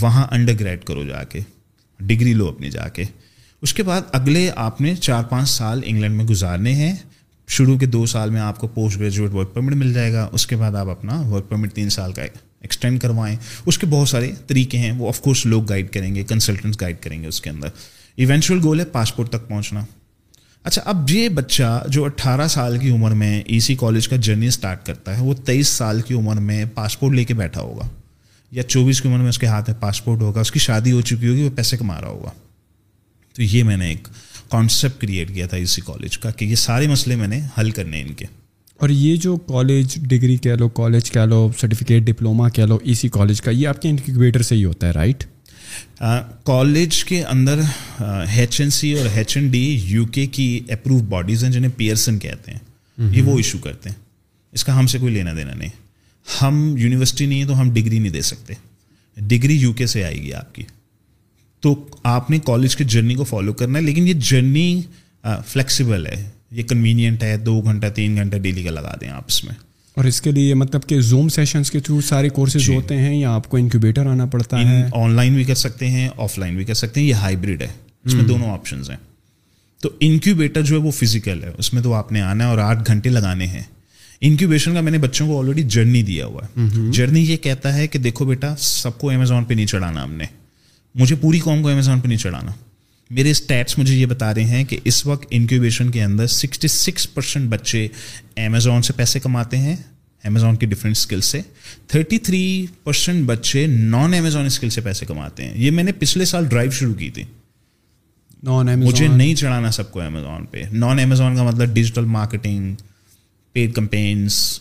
[0.00, 1.40] وہاں انڈر گریڈ کرو جا کے
[2.00, 3.04] ڈگری لو اپنی جا کے
[3.62, 6.96] اس کے بعد اگلے آپ نے چار پانچ سال انگلینڈ میں گزارنے ہیں۔
[7.52, 10.46] شروع کے دو سال میں آپ کو پوسٹ گریجویٹ ورک پرمٹ مل جائے گا، اس
[10.46, 14.30] کے بعد آپ اپنا ورک پرمٹ تین سال کا ایکسٹینڈ کروائیں۔ اس کے بہت سارے
[14.46, 17.50] طریقے ہیں، وہ آف کورس لوگ گائڈ کریں گے کنسلٹنٹس گائڈ کریں گے اس کے
[17.50, 17.68] اندر۔
[18.16, 19.80] ایونچوئل گول ہے پاسپورٹ تک پہنچنا۔
[20.64, 24.46] اچھا اب یہ بچہ جو اٹھارہ سال کی عمر میں ای سی کالج کا جرنی
[24.46, 27.88] اسٹارٹ کرتا ہے، وہ تیئیس سال کی عمر میں پاسپورٹ لے کے بیٹھا ہوگا۔
[28.50, 31.00] یا چوبیس کی عمر میں اس کے ہاتھ میں پاسپورٹ ہوگا، اس کی شادی ہو
[31.00, 32.30] چکی ہوگی، وہ پیسے کما رہا ہوگا۔
[33.34, 34.08] تو یہ میں نے ایک
[34.52, 38.00] کانسیپٹ کریٹ کیا تھا اسی کالج کا کہ یہ سارے مسئلے میں نے حل کرنے
[38.00, 38.24] ان کے۔
[38.76, 42.94] اور یہ جو کالج ڈگری کہہ لو کالج کہہ لو سرٹیفکیٹ ڈپلوما کہہ لو ای
[42.94, 45.24] سی کالج کا یہ آپ کے انکیوبیٹر سے ہی ہوتا ہے رائٹ
[46.44, 47.60] کالج کے اندر
[48.28, 52.18] ایچ این سی اور ایچ این ڈی یو کے کی اپروو باڈیز ہیں جنہیں پیئرسن
[52.18, 52.58] کہتے ہیں۔
[52.98, 53.96] یہ وہ ایشو کرتے ہیں۔
[54.52, 55.70] اس کا ہم سے کوئی لینا دینا نہیں۔
[56.42, 58.54] ہم یونیورسٹی نہیں ہے تو ہم ڈگری نہیں دے سکتے۔
[59.16, 60.62] ڈگری یو کے سے آئے گی آپ کی۔
[61.62, 64.80] تو آپ نے کالج کی جرنی کو فالو کرنا ہے لیکن یہ جرنی
[65.46, 66.22] فلیکسیبل ہے.
[66.50, 69.54] یہ کنوینئنٹ ہے دو گھنٹہ تین گھنٹہ ڈیلی کا لگا دیں آپ اس میں.
[69.96, 72.74] اور اس کے لیے مطلب کہ زوم سیشنس کے تھرو سارے کورسز جی.
[72.74, 76.08] ہوتے ہیں یا آپ کو انکیوبیٹر آنا پڑتا ہے؟ آن لائن بھی کر سکتے ہیں
[76.16, 77.06] آف لائن بھی کر سکتے ہیں.
[77.08, 77.68] یہ ہائیبریڈ ہے.
[78.04, 78.96] اس میں دونوں آپشنز ہیں.
[79.80, 81.50] تو انکیوبیٹر جو ہے وہ فزیکل ہے.
[81.58, 83.62] اس میں تو آپ نے آنا ہے اور آٹھ گھنٹے لگانے ہیں.
[84.20, 86.90] انکیوبیشن کا میں نے بچوں کو آلریڈی جرنی دیا ہوا ہے.
[86.90, 90.24] جرنی یہ کہتا ہے کہ دیکھو بیٹا سب کو امیزون پہ نہیں چڑھانا ہم نے.
[90.94, 92.50] مجھے پوری قوم کو امیزون پہ نہیں چڑھانا۔
[93.10, 97.14] میرے اسٹیٹس مجھے یہ بتا رہے ہیں کہ اس وقت انکیوبیشن کے اندر سکسٹی سکس
[97.14, 97.88] پرسینٹ بچے
[98.36, 99.76] امیزون سے پیسے کماتے ہیں
[100.24, 101.40] امیزون کی ڈفرینٹ اسکل سے۔
[101.86, 106.24] تھرٹی تھری پرسینٹ بچے نان امیزون اسکل سے پیسے کماتے ہیں۔ یہ میں نے پچھلے
[106.24, 107.24] سال ڈرائیو شروع کی تھی۔
[108.42, 112.74] نان مجھے نہیں چڑھانا سب کو امیزون پہ۔ نان امیزون کا مطلب ڈیجیٹل مارکیٹنگ
[113.52, 114.60] پیڈ کمپینس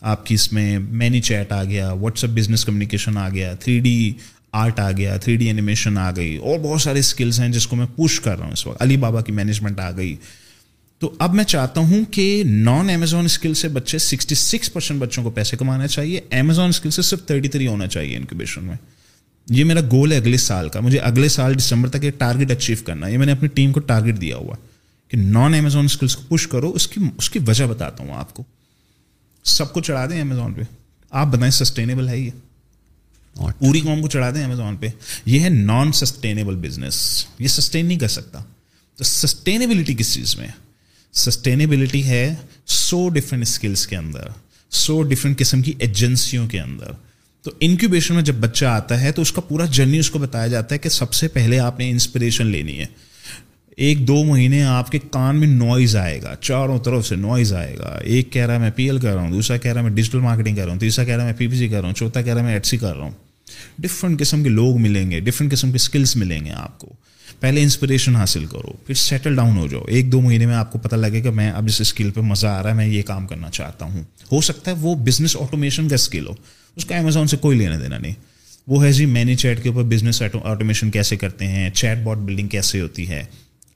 [0.00, 3.78] آپ کی اس میں مینی چیٹ آ گیا واٹس ایپ بزنس کمیونیکیشن آ گیا تھری
[3.80, 4.12] ڈی
[4.52, 7.76] آرٹ آ گیا تھری ڈی اینیمیشن آ گئی، اور بہت سارے اسکلس ہیں جس کو
[7.76, 10.16] میں پوش کر رہا ہوں اس وقت۔ علی بابا کی مینجمنٹ آ گئی۔
[10.98, 15.24] تو اب میں چاہتا ہوں کہ نان امیزون اسکل سے بچے سکسٹی سکس پرسینٹ بچوں
[15.24, 18.76] کو پیسے کمانا چاہیے۔ امیزون اسکل سے صرف تھرٹی تھری ہونا چاہیے انکوبیشن میں۔
[19.50, 22.76] یہ میرا گول ہے اگلے سال کا۔ مجھے اگلے سال دسمبر تک یہ ٹارگیٹ اچیو
[22.84, 24.54] کرنا ہے۔ یہ میں نے اپنی ٹیم کو ٹارگیٹ دیا ہوا
[25.08, 28.34] کہ نان امیزون اسکلس کو پش کرو۔ اس کی اس کی وجہ بتاتا ہوں آپ
[28.34, 28.42] کو۔
[29.44, 30.62] سب کو چڑھا دیں امیزون پہ۔
[31.10, 32.30] آپ بتائیں سسٹینیبل ہے یہ؟
[33.34, 34.86] پوری قوم کو چڑھا دیں امیزون پہ۔
[35.26, 38.42] یہ ہے نان سسٹینیبل بزنس یہ سسٹین نہیں کر سکتا۔
[38.96, 40.48] تو سسٹینیبلٹی کس چیز میں؟
[41.12, 42.34] سسٹینیبلٹی ہے
[42.66, 44.20] سو ڈفرینٹ اسکلس کے اندر
[44.70, 46.92] سو ڈفرینٹ قسم کی ایجنسیوں کے اندر۔
[47.42, 50.46] تو انکیوبیشن میں جب بچہ آتا ہے تو اس کا پورا جرنی اس کو بتایا
[50.46, 52.86] جاتا ہے کہ سب سے پہلے آپ نے انسپریشن لینی ہے۔
[53.80, 57.76] ایک دو مہینے آپ کے کان میں نوائز آئے گا، چاروں طرف سے نوائز آئے
[57.78, 59.86] گا۔ ایک کہہ رہا ہے میں پی ایل کر رہا ہوں، دوسرا کہہ رہا ہے
[59.86, 61.80] میں ڈیجیٹل مارکیٹنگ کر رہا ہوں، تیسرا کہہ رہا ہے میں پی پی سی کر
[61.80, 63.10] رہا ہوں، چوتھا کہہ رہا ہے میں ایڈ سی کر رہا ہوں۔
[63.78, 66.92] ڈفرینٹ قسم کے لوگ ملیں گے ڈفرینٹ قسم کے اسکلس ملیں گے آپ کو۔
[67.40, 70.78] پہلے انسپریشن حاصل کرو، پھر سیٹل ڈاؤن ہو جاؤ۔ ایک دو مہینے میں آپ کو
[70.78, 73.26] پتہ لگے کہ میں اب اس اسکل پہ مزہ آ رہا ہے، میں یہ کام
[73.26, 74.02] کرنا چاہتا ہوں۔
[74.32, 76.32] ہو سکتا ہے وہ بزنس آٹومیشن کا اسکل ہو،
[76.76, 78.14] اس کا امیزون سے کوئی لینا دینا نہیں۔
[78.66, 82.48] وہ ہے جی مینی چیٹ کے اوپر بزنس آٹومیشن کیسے کرتے ہیں چیٹ باٹ بلڈنگ
[82.48, 83.24] کیسے ہوتی ہے۔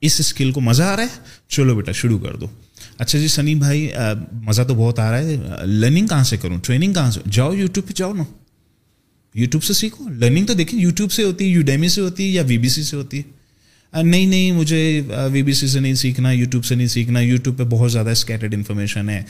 [0.04, 1.08] اس اسکل کو مزہ آ رہا ہے؟
[1.48, 2.46] چلو بیٹا، شروع کر دو۔
[2.98, 3.88] اچھا جی سنی بھائی
[4.32, 5.36] مزہ تو بہت آ رہا ہے۔
[5.66, 8.24] لرننگ کہاں سے کروں؟ ٹریننگ کہاں سے؟ جاؤ یوٹیوب پہ، جاؤ نا۔
[9.34, 12.42] یوٹیوب سے سیکھو۔ لرننگ تو دیکھیں، یوٹیوب سے ہوتی ہے، یوڈیمی سے ہوتی ہے یا
[12.48, 13.44] وی بی سی سے ہوتی ہے۔
[14.02, 15.00] نہیں نہیں، مجھے
[15.32, 18.54] وی بی سی سے نہیں سیکھنا، یوٹیوب سے نہیں سیکھنا۔ یوٹیوب پہ بہت زیادہ اسکیٹرڈ
[18.54, 19.22] انفارمیشن ہے۔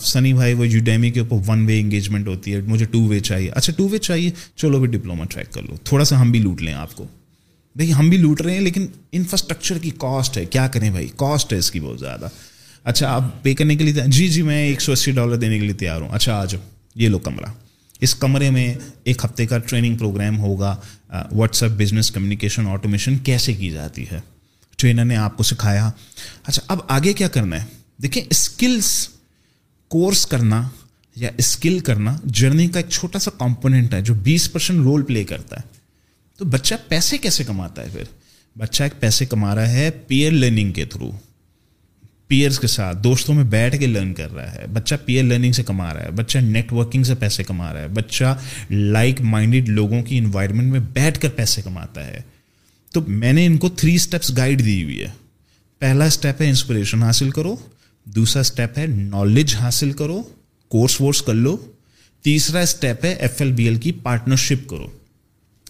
[0.00, 3.20] سنی بھائی، وہ یو ڈیمی کے اوپر ون وے انگیجمنٹ ہوتی ہے۔ مجھے ٹو وے
[3.20, 6.40] چاہیے۔ اچھا ٹو وے چاہیے۔ چلو بھی ڈپلوما ٹریک کر لو۔ تھوڑا سا ہم بھی
[6.40, 7.06] لوٹ لیں آپ کو۔
[7.78, 11.52] دیکھیے، ہم بھی لوٹ رہے ہیں، لیکن انفراسٹرکچر کی کاسٹ ہے۔ کیا کریں بھائی؟ کاسٹ
[11.52, 12.28] ہے اس کی بہت زیادہ۔
[12.84, 15.64] اچھا آپ پے کرنے کے لیے جی جی میں ایک سو اسی ڈالر دینے کے
[15.64, 16.60] لیے تیار ہوں۔ اچھا آ جاؤ۔
[16.94, 17.46] یہ لو کمرہ۔
[18.00, 18.74] اس کمرے میں
[19.04, 20.76] ایک ہفتے کا ٹریننگ پروگرام ہوگا۔
[21.32, 24.20] WhatsApp business communication automation کیسے کی جاتی ہے؟
[24.76, 25.90] ٹرینر نے آپ کو سکھایا۔
[26.44, 27.66] اچھا اب آگے کیا کرنا ہے؟
[28.02, 29.08] دیکھیں اسکلس
[29.88, 30.68] کورس کرنا
[31.16, 35.24] یا اسکل کرنا جرنی کا ایک چھوٹا سا کمپوننٹ ہے جو بیس پرسینٹ رول پلے
[35.24, 35.75] کرتا ہے۔
[36.36, 38.02] تو بچہ پیسے کیسے کماتا ہے پھر؟
[38.58, 41.10] بچہ ایک پیسے کما رہا ہے پیئر لرننگ کے تھرو
[42.28, 45.62] پیئرس کے ساتھ، دوستوں میں بیٹھ کے لرن کر رہا ہے۔ بچہ پیئر لرننگ سے
[45.62, 48.38] کما رہا ہے۔ بچہ نیٹ ورکنگ سے پیسے کما رہا ہے۔ بچہ
[48.70, 52.20] لائک مائنڈیڈ لوگوں کی انوائرمنٹ میں بیٹھ کر پیسے کماتا ہے۔
[52.92, 55.08] تو میں نے ان کو تھری اسٹیپس گائڈ دی ہوئی ہے۔
[55.78, 57.56] پہلا اسٹیپ ہے انسپریشن حاصل کرو۔
[58.04, 60.22] دوسرا اسٹیپ ہے نالج حاصل کرو۔
[60.68, 61.56] کورس وورس کر لو۔
[62.22, 64.86] تیسرا اسٹیپ ہے ایف ایل بی ایل کی پارٹنرشپ کرو۔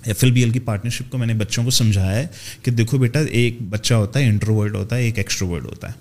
[0.06, 2.26] ایف ایل بی ایل کی پارٹنرشپ کو میں نے بچوں کو سمجھایا ہے
[2.62, 5.92] کہ دیکھو بیٹا، ایک بچہ ہوتا ہے انٹروورڈ ہوتا ہے، ایک ایکسٹروورڈ ہوتا ہے۔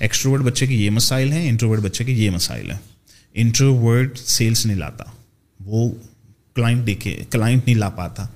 [0.00, 2.78] ایکسٹروورڈ بچے کے یہ مسائل ہیں انٹروورڈ بچے کے یہ مسائل ہیں۔
[3.34, 5.04] انٹروورڈ سیلس نہیں لاتا۔
[5.64, 5.90] وہ
[6.54, 8.26] کلائنٹ دیکھے کلائنٹ نہیں لا پاتا۔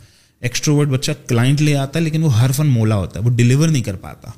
[0.40, 3.68] ایکسٹروورڈ بچہ کلائنٹ لے آتا ہے، لیکن وہ ہر فن مولا ہوتا ہے، وہ ڈلیور
[3.68, 4.30] نہیں کر پاتا۔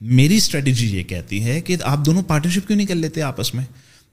[0.00, 3.64] میری اسٹریٹجی یہ کہتی ہے کہ آپ دونوں پارٹنرشپ کیوں نہیں کر لیتے آپس میں؟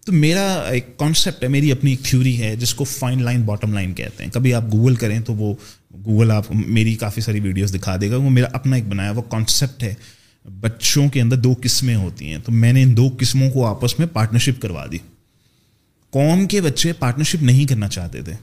[0.05, 3.73] تو میرا ایک کانسیپٹ ہے، میری اپنی ایک تھیوری ہے، جس کو فائن لائن باٹم
[3.73, 5.55] لائن کہتے ہیں۔ کبھی آپ گوگل کریں تو وہ
[5.93, 9.21] گوگل آپ میری کافی ساری ویڈیوز دکھا دے گا، وہ میرا اپنا ایک بنایا، وہ
[9.21, 9.93] کانسیپٹ ہے۔
[10.59, 13.99] بچوں کے اندر دو قسمیں ہوتی ہیں۔ تو میں نے ان دو قسموں کو آپس
[13.99, 14.97] میں پارٹنرشپ کروا دی۔
[16.09, 18.33] قوم کے بچے پارٹنرشپ نہیں کرنا چاہتے تھے۔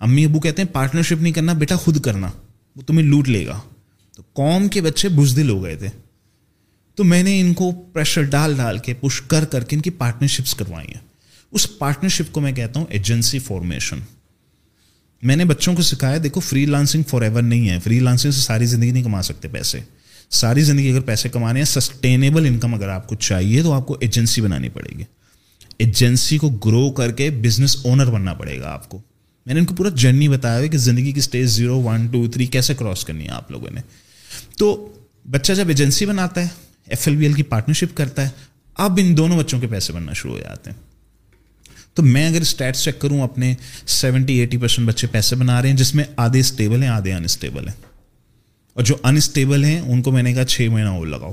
[0.00, 2.30] امی ابو کہتے ہیں پارٹنرشپ نہیں کرنا، بیٹا خود کرنا،
[2.76, 3.60] وہ تمہیں لوٹ لے گا۔
[4.16, 5.88] تو قوم کے بچے بزدل ہو گئے تھے۔
[6.94, 9.90] تو میں نے ان کو پریشر ڈال ڈال کے پش کر کر کے ان کی
[9.90, 11.08] پارٹنرشپس کروائی ہیں۔
[11.50, 13.98] اس پارٹنرشپ کو میں کہتا ہوں ایجنسی فارمیشن
[15.22, 18.40] میں نے بچوں کو سکھایا، دیکھو فری لانسنگ فار ایور نہیں ہے۔ فری لانسنگ سے
[18.40, 19.80] ساری زندگی نہیں کما سکتے پیسے۔
[20.30, 23.96] ساری زندگی اگر پیسے کمانے ہیں سسٹینیبل انکم اگر آپ کو چاہیے تو آپ کو
[24.00, 25.04] ایجنسی بنانی پڑے گی۔
[25.78, 29.00] ایجنسی کو گرو کر کے بزنس اونر بننا پڑے گا آپ کو۔
[29.46, 32.28] میں نے ان کو پورا جرنی بتایا ہے کہ زندگی کی stage zero one two
[32.28, 33.80] three کیسے کراس کرنی ہے آپ لوگوں نے۔
[34.58, 34.92] تو
[35.30, 36.48] بچہ جب ایجنسی بناتا ہے
[36.86, 38.28] ایف ایل بی ایل کی پارٹنرشپ کرتا ہے،
[38.74, 40.89] اب ان دونوں بچوں کے پیسے بننا شروع ہو جاتے ہیں۔
[42.00, 43.54] تو میں اگر اسٹیٹس چیک کروں اپنے
[43.86, 47.68] سیونٹی ایٹی پرسینٹ بچے پیسے بنا رہے ہیں، جس میں آدھے اسٹیبل ہیں، آدھے انسٹیبل
[47.68, 47.74] ہیں۔
[48.74, 51.32] اور جو انسٹیبل ہیں، ان کو میں نے کہا چھ مہینہ اور لگاؤ۔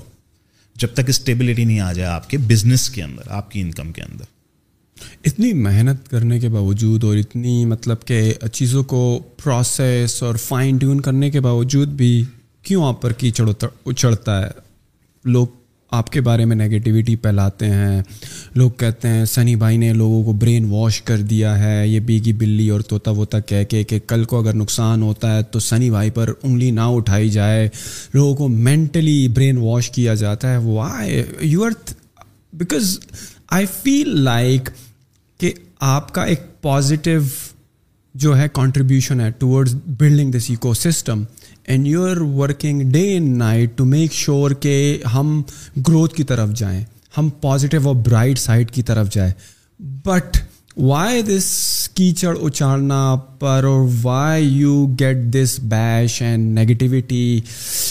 [0.75, 4.01] جب تک اسٹیبلٹی نہیں آ جائے آپ کے بزنس کے اندر، آپ کی انکم کے
[4.01, 4.23] اندر۔
[5.25, 11.01] اتنی محنت کرنے کے باوجود اور اتنی مطلب کہ چیزوں کو پروسیس اور فائن ٹیون
[11.01, 12.23] کرنے کے باوجود بھی
[12.61, 13.49] کیوں آپ پر کیچڑ
[13.85, 14.51] اچڑتا ہے؟
[15.25, 15.47] لوگ
[15.91, 18.01] آپ کے بارے میں نگیٹیوٹی پھیلاتے ہیں۔
[18.55, 22.33] لوگ کہتے ہیں، سنی بھائی نے لوگوں کو برین واش کر دیا ہے، یہ بیگی
[22.33, 25.89] بلی اور طوطا ووتا کہہ کے کہ کل کو اگر نقصان ہوتا ہے تو سنی
[25.89, 27.69] بھائی پر انگلی نہ اٹھائی جائے۔
[28.13, 31.71] لوگوں کو مینٹلی برین واش کیا جاتا ہے۔ وہ آئے you are
[32.53, 32.99] because
[33.51, 34.69] I feel like
[35.37, 37.21] کہ آپ کا ایک پازیٹیو
[38.15, 41.23] جو ہے کانٹریبیوشن ہے towards building this ecosystem
[41.67, 44.75] and you are working day and night to make sure کہ
[45.13, 45.41] ہم
[45.87, 46.83] گروتھ کی طرف جائیں،
[47.17, 49.31] ہم پازیٹیو اور برائٹ سائڈ کی طرف جائیں۔
[50.05, 50.37] بٹ
[50.77, 51.45] وائی دس
[51.93, 57.39] کیچڑ اچارنا پر اور Y you get this bash and negativity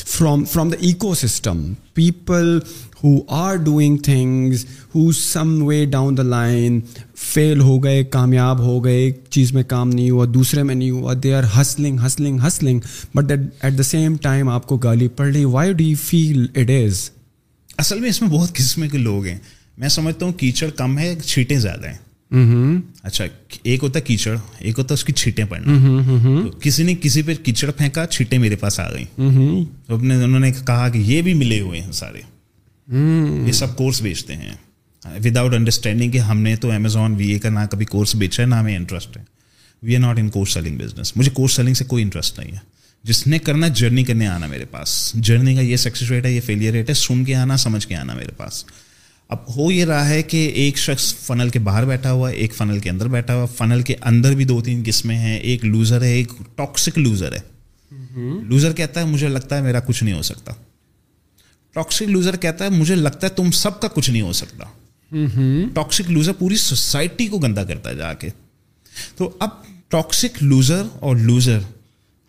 [0.06, 0.76] from from the
[1.14, 2.58] ecosystem people
[3.04, 6.80] who are doing things who some way down the line
[7.18, 10.90] fail ہو گئے کامیاب ہو گئے ایک چیز میں کام نہیں ہوا دوسرے میں نہیں
[10.90, 12.80] ہوا they are hustling hustling hustling
[13.14, 13.32] but
[13.62, 17.10] at the same time آپ کو گالی پڑ رہی why do you feel it is
[17.76, 19.38] اصل میں اس میں بہت قسم کے لوگ ہیں۔
[19.78, 21.98] میں سمجھتا ہوں کیچڑ کم ہے چھیٹیں زیادہ ہیں۔
[23.02, 23.24] اچھا
[23.62, 25.72] ایک ہوتا ہے کیچڑ ایک ہوتا ہے اس کی چھیٹیں پڑنا
[26.60, 30.98] کسی نے کسی پہ کیچڑ پھینکا چھیٹیں میرے پاس آ گئی انہوں نے کہا کہ
[30.98, 32.20] یہ بھی ملے ہوئے ہیں سارے۔
[33.46, 34.52] یہ سب کورس بیچتے ہیں۔
[35.24, 38.48] وداؤٹ انڈرسٹینڈنگ کہ ہم نے تو امیزون وی اے کا نہ کبھی کورس بیچا ہے،
[38.48, 39.22] نہ ہمیں انٹرسٹ ہے.
[39.82, 42.58] We are not in course selling business مجھے کورس سیلنگ سے کوئی انٹرسٹ نہیں ہے.
[43.04, 45.12] جس نے کرنا جرنی کرنے آنا میرے پاس.
[45.14, 47.94] جرنی کا یہ سکسیس ریٹ ہے، یہ فیلئر ریٹ ہے، سن کے آنا، سمجھ کے
[47.94, 48.64] آنا میرے پاس.
[49.30, 52.54] اب ہو یہ رہا ہے کہ ایک شخص فنل کے باہر بیٹھا ہوا ہے، ایک
[52.54, 55.38] فنل کے اندر بیٹھا ہوا فنل کے اندر بھی دو تین قسمیں ہیں.
[55.38, 57.40] ایک لوزر ہے، ایک ٹاکسک لوزر ہے.
[58.48, 60.52] لوزر کہتا ہے، مجھے لگتا ہے میرا کچھ نہیں ہو سکتا.
[61.72, 64.64] ٹاکسک لوزر کہتا ہے، مجھے لگتا ہے تم سب کا کچھ نہیں ہو سکتا.
[65.74, 68.28] ٹاکسک لوزر پوری سوسائٹی کو گندا کرتا ہے جا کے
[69.16, 69.48] تو اب
[69.88, 71.58] ٹاکسک لوزر اور لوزر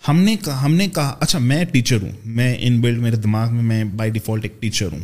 [0.08, 3.54] ہم نے کہا ہم نے کہا اچھا میں ٹیچر ہوں، میں ان بلڈ میرے دماغ
[3.54, 5.00] میں میں بائی ڈیفالٹ ایک ٹیچر ہوں۔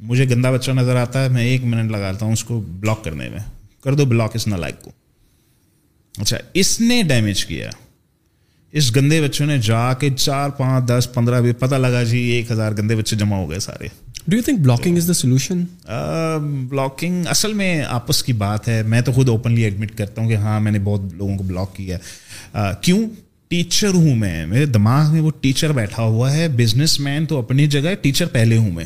[0.00, 3.28] مجھے گندا بچہ نظر آتا ہے، میں ایک منٹ لگاتا ہوں اس کو بلاک کرنے
[3.28, 3.38] میں۔
[3.84, 4.90] کر دو بلاک اس نالائک کو۔
[6.18, 7.70] اچھا اس نے ڈیمیج کیا۔
[8.72, 12.50] اس گندے بچوں نے جا کے چار، پانچ، دس، پندرہ، بھی پتہ لگا جی ایک
[12.50, 13.88] ہزار گندے بچے جمع ہو گئے سارے۔
[14.28, 15.64] Do you think blocking is the solution
[16.68, 20.34] blocking اصل میں آپس کی بات ہے۔ میں تو خود اوپنلی ایڈمٹ کرتا ہوں کہ
[20.36, 23.10] ہاں میں نے بہت لوگوں کو بلاک کیا ہے۔ کیوں؟
[23.48, 27.66] ٹیچر ہوں میں۔ میرے دماغ میں وہ ٹیچر بیٹھا ہوا ہے۔ بزنس مین تو اپنی
[27.66, 28.84] جگہ ٹیچر پہلے ہوں میں۔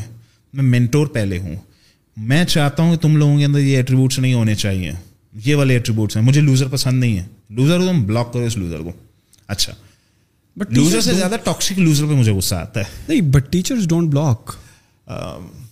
[0.53, 1.55] میں مینٹور پہلے ہوں۔
[2.17, 4.91] میں چاہتا ہوں کہ تم لوگوں کے اندر یہ ایٹریبیوٹس نہیں ہونے چاہیے۔
[5.45, 8.79] یہ والے ایٹریبیوٹس ہیں۔ مجھے لوزر پسند نہیں ہے۔ لوزر تم بلاک کرو اس لوزر
[8.79, 8.91] کو۔
[9.47, 9.73] اچھا۔
[10.55, 14.11] بٹ لوزر سے زیادہ ٹاکسک لوزر پہ مجھے غصہ آتا ہے۔ نہیں بٹ ٹیچرز ڈونٹ
[14.11, 14.55] بلاک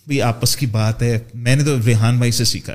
[0.06, 2.74] بھی آپس کی بات ہے۔ میں نے تو ریحان بھائی سے سیکھا۔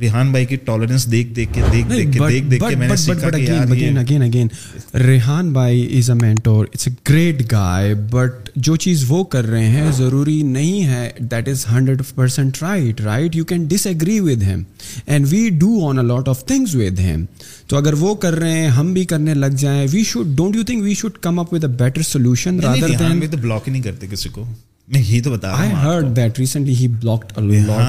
[0.00, 2.96] ریحان بھائی کی ٹالرنس دیکھ دیکھ کے دیکھ دیکھ کے دیکھ دیکھ کے میں نے
[2.96, 4.48] سیکھا کہ یار اگین اگین اگین
[4.94, 9.66] ریحان بھائی is a mentor it's a great guy but جو چیز وہ کر رہے
[9.66, 14.62] ہیں ضروری نہیں ہے۔ That is hundred percent right right you can disagree with him
[15.06, 17.24] and we do on a lot of things with him
[17.66, 20.64] تو اگر وہ کر رہے ہیں ہم بھی کرنے لگ جائیں۔ We should don't you
[20.64, 24.06] think we should come up with a better solution rather than block ہی نہیں کرتے
[24.10, 24.44] کسی کو۔
[24.88, 25.56] میں یہی تو بتا رہا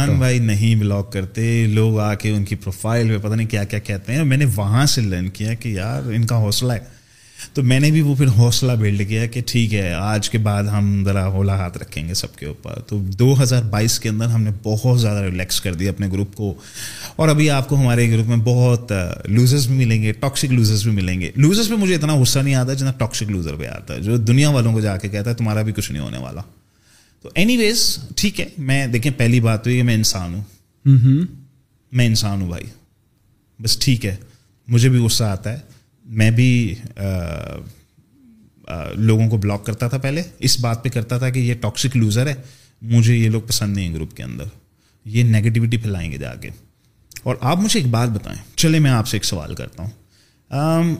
[0.08, 3.64] ہوں بھائی نہیں بلاک کرتے لوگ آ کے ان کی پروفائل پہ پتہ نہیں کیا
[3.64, 7.00] کیا کہتے ہیں۔ میں نے وہاں سے لرن کیا کہ یار ان کا حوصلہ ہے۔
[7.54, 10.64] تو میں نے بھی وہ پھر حوصلہ بلڈ کیا کہ ٹھیک ہے آج کے بعد
[10.64, 14.26] ہم ذرا ہولا ہاتھ رکھیں گے سب کے اوپر۔ تو دو ہزار بائیس کے اندر
[14.26, 16.54] ہم نے بہت زیادہ ریلیکس کر دیا اپنے گروپ کو۔
[17.16, 18.92] اور ابھی آپ کو ہمارے گروپ میں بہت
[19.26, 22.56] لوزرس بھی ملیں گے ٹاکسک لوزرس بھی ملیں گے۔ لوزرس پہ مجھے اتنا غصہ نہیں
[22.56, 25.36] آتا جتنا ٹاکسک لوزر پہ آتا ہے۔ جو دنیا والوں کو جا کے کہتا ہے
[25.36, 26.42] تمہارا بھی کچھ نہیں ہونے والا۔
[27.22, 30.44] تو اینی ویز ٹھیک ہے میں دیکھیں پہلی بات تو یہ میں انسان ہوں۔
[31.92, 32.66] میں انسان ہوں بھائی۔
[33.62, 34.16] بس ٹھیک ہے
[34.68, 35.58] مجھے بھی غصہ آتا ہے۔
[36.06, 36.76] میں بھی
[38.94, 42.28] لوگوں کو بلاک کرتا تھا پہلے۔ اس بات پہ کرتا تھا کہ یہ ٹاکسک لوزر
[42.28, 42.34] ہے
[42.82, 44.44] مجھے یہ لوگ پسند نہیں ہیں گروپ کے اندر۔
[45.06, 46.50] یہ نگیٹیوٹی پھیلائیں گے جا کے۔
[47.24, 50.96] اور آپ مجھے ایک بات بتائیں۔ چلے میں آپ سے ایک سوال کرتا ہوں۔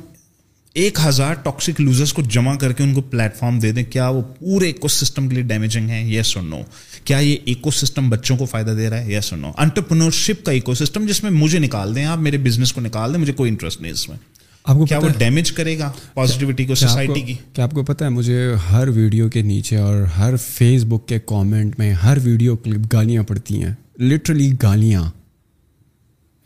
[0.74, 4.10] ایک ہزار ٹاکسک لوزرس کو جمع کر کے ان کو پلیٹ فارم دے دیں کیا
[4.10, 6.62] وہ پورے ایکو سسٹم کے لیے ڈیمیجنگ ہے یس اور نو
[7.04, 10.52] کیا یہ ایکو سسٹم بچوں کو فائدہ دے رہا ہے؟ یس اور نو انٹرپرنورشپ کا
[10.52, 13.50] ایکو سسٹم جس میں مجھے نکال دیں آپ میرے بزنس کو نکال دیں مجھے کوئی
[13.50, 14.18] انٹرسٹ نہیں اس میں۔
[14.64, 18.06] آپ کو کیا وہ ڈیمیج کرے گا پازیٹیوٹی کو سوسائٹی کی؟ کیا آپ کو پتا
[18.06, 22.56] ہے؟ مجھے ہر ویڈیو کے نیچے اور ہر فیس بک کے کامنٹ میں ہر ویڈیو
[22.56, 25.12] کلپ گالیاں پڑتی ہیں۔ لٹرلی گالیاں۔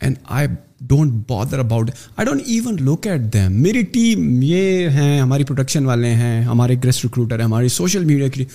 [0.00, 0.48] And I
[0.88, 5.86] don't bother about I don't even look at them میری ٹیم یہ ہیں، ہماری پروڈکشن
[5.86, 8.46] والے ہیں، ہمارے گریسٹ ریکروٹر ہیں، ہماری سوشل میڈیا کے لیے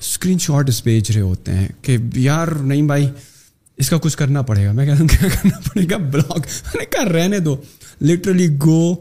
[0.00, 3.08] اسکرین شاٹس بھیج رہے ہوتے ہیں کہ یار نہیں بھائی،
[3.76, 6.78] اس کا کچھ کرنا پڑے گا۔ میں کہتا ہوں، کیا کرنا پڑے گا؟ بلاگ۔ میں
[6.78, 7.56] نے کہا، رہنے دو۔
[8.02, 8.94] لٹرلی گو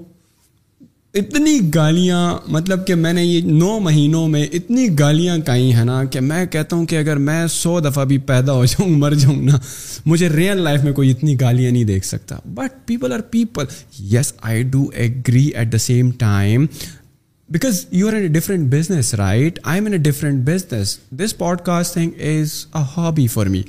[1.18, 6.04] اتنی گالیاں مطلب کہ میں نے یہ نو مہینوں میں اتنی گالیاں کہیں ہیں نا
[6.04, 9.42] کہ میں کہتا ہوں کہ اگر میں سو دفعہ بھی پیدا ہو جاؤں، مر جاؤں
[9.42, 9.58] نا،
[10.06, 13.66] مجھے ریئل لائف میں کوئی اتنی گالیاں نہیں دیکھ سکتا۔ But people are people
[14.12, 16.66] yes I do agree at the same time
[17.50, 21.38] because you are in a different business right I am in a different business this
[21.66, 23.62] podcast thing is a hobby for me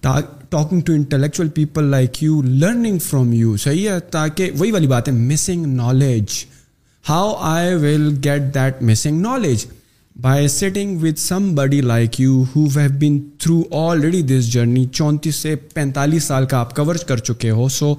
[0.00, 5.08] talking to intellectual people like you learning from you صحیح ہے، تاکہ وہی والی بات
[5.08, 6.44] ہے missing knowledge
[7.08, 9.64] how I will get that missing knowledge
[10.16, 11.18] by sitting with
[11.54, 16.58] somebody like you who have been through already this journey چونتیس سے پینتالیس سال کا
[16.58, 17.68] آپ کور کر چکے ہو.
[17.68, 17.94] So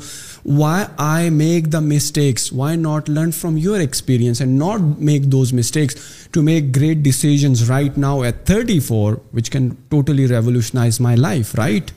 [0.45, 5.53] why I make the mistakes why not learn from your experience and not make those
[5.53, 5.95] mistakes
[6.31, 11.55] to make great decisions right now at thirty four which can totally revolutionise my life
[11.55, 11.91] right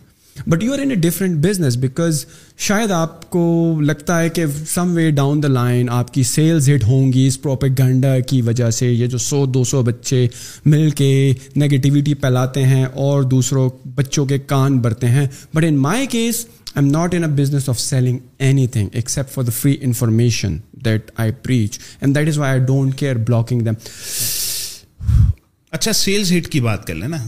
[0.47, 2.25] but you are in a different business because
[2.59, 6.85] شاید آپ کو لگتا ہے کہ some way down the line آپ کی sales hit
[6.85, 10.27] ہوں گی اس پروپر گنڈا کی وجہ سے، یہ جو سو، دو سو بچے
[10.65, 16.07] مل کے نگیٹیوٹی پھیلاتے ہیں اور دوسروں بچوں کے کان بھرتے ہیں۔ But in my
[16.07, 18.19] case I am not in a business of selling
[18.67, 22.99] anything except for the free information that I preach and that is why I don't
[22.99, 23.75] care blocking them
[25.73, 27.25] اچھا سیلز ہٹ کی بات کر لیں نا۔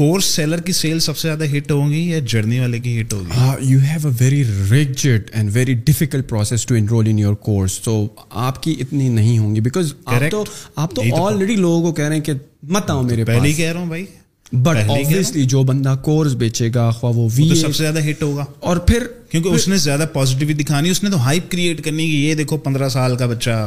[0.00, 3.38] Course seller کی sale سب سے زیادہ ہٹ ہوگی یا جرنی والے کی ہٹ ہوگی
[3.62, 7.96] you have a very rigid and very difficult process to enrol in your course تو
[8.42, 10.44] آپ کی اتنی نہیں ہوں گی بیکاز آپ تو
[10.76, 12.32] آپ تو آلریڈی لوگوں کو کہہ رہے ہیں کہ
[12.68, 14.06] مت آؤ میرے پہلے کہہ رہا ہوں بھائی
[14.52, 18.44] بٹ آبویسلی جو بندہ کورس بیچے گا خواہ وہ وی سب سے زیادہ ہٹ ہوگا
[18.60, 22.16] اور پھر کیونکہ اس نے زیادہ پازیٹیوٹی دکھانی اس نے تو ہائپ کریٹ کرنی کہ
[22.16, 23.60] یہ دیکھو پندرہ سال کا بچہ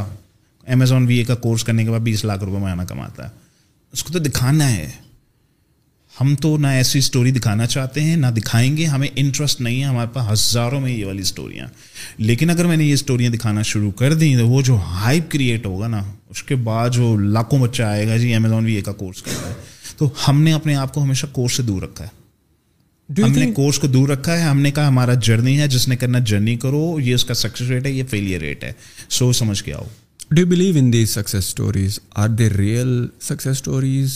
[0.67, 3.41] امیزون وی اے کا کورس کرنے کے بعد بیس لاکھ روپے مہینہ کماتا ہے
[3.93, 4.89] اس کو تو دکھانا ہے
[6.21, 9.85] ہم تو نہ ایسی اسٹوری دکھانا چاہتے ہیں نہ دکھائیں گے ہمیں انٹرسٹ نہیں ہے
[9.85, 11.67] ہمارے پاس ہزاروں میں یہ والی اسٹوریاں
[12.17, 15.65] لیکن اگر میں نے یہ اسٹوریاں دکھانا شروع کر دیں تو وہ جو ہائپ کریٹ
[15.65, 18.91] ہوگا نا اس کے بعد جو لاکھوں بچہ آئے گا جی امیزون وی اے کا
[18.91, 19.53] کورس کر رہا ہے۔
[19.97, 22.23] تو ہم نے اپنے آپ کو ہمیشہ کورس سے دور رکھا ہے۔
[23.23, 25.95] ہم نے کورس کو دور رکھا ہے ہم نے کہا ہمارا جرنی ہے جس نے
[25.95, 28.71] کرنا جرنی کرو یہ اس کا سکسیز ریٹ ہے یہ فیلئر ریٹ ہے۔
[29.09, 29.83] سو سمجھ کے آؤ۔
[30.31, 34.13] Do believe in these success stories are they real success stories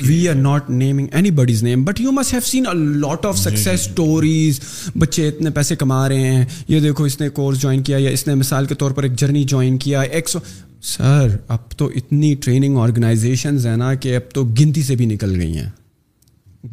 [0.00, 2.64] we are not naming anybody's name but you must have seen
[3.00, 4.60] lot of success stories
[4.96, 6.44] بچے اتنے پیسے کما رہے ہیں.
[6.68, 9.16] یہ دیکھو اس نے کورس جوائن کیا یا اس نے مثال کے طور پر ایک
[9.18, 10.00] جرنی جوائن کیا.
[10.00, 10.38] ایک سو
[10.82, 15.40] سر اب تو اتنی ٹریننگ آرگنائزیشنز ہیں نا کہ اب تو گنتی سے بھی نکل
[15.40, 15.68] گئی ہیں.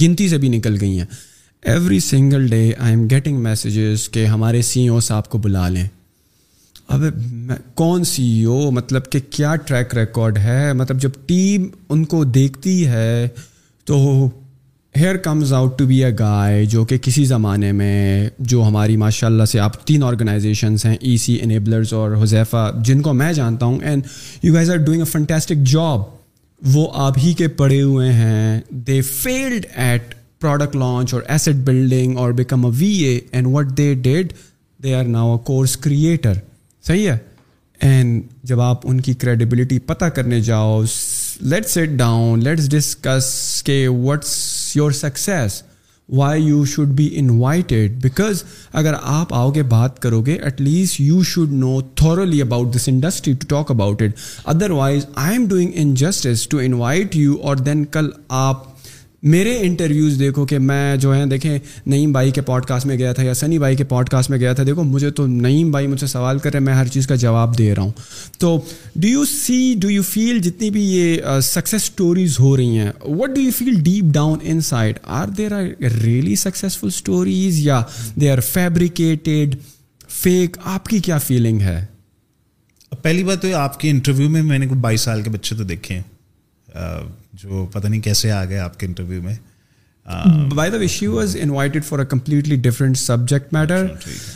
[0.01, 1.05] گنتی سے بھی نکل گئی ہیں.
[1.63, 5.87] Every single day I am getting messages کہ ہمارے سی او صاحب کو بلا لیں.
[6.91, 7.03] اب
[7.75, 12.87] کون سی او مطلب کہ کیا ٹریک ریکارڈ ہے؟ مطلب جب ٹیم ان کو دیکھتی
[12.87, 13.27] ہے
[13.85, 14.29] تو
[14.97, 19.27] here comes out to be a guy جو کہ کسی زمانے میں جو ہماری ماشاء
[19.27, 23.65] اللہ سے آپ تین آرگنائزیشنس ہیں ای سی انیبلرز اور حذیفہ جن کو میں جانتا
[23.65, 24.03] ہوں and
[24.43, 25.99] you guys are doing a fantastic job
[26.61, 32.17] وہ آپ ہی کے پڑے ہوئے ہیں۔ They failed at product launch اور ایسٹ بلڈنگ
[32.17, 34.33] اور became a V A and what they did
[34.83, 36.33] they are now a course creator
[36.83, 37.17] صحیح ہے۔
[37.81, 40.81] اینڈ جب آپ ان کی کریڈیبلٹی پتہ کرنے جاؤ
[41.41, 45.61] let sit down let's discuss کہ what's your success
[46.09, 48.43] why you should be invited because
[48.73, 52.87] اگر آپ آؤ گے، بات کرو گے at least you should know thoroughly about this
[52.89, 54.11] industry to talk about it
[54.71, 58.70] otherwise I am doing injustice to invite you اور then کل آپ
[59.23, 63.11] میرے انٹرویوز دیکھو کہ میں جو ہے دیکھیں، نعیم بھائی کے پوڈ کاسٹ میں گیا
[63.13, 65.87] تھا یا سنی بھائی کے پوڈ کاسٹ میں گیا تھا، دیکھو، مجھے تو نعیم بھائی
[65.87, 67.91] مجھ سے سوال کر رہے ہیں، میں ہر چیز کا جواب دے رہا ہوں۔
[68.39, 68.59] تو
[68.95, 73.29] do you see do you feel جتنی بھی یہ سکسیز اسٹوریز ہو رہی ہیں what
[73.29, 75.63] do you feel deep down inside are there are
[76.03, 77.81] really successful stories یا
[78.21, 79.55] دے آر فیبریکیٹیڈ
[80.09, 81.85] فیک آپ کی کیا فیلنگ ہے؟
[83.01, 85.63] پہلی بات تو آپ کے انٹرویو میں میں نے کوئی بائیس سال کے بچے تو
[85.63, 86.03] دیکھے ہیں۔
[87.33, 89.35] جو پتہ نہیں کیسے آ گئے آپ کے انٹرویو میں.
[90.55, 93.87] By the way she was invited for a completely different subject matter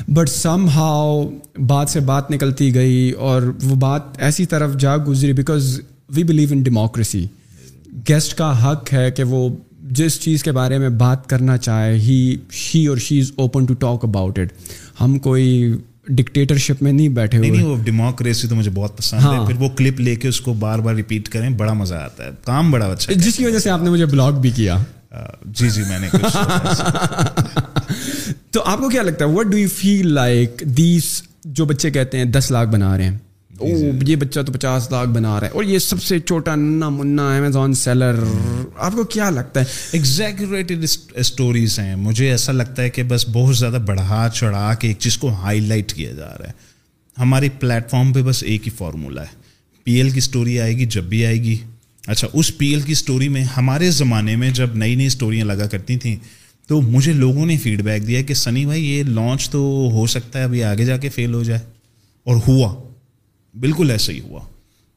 [0.08, 0.30] but
[0.70, 1.30] somehow
[1.68, 6.50] بات سے بات نکلتی گئی اور وہ بات ایسی طرف جا گزری because we believe
[6.52, 7.26] in democracy
[8.10, 9.50] guest کا حق ہے کہ وہ
[9.92, 13.74] جس چیز کے بارے میں بات کرنا چاہے ہی شی اور she is open to
[13.74, 14.54] talk about it
[15.02, 15.74] ہم کوئی
[16.08, 19.70] ڈکٹیٹرشپ میں نہیں بیٹھے ہوئے نہیں وہ ڈیموکریسی تو مجھے بہت پسند ہے۔ پھر وہ
[19.70, 22.86] کلپ لے کے اس کو بار بار ریپیٹ کریں بڑا مزہ آتا ہے۔ کام بڑا
[22.86, 24.78] اچھا جس کی وجہ سے آپ نے مجھے بلاگ بھی کیا۔
[25.46, 26.10] جی جی میں نے
[28.52, 32.18] تو آپ کو کیا لگتا ہے؟ What do you feel like these جو بچے کہتے
[32.18, 33.18] ہیں دس لاکھ بنا رہے ہیں
[33.60, 33.68] او
[34.08, 37.38] یہ بچہ تو پچاس لاکھ بنا رہا ہے اور یہ سب سے چھوٹا ننا منا
[37.38, 38.24] امیزون سیلر
[38.78, 43.58] آپ کو کیا لگتا ہے؟ ایگزیکوریٹڈ اسٹوریز ہیں۔ مجھے ایسا لگتا ہے کہ بس بہت
[43.58, 46.52] زیادہ بڑھا چڑھا کے ایک چیز کو ہائی لائٹ کیا جا رہا ہے۔
[47.18, 49.36] ہماری پلیٹ فارم پہ بس ایک ہی فارمولہ ہے۔
[49.84, 51.58] پی ایل کی اسٹوری آئے گی جب بھی آئے گی
[52.08, 55.68] اچھا اس پی ایل کی اسٹوری میں ہمارے زمانے میں جب نئی نئی اسٹوریاں لگا
[55.68, 56.16] کرتی تھیں
[56.68, 60.40] تو مجھے لوگوں نے فیڈ بیک دیا کہ سنی بھائی یہ لانچ تو ہو سکتا
[60.40, 61.60] ہے ابھی آگے جا کے فیل ہو جائے۔
[62.24, 62.85] اور ہوا۔
[63.60, 64.40] بالکل ایسا ہی ہوا۔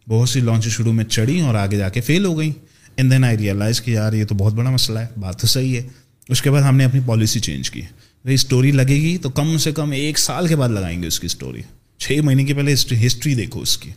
[0.09, 2.53] بہت سی لانچ شروع میں چڑھی اور آگے جا کے فیل ہو گئیں۔
[2.97, 5.77] اینڈ دین آئی ریئلائز کہ یار یہ تو بہت بڑا مسئلہ ہے، بات تو صحیح
[5.77, 5.89] ہے۔
[6.29, 7.81] اس کے بعد ہم نے اپنی پالیسی چینج کی۔
[8.23, 11.21] بھائی اسٹوری لگے گی تو کم سے کم ایک سال کے بعد لگائیں گے اس
[11.21, 11.63] کی اسٹوری
[11.99, 12.75] چھ مہینے کے پہلے
[13.07, 13.91] ہسٹری دیکھو اس کی۔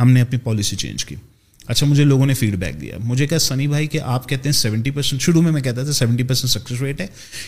[0.00, 1.14] ہم نے اپنی پالیسی چینج کی۔
[1.66, 4.52] اچھا مجھے لوگوں نے فیڈ بیک دیا۔ مجھے کہا، سنی بھائی، کہ آپ کہتے ہیں
[4.52, 7.06] سیونٹی پرسینٹ شروع میں میں کہتا تھا سیونٹی پرسینٹ سکسیز ریٹ ہے،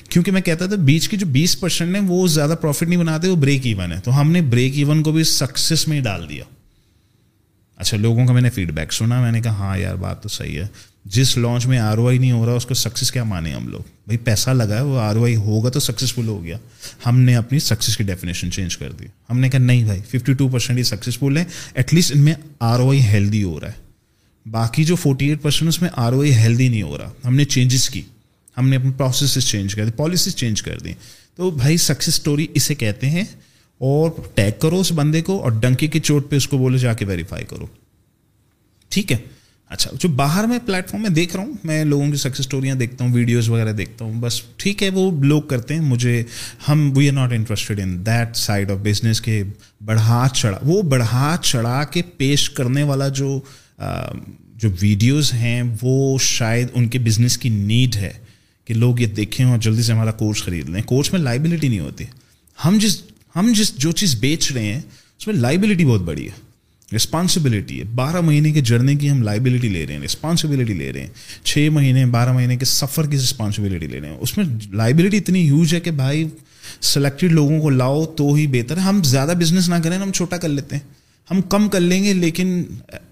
[0.09, 3.28] کیونکہ میں کہتا تھا بیچ کی جو بیس پرسینٹ ہے وہ زیادہ پروفٹ نہیں بناتے،
[3.28, 6.28] وہ بریک ایون ہے تو ہم نے بریک ایون کو بھی سکسیز میں ہی ڈال
[6.28, 6.45] دیا۔
[7.77, 10.28] اچھا لوگوں کا میں نے فیڈ بیک سنا، میں نے کہا ہاں یار، بات تو
[10.28, 10.66] صحیح ہے۔
[11.05, 13.69] جس لانچ میں آر او آئی نہیں ہو رہا، اس کو سکسیز کیا مانے ہم
[13.69, 16.59] لوگ؟ بھائی، پیسہ لگا ہے، وہ آر او آئی ہوگا تو سکسیزفل ہو گیا۔
[17.07, 20.32] ہم نے اپنی سکسیز کی ڈیفینیشن چینج کر دی۔ ہم نے کہا، نہیں بھائی ففٹی
[20.32, 23.69] ٹو پرسینٹ ہی سکسیزفل ہے۔ ایٹ لیسٹ ان میں آر او آئی ہیلدی ہو رہا
[23.69, 23.84] ہے۔
[24.51, 27.45] باقی جو فورٹی ایٹ پرسینٹ اس میں آر او ہیلدی نہیں ہو رہا۔ ہم نے
[27.45, 28.03] چینجز کی۔
[28.59, 30.93] ہم نے اپنی پروسیسز چینج کر دی پالیسیز چینج کر دی۔
[31.37, 33.25] تو بھائی سکسیز اسٹوری اسے کہتے ہیں
[33.79, 36.93] اور ٹیگ کرو اس بندے کو اور ڈنکی کی چوٹ پہ اس کو بولے جا
[36.93, 37.66] کے ویریفائی کرو۔
[38.89, 39.16] ٹھیک ہے؟
[39.69, 42.75] اچھا جو باہر میں پلیٹ فارم میں دیکھ رہا ہوں، میں لوگوں کی سکسیز اسٹوریاں
[42.75, 46.23] دیکھتا ہوں ویڈیوز وغیرہ دیکھتا ہوں۔ بس ٹھیک ہے، وہ لوگ کرتے ہیں۔ مجھے
[46.69, 49.43] ہم we are not interested in that side of business کے
[49.85, 53.41] بڑھا چڑھا، وہ بڑھا چڑھا کے پیش کرنے والا جو
[54.56, 58.12] جو ویڈیوز ہیں، وہ شاید ان کے بزنس کی نیڈ ہے
[58.64, 61.78] کہ لوگ یہ دیکھیں اور جلدی سے ہمارا کورس خرید لیں۔ کورس میں لائبلٹی نہیں
[61.78, 62.05] ہوتی۔
[62.64, 63.02] ہم جس
[63.36, 64.80] ہم جس جو چیز بیچ رہے ہیں،
[65.18, 66.44] اس میں لائبلٹی بہت بڑی ہے۔
[66.96, 71.01] رسپانسبلٹی ہے۔ بارہ مہینے کے جرنے کی ہم لائبلٹی لے رہے ہیں۔ رسپانسبلٹی لے رہے
[71.01, 71.09] ہیں۔
[71.44, 75.44] چھ مہینے، بارہ مہینے کے سفر کی رسپانسبلٹی لے رہے ہیں۔ اس میں لائبلٹی اتنی
[75.44, 76.28] ہیوج ہے کہ بھائی
[76.80, 80.36] سلیکٹڈ لوگوں کو لاؤ تو ہی بہتر ہے۔ ہم زیادہ بزنس نہ کریں، ہم چھوٹا
[80.36, 82.62] کر لیتے ہیں۔ ہم کم کر لیں گے، لیکن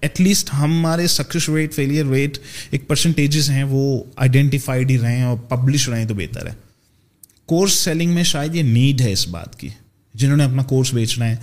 [0.01, 2.37] ایٹ لیسٹ ہمارے سکسیس ریٹ فیلئر ریٹ
[2.71, 6.53] ایک پرسنٹیجز ہیں، وہ آئیڈینٹیفائڈ ہی رہیں اور پبلش رہیں تو بہتر ہے۔
[7.45, 9.69] کورس سیلنگ میں شاید یہ نیڈ ہے اس بات کی۔
[10.15, 11.35] جنہوں نے اپنا کورس بیچنا ہے،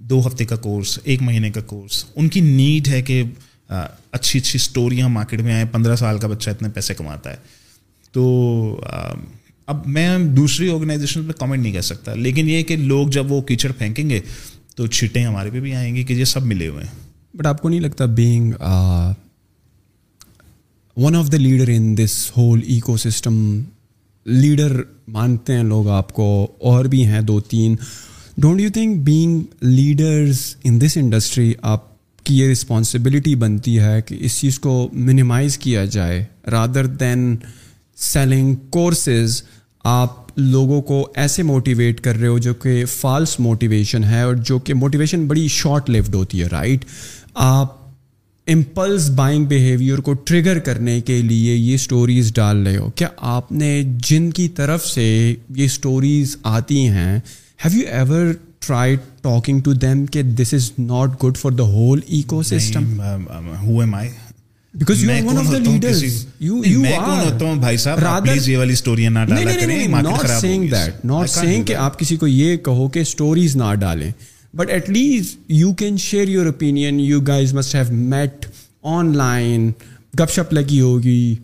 [0.00, 3.22] دو ہفتے کا کورس ایک مہینے کا کورس ان کی نیڈ ہے کہ
[3.68, 7.36] اچھی اچھی اسٹوریاں مارکیٹ میں آئیں، پندرہ سال کا بچہ اتنے پیسے کماتا ہے۔
[8.14, 8.80] تو
[9.68, 13.40] اب میں دوسری آرگنائزیشن پہ کامنٹ نہیں کر سکتا، لیکن یہ کہ لوگ جب وہ
[13.42, 14.20] کیچڑ پھینکیں گے
[14.78, 17.62] تو چھٹیں ہمارے پہ بھی آئیں گی کہ یہ سب ملے ہوئے ہیں۔ بٹ آپ
[17.62, 18.52] کو نہیں لگتا being
[20.96, 22.60] one of the leader in this whole
[22.96, 23.36] ecosystem
[24.26, 27.76] leader مانتے ہیں لوگ آپ کو، اور بھی ہیں دو تین۔
[28.38, 31.92] Don't you think being leaders in this industry آپ
[32.26, 37.34] کی یہ رسپانسبلٹی بنتی ہے کہ اس چیز کو منیمائز کیا جائے رادر دین
[37.96, 39.42] سیلنگ کورسز
[39.84, 44.58] آپ لوگوں کو ایسے موٹیویٹ کر رہے ہو جو کہ فالس موٹیویشن ہے اور جو
[44.58, 46.84] کہ موٹیویشن بڑی شارٹ لیفڈ ہوتی ہے رائٹ
[47.34, 47.84] آپ
[48.46, 52.90] امپلس بائنگ بیہیویئر کو ٹریگر کرنے کے لیے یہ اسٹوریز ڈال رہے ہو.
[52.90, 57.18] کیا آپ نے جن کی طرف سے یہ اسٹوریز آتی ہیں
[57.64, 62.00] have you ever try talking to them کہ this is not good for the whole
[62.42, 63.00] ecosystem
[64.74, 66.02] because you one of the leaders
[66.40, 69.52] you you میں کون ہوتا ہوں بھائی صاحب آپ پلیز یہ والی اسٹوریاں نہ ڈالا
[69.60, 73.56] کریں مارکیٹ خراب سیئنگ دیٹ ناٹ سیئنگ کہ آپ کسی کو یہ کہو کہ اسٹوریز
[73.56, 74.10] نہ ڈالیں
[74.54, 78.46] but at least you can share your opinion you guys must have met
[79.16, 79.70] online
[80.20, 81.34] گپ شپ لگی ہوگی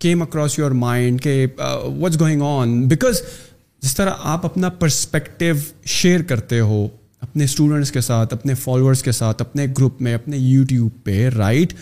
[0.00, 3.22] کیم اکراس یور مائنڈ کہ واٹس گوئنگ آن بیکاز
[3.82, 5.54] جس طرح آپ اپنا پرسپیکٹیو
[5.92, 6.86] شیئر کرتے ہو
[7.22, 11.72] اپنے اسٹوڈنٹس کے ساتھ اپنے فالوورس کے ساتھ اپنے گروپ میں اپنے یوٹیوب پہ رائٹ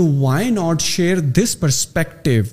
[0.00, 2.44] تو why not share this perspective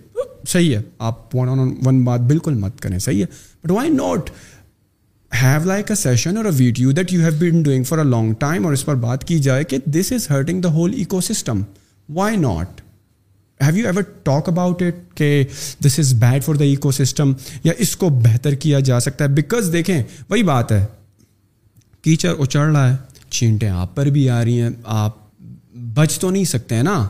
[0.48, 0.82] صحیح ہے.
[1.00, 2.98] آپ ون آن ون بات بالکل مت کریں.
[3.00, 3.26] صحیح ہے.
[3.64, 4.30] But why not
[5.32, 8.34] have like a session اور a video that you have been doing for a long
[8.40, 11.62] time اور اس پر بات کی جائے کہ this is hurting the whole ecosystem
[12.10, 12.82] why not
[13.60, 15.44] have you ever talk about it کہ
[15.86, 17.32] this is bad for the ecosystem
[17.64, 20.86] یا اس کو بہتر کیا جا سکتا ہے بیکاز دیکھیں، وہی بات ہے.
[22.04, 22.96] کیچڑ اچڑ رہا ہے.
[23.30, 24.70] چینٹیں آپ پر بھی آ رہی ہیں.
[24.84, 25.16] آپ
[25.94, 27.08] بچ تو نہیں سکتے ہیں نا.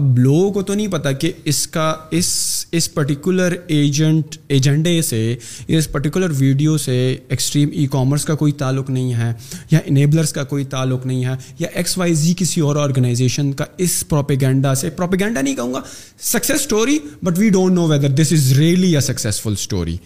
[0.00, 2.28] اب لوگوں کو تو نہیں پتا کہ اس کا اس
[2.72, 5.36] اس پرٹیکولر ایجنٹ ایجنڈے سے،
[5.68, 9.32] اس پرٹیکولر ویڈیو سے ایکسٹریم ای کامرس کا کوئی تعلق نہیں ہے
[9.70, 13.64] یا انیبلرس کا کوئی تعلق نہیں ہے یا ایکس وائی زی کسی اور آرگنائزیشن کا
[13.78, 15.80] اس پروپیگنڈا سے پروپیگنڈا نہیں کہوں گا
[16.22, 19.96] success story but we don't know whether this is really a successful story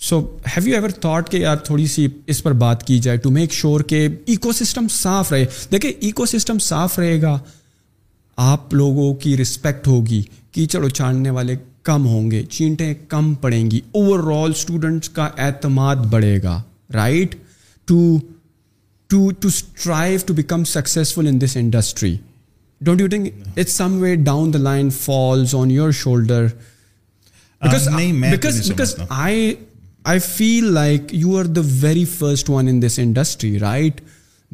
[0.00, 0.20] so
[0.56, 3.52] have you ever thought کہ یار تھوڑی سی اس پر بات کی جائے ٹو میک
[3.52, 7.38] شیور کہ ایکو سسٹم صاف رہے؟ دیکھیں ایکو سسٹم صاف رہے گا۔
[8.38, 13.80] آپ لوگوں کی رسپیکٹ ہوگی کیچڑ اچھالنے والے کم ہوں گے چینٹیں کم پڑیں گی
[13.92, 16.62] اوور آل اسٹوڈنٹس کا اعتماد بڑھے گا
[16.94, 17.34] right
[17.88, 18.18] to
[19.10, 22.16] to to strive to become successful in this industry
[22.80, 26.46] don't you think it's some way down the line falls on your shoulder
[29.10, 34.00] I feel like you are the very first one in this industry right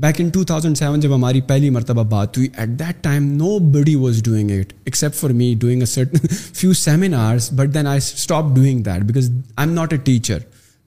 [0.00, 3.24] back in two thousand seven جب ہماری پہلی مرتبہ بات ہوئی at that time
[3.58, 7.98] nobody was doing it except for me doing a certain few seminars but then I
[7.98, 10.38] stop doing that because I am not a teacher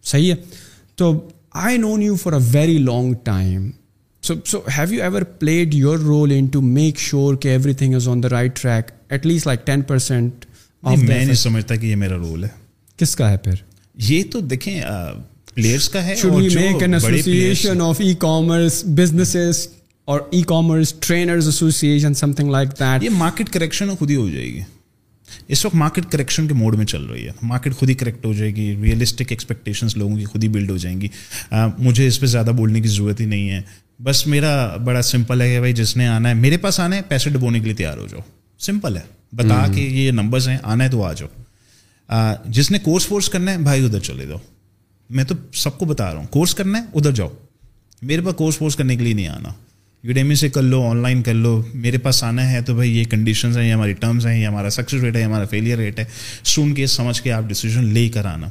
[0.04, 0.36] صحیح ہے؟
[0.96, 3.70] تو I known you for a very long time
[4.24, 8.08] so so have you ever played your role in to make sure کہ everything is
[8.08, 10.46] on the right track at least like ten percent
[10.84, 12.50] میں نہیں سمجھتا کہ یہ میرا role ہے۔
[12.98, 13.54] کس کا ہے پھر؟
[13.96, 14.82] یہ تو دیکھیں
[15.56, 19.68] پلیئرس کا ہے association of e commerce businesses
[20.08, 24.46] اور e commerce trainers association something like that یہ مارکیٹ کریکشن خود ہی ہو جائے
[24.46, 24.62] گی
[25.48, 28.34] اس وقت مارکیٹ کریکشن کے موڈ میں چل رہی ہے مارکیٹ خود ہی کریکٹ ہو
[28.34, 31.08] جائے گی ریئلسٹک ایکسپیکٹیشنس لوگوں کی خود ہی بلڈ ہو جائیں گی
[31.78, 33.62] مجھے اس پہ زیادہ بولنے کی ضرورت ہی نہیں ہے
[34.00, 37.02] بس میرا بڑا سمپل ہے کہ بھائی جس نے آنا ہے میرے پاس آنا ہے
[37.08, 38.22] پیسے ڈبونے کے لیے تیار ہو جاؤ
[38.60, 39.02] سمپل ہے
[39.36, 41.28] بتا کہ یہ نمبرز ہیں آنا ہے تو آ جاؤ
[42.48, 44.38] جس نے کورس فورس کرنا ہے بھائی ادھر چلے جاؤ
[45.14, 47.30] میں تو سب کو بتا رہا ہوں کورس کرنا ہے، ادھر جاؤ۔
[48.02, 49.50] میرے پاس کورس وورس کرنے کے لیے نہیں آنا۔
[50.04, 53.04] یوڈیمی سے کر لو آن لائن کر لو۔ میرے پاس آنا ہے تو بھائی یہ
[53.04, 56.06] کنڈیشنز ہیں، یہ ہماری ٹرمز ہیں، یہ ہمارا سکسیز ریٹ ہے ہمارا فیلئر ریٹ ہے۔
[56.44, 58.50] سن کے سمجھ کے آپ ڈیسیزن لے کر آنا۔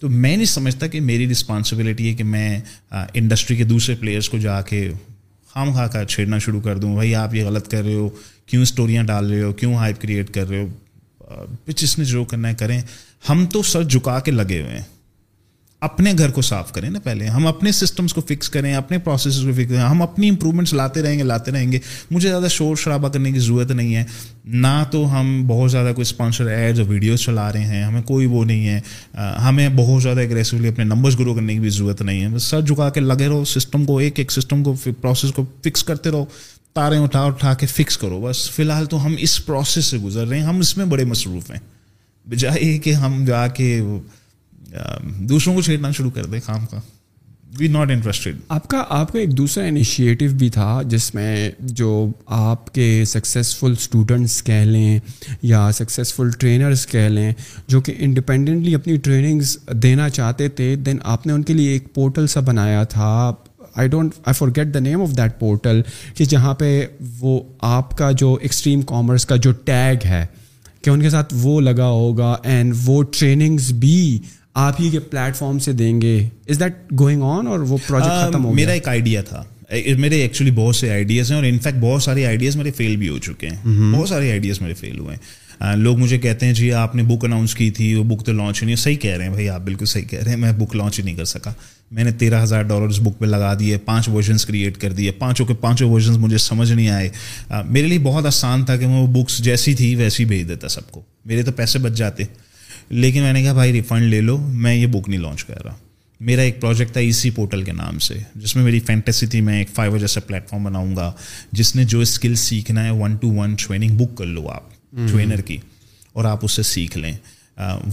[0.00, 2.60] تو میں نہیں سمجھتا کہ میری رسپانسبلٹی ہے کہ میں
[2.90, 4.92] انڈسٹری کے دوسرے پلیئرس کو جا کے
[5.48, 8.08] خام خواہ کا چھیڑنا شروع کر دوں۔ بھائی آپ یہ غلط کر رہے ہو،
[8.46, 10.66] کیوں اسٹوریاں ڈال رہے ہو، کیوں ہائپ کریٹ کر رہے ہو؟
[11.64, 12.80] پچ اس نے جو کرنا ہے کریں۔
[13.28, 15.01] ہم تو سر جھکا کے لگے ہوئے ہیں۔
[15.82, 19.40] اپنے گھر کو صاف کریں نا پہلے۔ ہم اپنے سسٹمس کو فکس کریں، اپنے پروسیسز
[19.40, 21.78] کو فکس کریں۔ ہم اپنی امپرومنٹس لاتے رہیں گے، لاتے رہیں گے۔
[22.10, 24.04] مجھے زیادہ شور شرابہ کرنے کی ضرورت نہیں ہے۔
[24.44, 28.26] نہ تو ہم بہت زیادہ کوئی اسپانسر ایڈز اور ویڈیوز چلا رہے ہیں، ہمیں کوئی
[28.26, 28.80] وہ نہیں ہے۔
[29.44, 32.60] ہمیں بہت زیادہ اگریسولی اپنے نمبرز گرو کرنے کی بھی ضرورت نہیں ہے۔ بس سر
[32.60, 36.24] جھکا کے لگے رہو سسٹم کو ایک ایک سسٹم کو پروسیس کو فکس کرتے رہو۔
[36.72, 40.26] تاریں اٹھا اٹھا کے فکس کرو۔ بس فی الحال تو ہم اس پروسیس سے گزر
[40.26, 41.58] رہے ہیں۔ ہم اس میں بڑے مصروف ہیں۔
[42.28, 43.80] بجائے کہ ہم جا کے
[44.72, 46.80] Um, دوسروں کو چھیڑنا شروع کر دے کام کا.
[47.58, 52.06] وی ناٹ انٹرسٹیڈ آپ کا آپ کا ایک دوسرا انیشیٹو بھی تھا جس میں جو
[52.26, 54.98] آپ کے سکسیزفل اسٹوڈنٹس کہہ لیں
[55.42, 57.32] یا سکسیزفل ٹرینرس کہہ لیں
[57.68, 61.94] جو کہ انڈیپینڈنٹلی اپنی ٹریننگس دینا چاہتے تھے دین آپ نے ان کے لیے ایک
[61.94, 63.32] پورٹل سا بنایا تھا۔
[63.74, 65.82] I don't I forget the name of that portal
[66.16, 66.86] کہ جہاں پہ
[67.20, 70.26] وہ آپ کا جو ایکسٹریم کامرس کا جو ٹیگ ہے
[70.82, 74.18] کہ ان کے ساتھ وہ لگا ہوگا اینڈ وہ ٹریننگس بھی
[74.54, 78.30] آپ ہی کے پلیٹ فارم سے دیں گے؟ از دیٹ گوئنگ آن اور وہ پروجیکٹ
[78.30, 79.44] ختم ہو میرا ایک آئیڈیا تھا۔
[79.98, 83.18] میرے ایکچولی بہت سے آئیڈیاز ہیں اور انفیکٹ بہت سارے آئیڈیاز میرے فیل بھی ہو
[83.18, 85.42] چکے ہیں۔ بہت سارے آئیڈیاز میرے فیل ہوئے ہیں۔
[85.76, 88.62] لوگ مجھے کہتے ہیں جی آپ نے بک اناؤنس کی تھی وہ بک تو لانچ
[88.62, 90.98] نہیں صحیح کہہ رہے ہیں بھائی آپ بالکل صحیح کہہ رہے ہیں۔ میں بک لانچ
[90.98, 91.52] ہی نہیں کر سکا۔
[91.90, 95.46] میں نے تیرہ ہزار ڈالرز بک پہ لگا دیے پانچ ورژنس کریٹ کر دیے۔ پانچوں
[95.46, 97.08] کے پانچوں ورژنس مجھے سمجھ نہیں آئے۔
[97.68, 100.90] میرے لیے بہت آسان تھا کہ میں وہ بکس جیسی تھی ویسی بھیج دیتا سب
[100.90, 102.24] کو۔ میرے تو پیسے بچ جاتے۔
[102.92, 105.74] لیکن میں نے کہا بھائی ریفنڈ لے لو میں یہ بک نہیں لانچ کر رہا۔
[106.20, 109.58] میرا ایک پروجیکٹ تھا اسی پورٹل کے نام سے جس میں میری فینٹیسی تھی میں
[109.58, 111.12] ایک فائیور جیسا پلیٹ فارم بناؤں گا
[111.52, 115.40] جس نے جو اسکل سیکھنا ہے one to one training book کر لو آپ ٹرینر
[115.40, 115.56] کی
[116.12, 117.12] اور آپ اسے سیکھ لیں۔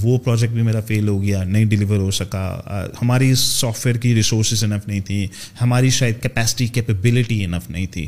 [0.01, 2.59] وہ پروجیکٹ بھی میرا فیل ہو گیا نہیں ڈلیور ہو سکا۔
[3.01, 5.25] ہماری سافٹ ویئر کی ریسورسز انف نہیں تھیں
[5.61, 8.07] ہماری شاید کیپیسٹی کیپیبلٹی انف نہیں تھی۔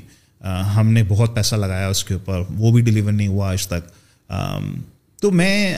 [0.76, 4.32] ہم نے بہت پیسہ لگایا اس کے اوپر وہ بھی ڈلیور نہیں ہوا آج تک۔
[5.22, 5.76] تو میں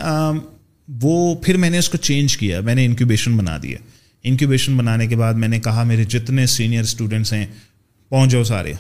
[0.88, 3.78] وہ پھر میں نے اس کو چینج کیا، میں نے انکیوبیشن بنا دیا۔
[4.24, 7.46] انکیوبیشن بنانے کے بعد میں نے کہا، میرے جتنے سینئر اسٹوڈنٹس ہیں
[8.10, 8.74] پہنچ جاؤ سارے۔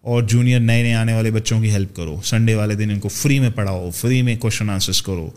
[0.00, 3.08] اور جونیئر نئے نئے آنے والے بچوں کی ہیلپ کرو۔ سنڈے والے دن ان کو
[3.08, 5.30] فری میں پڑھاؤ فری میں کوشچن آنسرس کرو۔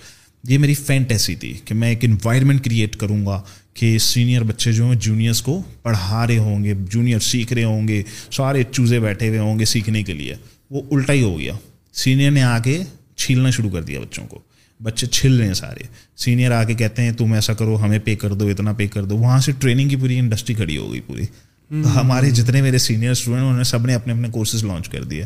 [0.48, 3.42] یہ میری فینٹیسی تھی کہ میں ایک انوائرمنٹ کریٹ کروں گا
[3.74, 7.88] کہ سینئر بچے جو ہیں جونیئرس کو پڑھا رہے ہوں گے جونیئر سیکھ رہے ہوں
[7.88, 10.36] گے، سارے چوزے بیٹھے ہوئے ہوں گے سیکھنے کے لیے۔
[10.70, 11.54] وہ الٹا ہی ہو گیا۔
[11.94, 12.84] سینئر نے آ کے
[13.16, 14.40] چھیلنا شروع کر دیا بچوں کو۔
[14.84, 15.84] بچے چھل رہے ہیں سارے۔
[16.18, 19.06] سینئر آ کے کہتے ہیں تم ایسا کرو ہمیں پے کر دو اتنا پے کر
[19.06, 21.24] دو۔ وہاں سے ٹریننگ کی پوری انڈسٹری کھڑی ہو گئی پوری۔
[21.72, 25.26] ہمارے جتنے میرے سینئر اسٹوڈنٹ انہوں نے سب نے اپنے اپنے کورسز لانچ کر دیے۔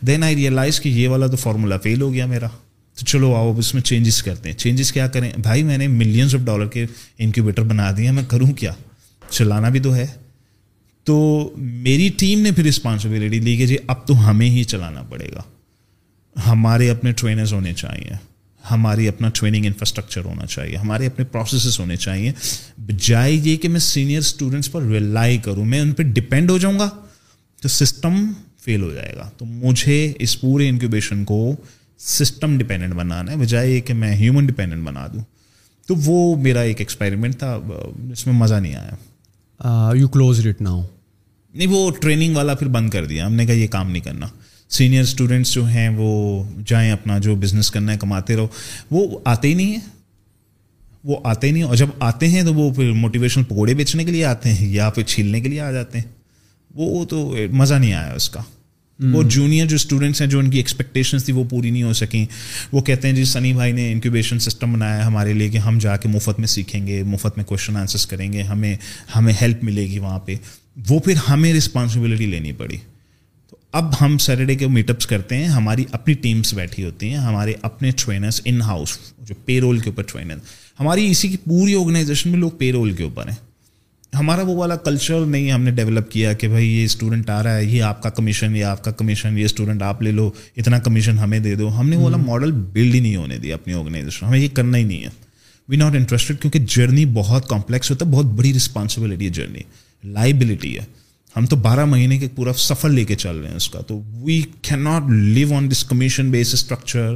[0.00, 2.48] دین آئی ریئلائز کہ یہ والا تو فارمولا فیل ہو گیا میرا۔
[2.98, 5.88] تو چلو آؤ اب اس میں چینجز کرتے ہیں۔ چینجز کیا کریں؟ بھائی میں نے
[5.88, 6.86] ملینس آف ڈالر کے
[7.18, 8.72] انکیوبیٹر بنا دیے ہیں میں کروں کیا؟
[9.30, 10.06] چلانا بھی تو ہے۔
[11.04, 15.28] تو میری ٹیم نے پھر رسپانسبلٹی لی کہ جی اب تو ہمیں ہی چلانا پڑے
[15.34, 15.42] گا۔
[16.46, 18.29] ہمارے اپنے ٹرینرز ہونے چاہیے۔
[18.70, 22.32] ہماری اپنا ٹریننگ انفراسٹرکچر ہونا چاہیے ہمارے اپنے پروسیسز ہونے چاہیے۔
[22.78, 26.78] بجائے یہ کہ میں سینئر اسٹوڈنٹس پر ریلائی کروں میں ان پہ ڈپینڈ ہو جاؤں
[26.78, 26.88] گا
[27.62, 31.56] تو سسٹم فیل ہو جائے گا۔ تو مجھے اس پورے انکیوبیشن کو
[31.98, 35.22] سسٹم ڈپینڈنٹ بنانا ہے بجائے یہ کہ میں ہیومن ڈپینڈنٹ بنا دوں۔
[35.86, 37.58] تو وہ میرا ایک ایکسپیریمنٹ تھا
[38.12, 40.82] اس میں مزہ نہیں آیا۔ یو کلوز اٹ ناؤ
[41.54, 44.26] نہیں وہ ٹریننگ والا پھر بند کر دیا۔ ہم نے کہا یہ کام نہیں کرنا۔
[44.70, 48.48] سینئر اسٹوڈنٹس جو ہیں وہ جائیں اپنا جو بزنس کرنا ہے کماتے رہو۔
[48.90, 49.80] وہ آتے ہی نہیں ہیں۔
[51.04, 54.10] وہ آتے ہی نہیں اور جب آتے ہیں تو وہ پھر موٹیویشنل پکوڑے بیچنے کے
[54.10, 56.12] لیے آتے ہیں یا پھر چھیلنے کے لیے آ جاتے ہیں۔
[56.74, 58.40] وہ تو مزہ نہیں آیا اس کا۔
[59.12, 62.26] وہ جونیئر جو اسٹوڈنٹس ہیں جو ان کی ایکسپیکٹیشنس تھی وہ پوری نہیں ہو سکیں۔
[62.72, 65.96] وہ کہتے ہیں جی سنی بھائی نے انکیوبیشن سسٹم بنایا ہمارے لیے کہ ہم جا
[65.96, 68.76] کے مفت میں سیکھیں گے مفت میں کوشچن آنسرس کریں گے ہمیں
[69.16, 70.34] ہمیں ہیلپ ملے گی وہاں پہ۔
[70.88, 72.76] وہ پھر ہمیں رسپانسبلٹی لینی پڑی۔
[73.72, 77.52] اب ہم سیٹرڈے کے میٹ اپس کرتے ہیں، ہماری اپنی ٹیمس بیٹھی ہوتی ہیں، ہمارے
[77.62, 80.36] اپنے ٹرینرس ان ہاؤس جو پے رول کے اوپر ٹرینر
[80.80, 83.36] ہماری اسی کی پوری آرگنائزیشن میں لوگ پے رول کے اوپر ہیں۔
[84.14, 87.56] ہمارا وہ والا کلچر نہیں ہم نے ڈیولپ کیا کہ بھائی یہ اسٹوڈنٹ آ رہا
[87.56, 90.78] ہے، یہ آپ کا کمیشن یہ آپ کا کمیشن یہ اسٹوڈنٹ آپ لے لو، اتنا
[90.78, 93.74] کمیشن ہمیں دے دو۔ ہم نے وہ والا ماڈل بلڈ ہی نہیں ہونے دیا اپنی
[93.74, 95.10] آرگنائزیشن ہمیں یہ کرنا ہی نہیں ہے۔
[95.68, 99.62] وی ناٹ انٹرسٹڈ کیونکہ جرنی بہت کمپلیکس ہوتا ہے، بہت بڑی رسپانسبلٹی ہے جرنی
[100.04, 100.84] لائبلٹی ہے۔
[101.36, 104.00] ہم تو بارہ مہینے کے پورا سفر لے کے چل رہے ہیں اس کا، تو
[104.24, 107.14] we can not live on this commission base structure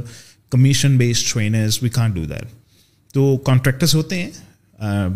[0.51, 4.31] commission base trainers we can't do that تو کانٹریکٹرس ہوتے ہیں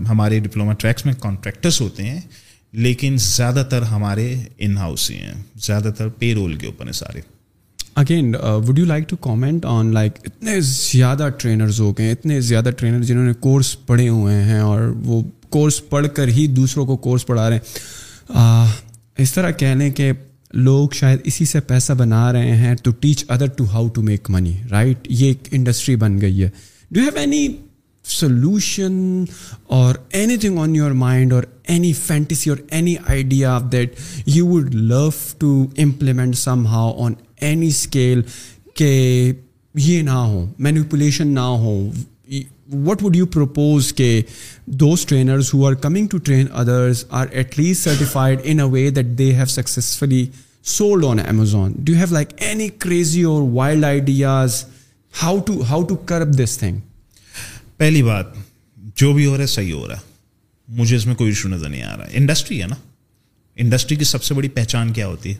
[0.09, 2.19] ہمارے ڈپلوما ٹریکس میں کانٹریکٹرس ہوتے ہیں،
[2.73, 6.93] لیکن زیادہ تر ہمارے ان ہاؤس ہی ہیں، زیادہ تر پے رول کے اوپر ہیں
[6.93, 7.21] سارے۔
[7.95, 8.33] Again
[8.67, 12.69] would you like to comment on like اتنے زیادہ ٹرینرز ہو گئے ہیں اتنے زیادہ
[12.77, 16.97] ٹرینر جنہوں نے کورس پڑھے ہوئے ہیں اور وہ کورس پڑھ کر ہی دوسروں کو
[16.97, 18.87] کورس پڑھا رہے ہیں۔
[19.19, 20.11] اس طرح کہہ لیں کہ
[20.53, 24.29] لوگ شاید اسی سے پیسہ بنا رہے ہیں to teach other to how to make
[24.29, 26.49] money right یہ ایک انڈسٹری بن گئی ہے.
[26.91, 27.47] ڈو ہیو اینی
[28.05, 29.23] سولوشن
[29.67, 34.47] اور anything on your mind اور اینی فینٹیسی اور any idea of that you
[34.47, 36.35] would love to implement
[36.67, 38.21] somehow on any scale
[38.75, 38.91] کہ
[39.75, 41.91] یہ نہ ہو مینیپولیشن نہ ہو
[42.69, 44.21] وٹ وڈ یو پروپوز کہ
[44.79, 48.89] those trainers who are coming to train others are at least certified in a way
[48.89, 50.25] that they have successfully
[50.71, 54.63] sold on Amazon do have like any crazy اور wild ideas
[55.13, 56.79] how to how to curb this thing
[57.77, 58.35] پہلی بات
[58.95, 60.07] جو بھی ہو رہا ہے صحیح ہو رہا ہے
[60.67, 62.75] مجھے اس میں کوئی ایشو نظر نہیں آ رہا ہے انڈسٹری ہے نا
[63.57, 65.37] انڈسٹری کی سب سے بڑی پہچان کیا ہوتی ہے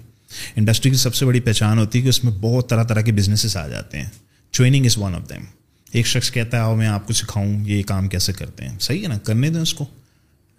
[0.55, 3.11] انڈسٹری کی سب سے بڑی پہچان ہوتی ہے کہ اس میں بہت طرح طرح کے
[3.11, 4.09] بزنسز آ جاتے ہیں
[4.53, 5.43] training is one of them
[5.91, 9.03] ایک شخص کہتا ہے آؤ میں آپ کو سکھاؤں یہ کام کیسے کرتے ہیں۔ صحیح
[9.03, 9.85] ہے نا کرنے دیں اس کو۔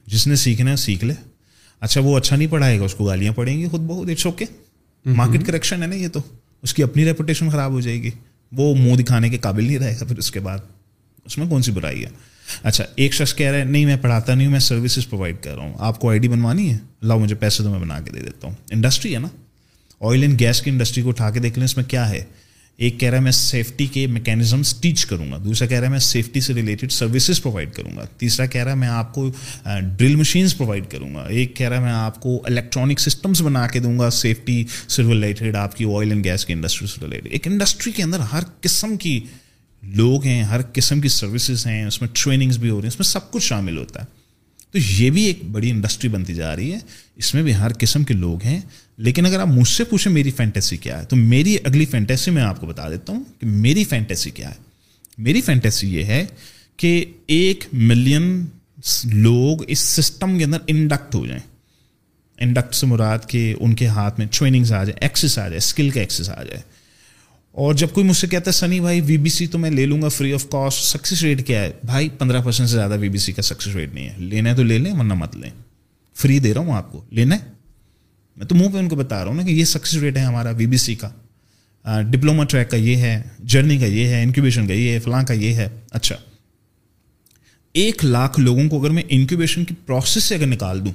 [0.06, 1.14] جس نے سیکھنا ہے سیکھ لے۔
[1.80, 4.44] اچھا وہ اچھا نہیں پڑھائے گا اس کو گالیاں پڑیں گی خود بہت اٹس اوکے
[5.06, 6.20] مارکیٹ کریکشن ہے نا یہ تو۔
[6.62, 8.10] اس کی اپنی ریپوٹیشن خراب ہو جائے گی۔
[8.52, 10.58] وہ منہ دکھانے کے قابل نہیں رہے گا پھر اس کے بعد۔
[11.24, 12.08] اس میں کون سی برائی ہے؟
[12.62, 15.54] اچھا ایک شخص کہہ رہا ہے نہیں میں پڑھاتا نہیں ہوں میں سروسز پرووائڈ کر
[15.54, 18.10] رہا ہوں۔ آپ کو آئی ڈی بنوانی ہے؟ لاؤ مجھے پیسے تو میں بنا کے
[18.10, 19.28] دے دیتا ہوں۔ انڈسٹری ہے نا۔
[20.00, 22.24] آئل اینڈ گیس کی انڈسٹری کو اٹھا کے دیکھ لیں اس میں کیا ہے؟
[22.80, 25.90] ایک کہہ رہا ہے میں سیفٹی کے میکینزمس ٹیچ کروں گا، دوسرا کہہ رہا ہے
[25.90, 29.28] میں سیفٹی سے ریلیٹڈ سروسز پرووائڈ کروں گا، تیسرا کہہ رہا ہے میں آپ کو
[29.96, 33.66] ڈرل مشینس پرووائڈ کروں گا، ایک کہہ رہا ہے میں آپ کو الیکٹرانک سسٹمس بنا
[33.66, 37.28] کے دوں گا سیفٹی سے ریلیٹڈ آپ کی آئل اینڈ گیس کی انڈسٹری سے ریلیٹڈ
[37.30, 39.18] ایک انڈسٹری کے اندر ہر قسم کی
[39.82, 42.98] لوگ ہیں، ہر قسم کی سروسز ہیں، اس میں ٹریننگس بھی ہو رہی ہیں، اس
[42.98, 44.19] میں سب کچھ شامل ہوتا ہے۔
[44.70, 46.78] تو یہ بھی ایک بڑی انڈسٹری بنتی جا رہی ہے۔
[47.16, 48.60] اس میں بھی ہر قسم کے لوگ ہیں۔
[48.96, 52.42] لیکن اگر آپ مجھ سے پوچھیں میری فینٹیسی کیا ہے، تو میری اگلی فینٹیسی میں
[52.42, 54.54] آپ کو بتا دیتا ہوں کہ میری فینٹیسی کیا ہے۔
[55.18, 56.26] میری فینٹیسی یہ ہے
[56.76, 58.46] کہ ایک ملین
[59.04, 61.42] لوگ اس سسٹم کے اندر انڈکٹ ہو جائیں۔
[62.38, 65.90] انڈکٹ سے مراد کہ ان کے ہاتھ میں ٹریننگس آ جائے ایکسس آ جائے اسکل
[65.90, 66.60] کا ایکسس آ جائے۔
[67.52, 69.86] اور جب کوئی مجھ سے کہتا ہے، سنی بھائی وی بی سی تو میں لے
[69.86, 71.70] لوں گا free of cost success rate کیا ہے?
[71.84, 74.56] بھائی، پندرہ پرسینٹ سے زیادہ وی بی سی کا سکسیز ریٹ نہیں ہے۔ لینا ہے
[74.56, 75.50] تو لے لیں، ورنہ مت لیں۔
[76.14, 77.40] فری دے رہا ہوں آپ کو۔ لینا ہے؟
[78.36, 80.22] میں تو منہ پہ ان کو بتا رہا ہوں نا کہ یہ سکسیز ریٹ ہے
[80.22, 81.10] ہمارا وی بی سی کا۔
[82.10, 85.34] ڈپلوما ٹریک کا یہ ہے جرنی کا یہ ہے انکوبیشن کا یہ ہے، فلاں کا
[85.34, 86.16] یہ ہے۔ اچھا۔
[87.74, 90.92] ایک لاکھ لوگوں کو اگر میں انکوبیشن کی پروسیس سے اگر نکال دوں،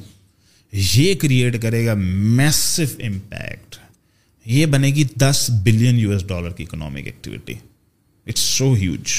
[0.73, 3.76] یہ کریٹ کرے گا میسو امپیکٹ
[4.45, 7.53] یہ بنے گی ten billion U S dollar کی economic activity
[8.27, 9.11] it's so huge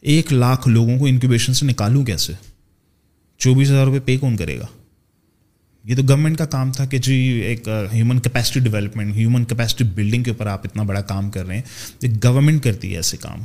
[0.00, 2.32] ایک لاکھ لوگوں کو انکوبیشن سے نکالوں کیسے؟
[3.38, 4.66] چوبیس ہزار روپے پے کون کرے گا؟
[5.84, 10.22] یہ تو گورنمنٹ کا کام تھا کہ جی ایک human capacity development human capacity building
[10.22, 11.62] کے اوپر آپ اتنا بڑا کام کر رہے ہیں۔
[12.00, 13.38] ایک گورنمنٹ کرتی ہے ایسے کام۔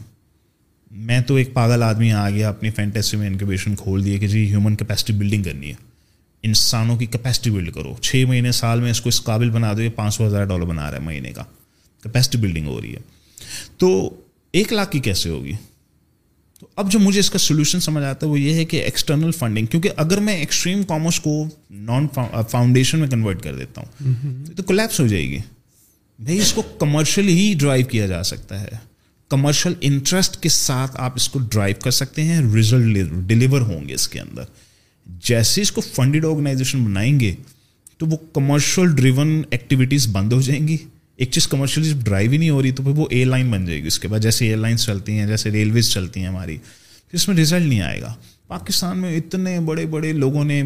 [0.91, 4.47] میں تو ایک پاگل آدمی آ گیا، اپنی فینٹیسی میں انکوبیشن کھول دیے کہ جی
[4.47, 5.86] ہیومن کیپیسٹی بلڈنگ کرنی ہے۔
[6.47, 9.81] انسانوں کی کیپیسٹی بلڈ کرو۔ چھ مہینے سال میں اس کو اس قابل بنا دو
[9.81, 11.43] یہ پانچ سو ہزار ڈالر بنا رہا ہے مہینے کا۔
[12.03, 12.99] کیپیسٹی بلڈنگ ہو رہی ہے۔
[13.77, 14.15] تو
[14.53, 15.53] ایک لاکھ کی کیسے ہوگی؟
[16.59, 19.31] تو اب جو مجھے اس کا سولوشن سمجھ آتا ہے وہ یہ ہے کہ ایکسٹرنل
[19.31, 22.07] فنڈنگ کیونکہ اگر میں ایکسٹریم کامرس کو نان
[22.49, 24.13] فاؤنڈیشن میں کنورٹ کر دیتا ہوں
[24.55, 25.37] تو کولیپس ہو جائے گی۔
[26.19, 28.69] بھائی اس کو کمرشل ہی ڈرائیو کیا جا سکتا ہے۔
[29.29, 33.93] کمرشل انٹرسٹ کے ساتھ آپ اس کو ڈرائیو کر سکتے ہیں ریزلٹ ڈلیور ہوں گے
[33.93, 34.43] اس کے اندر۔
[35.23, 37.35] جیسے اس کو فنڈیڈ آرگنائزیشن بنائیں گے
[37.97, 40.77] تو وہ کمرشل ڈریون ایکٹیویٹیز بند ہو جائیں گی۔
[41.17, 43.65] ایک چیز کمرشل جب ڈرائیو ہی نہیں ہو رہی تو پھر وہ ایئر لائن بن
[43.65, 46.57] جائے گی۔ اس کے بعد جیسے ایئر لائنس چلتی ہیں جیسے ریلویز چلتی ہیں ہماری
[47.13, 48.13] اس میں رزلٹ نہیں آئے گا۔
[48.47, 50.63] پاکستان میں اتنے بڑے بڑے لوگوں نے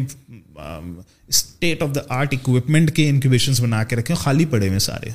[1.28, 5.10] state of the art equipment کے انکوبیشنس بنا کے رکھے خالی پڑے ہوئے سارے۔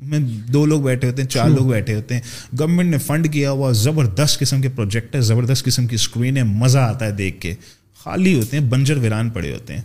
[0.00, 0.18] میں
[0.52, 2.22] دو لوگ بیٹھے ہوتے ہیں چار لوگ بیٹھے ہوتے ہیں۔
[2.58, 6.42] گورنمنٹ نے فنڈ کیا ہوا زبردست قسم کے پروجیکٹ ہے زبردست قسم کی اسکرین ہے
[6.42, 7.54] مزہ آتا ہے دیکھ کے۔
[8.02, 9.82] خالی ہوتے ہیں، بنجر ویران پڑے ہوتے ہیں۔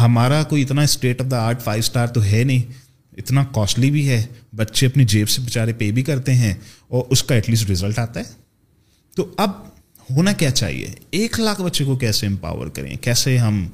[0.00, 2.72] ہمارا کوئی اتنا state of the art five star تو ہے نہیں،
[3.16, 4.26] اتنا کاسٹلی بھی ہے۔
[4.56, 6.54] بچے اپنی جیب سے بیچارے پے بھی کرتے ہیں
[6.88, 8.24] اور اس کا ایٹ لیسٹ رزلٹ آتا ہے۔
[9.16, 9.50] تو اب
[10.10, 13.68] ہونا کیا چاہیے؟ ایک لاکھ بچے کو کیسے امپاور کریں؟ کیسے ہم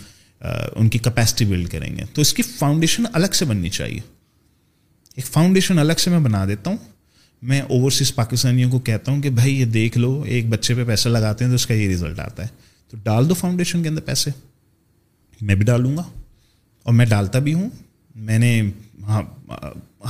[0.77, 4.01] ان کی کیپیسٹی بلڈ کریں گے؟ تو اس کی فاؤنڈیشن الگ سے بننی چاہیے۔
[5.17, 6.77] ایک فاؤنڈیشن الگ سے میں بنا دیتا ہوں۔
[7.43, 11.09] میں اوورسیز پاکستانیوں کو کہتا ہوں کہ بھائی یہ دیکھ لو، ایک بچے پہ پیسہ
[11.09, 14.01] لگاتے ہیں تو اس کا یہ رزلٹ آتا ہے۔ تو ڈال دو فاؤنڈیشن کے اندر
[14.01, 14.31] پیسے۔
[15.41, 16.03] میں بھی ڈالوں گا۔
[16.83, 17.71] اور میں ڈالتا بھی ہوں۔
[18.15, 18.63] میں نے
[19.03, 19.23] ہاں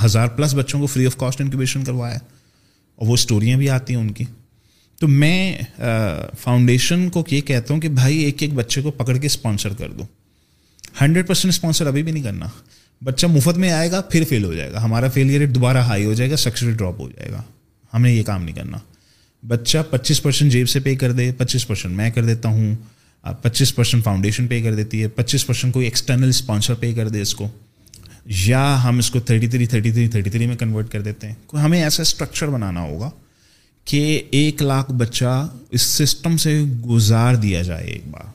[0.05, 2.19] ہزار پلس بچوں کو فری آف کاسٹ انکوبیشن کروایا۔
[2.97, 4.25] اور وہ اسٹوریاں بھی آتی ہیں ان کی۔
[5.01, 5.59] تو میں
[6.41, 9.91] فاؤنڈیشن کو یہ کہتا ہوں کہ بھائی ایک ایک بچے کو پکڑ کے اسپانسر کر
[9.91, 10.05] دو۔
[11.01, 12.47] ہنڈریڈ پرسینٹ اسپانسر ابھی بھی نہیں کرنا۔
[13.05, 16.05] بچہ مفت میں آئے گا، پھر فیل ہو جائے گا۔ ہمارا فیلئر ریٹ دوبارہ ہائی
[16.05, 17.43] ہو جائے گا سکسیس ریٹ ڈراپ ہو جائے گا۔
[17.95, 18.79] ہم نے یہ کام نہیں کرنا۔
[19.49, 22.75] بچہ پچیس پرسینٹ جیب سے پے کر دے، پچیس پرسینٹ میں کر دیتا ہوں
[23.43, 27.21] پچیس پرسینٹ فاؤنڈیشن پے کر دیتی ہے، پچیس پرسینٹ کوئی ایکسٹرنل اسپانسر پے کر دے
[27.21, 27.49] اس کو،
[28.27, 31.57] یا ہم اس کو thirty three thirty three thirty three میں کنورٹ کر دیتے ہیں۔
[31.57, 33.11] ہمیں ایسا اسٹرکچر بنانا ہوگا
[33.85, 38.33] کہ ایک لاکھ بچہ اس سسٹم سے گزار دیا جائے ایک بار۔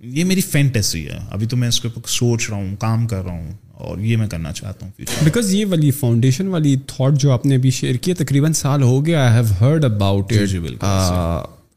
[0.00, 3.22] یہ میری فینٹیسی ہے۔ ابھی تو میں اس کے اوپر سوچ رہا ہوں، کام کر
[3.22, 7.30] رہا ہوں۔ اور یہ میں کرنا چاہتا ہوں بیکاز یہ والی فاؤنڈیشن والی تھاٹ جو
[7.32, 10.32] آپ نے ابھی شیئر کی تقریباً سال ہو گیا آئی ہیو ہرڈ اباؤٹ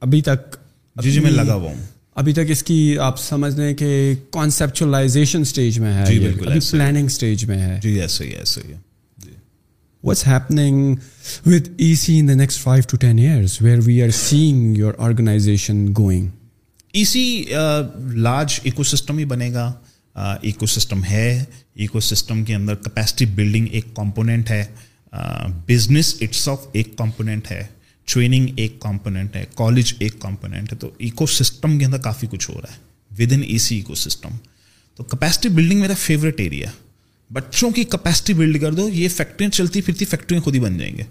[0.02, 0.56] ابھی تک
[0.96, 1.82] جی جی میں لگا ہوا ہوں۔
[2.16, 6.60] ابھی تک اس کی آپ سمجھ لیں کہ کانسیپچلائزیشن اسٹیج میں ہے جی بالکل ابھی
[6.72, 8.74] پلاننگ اسٹیج میں ہے۔ جی ایسے ہی ایسے ہی
[10.04, 10.96] what's happening
[11.46, 14.94] with E C in the next five to ten years where we are seeing your
[14.98, 16.28] organisation going
[16.94, 17.24] E C
[18.16, 19.72] large ecosystem ہی بنے گا۔
[20.16, 24.66] ایکو سسٹم ہے۔ ایکو سسٹم کے اندر کیپیسٹی بلڈنگ ایک کمپوننٹ ہے۔
[25.68, 27.66] بزنس اٹس آف ایک component ہے۔
[28.06, 32.50] Training ایک کمپوننٹ ہے۔ کالج ایک کمپوننٹ ہے۔ تو ایکو سسٹم کے اندر کافی کچھ
[32.50, 32.78] ہو رہا ہے۔
[33.20, 34.30] Within E C ecosystem
[34.96, 36.68] تو کیپیسٹی بلڈنگ میرا فیوریٹ ایریا
[37.34, 40.98] بچوں کی کیپیسٹی بلڈ کر دو، یہ فیکٹریاں چلتی پھرتی فیکٹریاں خود ہی بن جائیں
[40.98, 41.04] گے۔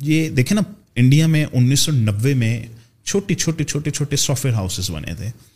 [0.00, 0.62] یہ دیکھیں نا
[0.96, 2.66] انڈیا میں انیس سو نوے میں
[3.04, 5.51] چھوٹی چھوٹے چھوٹے چھوٹے سافٹ ویئر ہاؤسز بنے تھے۔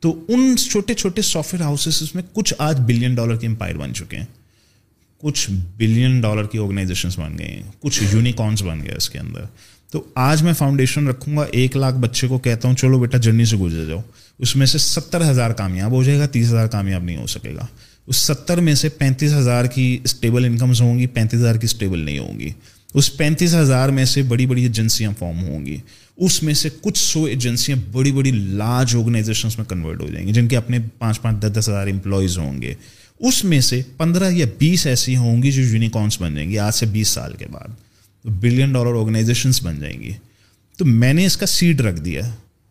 [0.00, 3.94] تو ان چھوٹے چھوٹے سافٹ ویئر ہاؤسز میں کچھ آج بلین ڈالر کے امپائر بن
[3.94, 4.24] چکے ہیں۔
[5.18, 9.40] کچھ بلین ڈالر کی آرگنائزیشنس بن گئے ہیں۔ کچھ یونیکارنس بن گئے اس کے اندر۔
[9.90, 13.44] تو آج میں فاؤنڈیشن رکھوں گا۔ ایک لاکھ بچے کو کہتا ہوں، چلو بیٹا جرنی
[13.44, 14.00] سے گزر جاؤ۔
[14.38, 17.54] اس میں سے ستر ہزار کامیاب ہو جائے گا، تیس ہزار کامیاب نہیں ہو سکے
[17.54, 17.66] گا۔
[18.06, 21.98] اس ستر میں سے پینتیس ہزار کی اسٹیبل انکمز ہوں گی، پینتیس ہزار کی اسٹیبل
[21.98, 22.50] نہیں ہوں گی۔
[22.94, 25.76] اس پینتیس ہزار میں سے بڑی بڑی ایجنسیاں فارم ہوں گی۔
[26.20, 30.32] اس میں سے کچھ سو ایجنسیاں بڑی بڑی لارج آرگنائزیشنس میں کنورٹ ہو جائیں گی،
[30.32, 32.74] جن کے اپنے پانچ پانچ دس دس ہزار امپلائیز ہوں گے۔
[33.18, 36.74] اس میں سے پندرہ یا بیس ایسی ہوں گی جو یونیکارنس بن جائیں گی، آج
[36.74, 37.68] سے بیس سال کے بعد۔
[38.22, 40.10] تو بلین ڈالر آرگنائزیشنس بن جائیں گی۔
[40.78, 42.20] تو میں نے اس کا سیڈ رکھ دیا،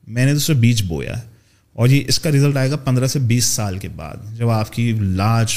[0.08, 1.14] میں نے تو اسے بیج بویا۔
[1.74, 4.74] اور یہ اس کا رزلٹ آئے گا پندرہ سے بیس سال کے بعد، جب آپ
[4.74, 5.54] کی لارج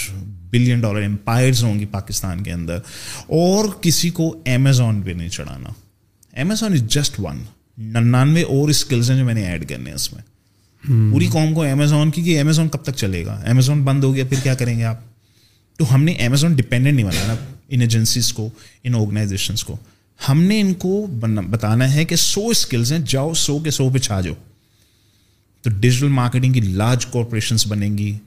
[0.51, 2.78] بلین ڈالر امپائرز ہوں گی پاکستان کے اندر۔
[3.27, 5.69] اور کسی کو امیزون پہ نہیں چڑھانا۔
[6.40, 7.39] امیزون از جسٹ ون
[7.83, 10.23] ننانوے اور اسکلز ہیں جو میں نے ایڈ کرنے ہیں اس میں۔
[11.13, 14.25] پوری قوم کو امیزون کی کہ امیزون کب تک چلے گا؟ امیزون بند ہو گیا
[14.29, 14.97] پھر کیا کریں گے آپ؟
[15.79, 17.35] تو ہم نے امیزون ڈپینڈنٹ نہیں بنانا
[17.69, 18.49] ان ایجنسیز کو
[18.85, 19.77] ان آرگنائزیشنس کو۔
[20.29, 21.07] ہم نے ان کو
[21.51, 24.35] بتانا ہے کہ سو اسکلز ہیں جاؤ سو کے سو پہ چھا جاؤ۔
[25.63, 28.19] تو ڈیجیٹل مارکیٹنگ کی لارج کارپوریشنس بنیں گی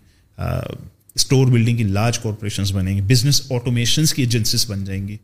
[1.16, 5.18] اسٹور بلڈنگ کی لارج کارپوریشنس بنیں گی بزنس آٹومیشنس کی ایجنسیز بن جائیں گی۔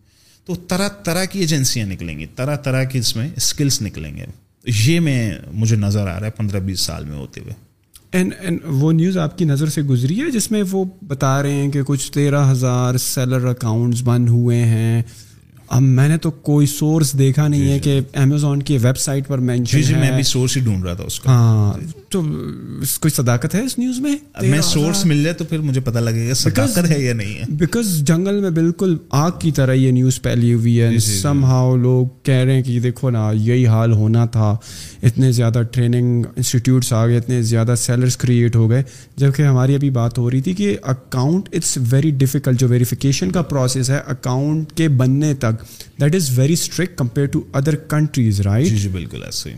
[0.45, 4.25] تو طرح طرح کی ایجنسیاں نکلیں گی، طرح طرح کی اس میں اسکلس نکلیں گے۔
[4.65, 7.53] یہ میں مجھے نظر آ رہا ہے پندرہ بیس سال میں ہوتے ہوئے۔
[8.11, 11.53] اینڈ اینڈ وہ نیوز آپ کی نظر سے گزری ہے جس میں وہ بتا رہے
[11.53, 15.01] ہیں کہ کچھ تیرہ ہزار سیلر اکاؤنٹس بند ہوئے ہیں۔
[15.71, 19.37] اب میں نے تو کوئی سورس دیکھا نہیں ہے کہ امیزون کی ویب سائٹ پر
[19.37, 21.73] مینشن جی میں بھی سورس ہی ڈھونڈ رہا تھا اس کا۔ ہاں
[22.09, 22.21] تو
[22.99, 26.29] کوئی صداقت ہے اس نیوز میں؟ میں سورس مل جائے تو پھر مجھے پتا لگے
[26.29, 30.21] گا صداقت ہے یا نہیں ہے۔ بیکاز جنگل میں بالکل آگ کی طرح یہ نیوز
[30.21, 34.25] پھیلی ہوئی ہے۔ سم ہاؤ لوگ کہہ رہے ہیں کہ دیکھو نا یہی حال ہونا
[34.25, 34.57] تھا۔
[35.03, 38.83] اتنے زیادہ ٹریننگ انسٹیٹیوٹس آ گئے اتنے زیادہ سیلرس کریٹ ہو گئے۔
[39.17, 43.41] جبکہ ہماری ابھی بات ہو رہی تھی کہ اکاؤنٹ اٹس ویری ڈیفیکلٹ جو ویریفیکیشن کا
[43.41, 45.60] پروسیس ہے اکاؤنٹ کے بننے تک
[46.01, 49.55] that is very strict compare to other countries right جی بالکل ایسے ہی۔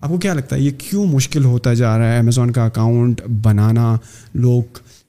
[0.00, 3.20] آپ کو کیا لگتا ہے یہ کیوں مشکل ہوتا جا رہا ہے امیزون کا اکاؤنٹ
[3.42, 3.96] بنانا؟
[4.34, 4.62] لوگ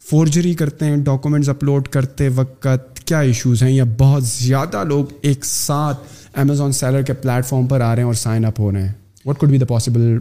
[0.09, 5.45] فورجری کرتے ہیں ڈاکومنٹس اپلوڈ کرتے وقت کیا ایشوز ہیں؟ یا بہت زیادہ لوگ ایک
[5.45, 5.99] ساتھ
[6.33, 8.93] امیزون سیلر کے پلیٹ فارم پر آ رہے ہیں اور سائن اپ ہو رہے ہیں۔
[9.25, 10.17] What could be the possible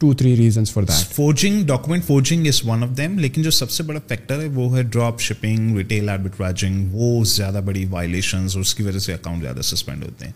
[0.00, 3.70] two three reasons for that forging document forging is one of them لیکن جو سب
[3.70, 8.60] سے بڑا فیکٹر ہے وہ ہے ڈراپ شپنگ ریٹیل آربیٹراجنگ وہ زیادہ بڑی وائلیشنز اور
[8.60, 10.32] اس کی وجہ سے اکاؤنٹ زیادہ سسپینڈ ہوتے ہیں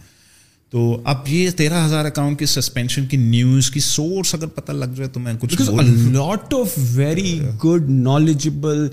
[0.72, 4.94] تو اب یہ تیرہ ہزار اکاؤنٹ کی سسپینشن کی نیوز کی سورس اگر پتہ لگ
[4.96, 5.60] جائے تو میں کچھ
[6.12, 8.86] lot of very good knowledgeable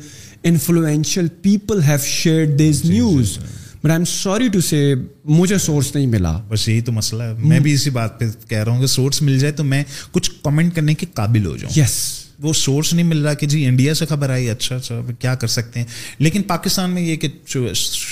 [0.44, 3.38] influential people have share these news
[3.84, 4.93] but I am sorry to say
[5.26, 8.64] مجھے سورس نہیں ملا۔ بس یہی تو مسئلہ ہے۔ میں بھی اسی بات پہ کہہ
[8.64, 11.80] رہا ہوں کہ سورس مل جائے تو میں کچھ کمنٹ کرنے کے قابل ہو جاؤں۔
[11.80, 15.35] یس وہ سورس نہیں مل رہا کہ جی انڈیا سے خبر آئی اچھا اچھا کیا
[15.35, 15.88] کر سکتے ہیں؟
[16.19, 17.27] لیکن پاکستان میں یہ کہ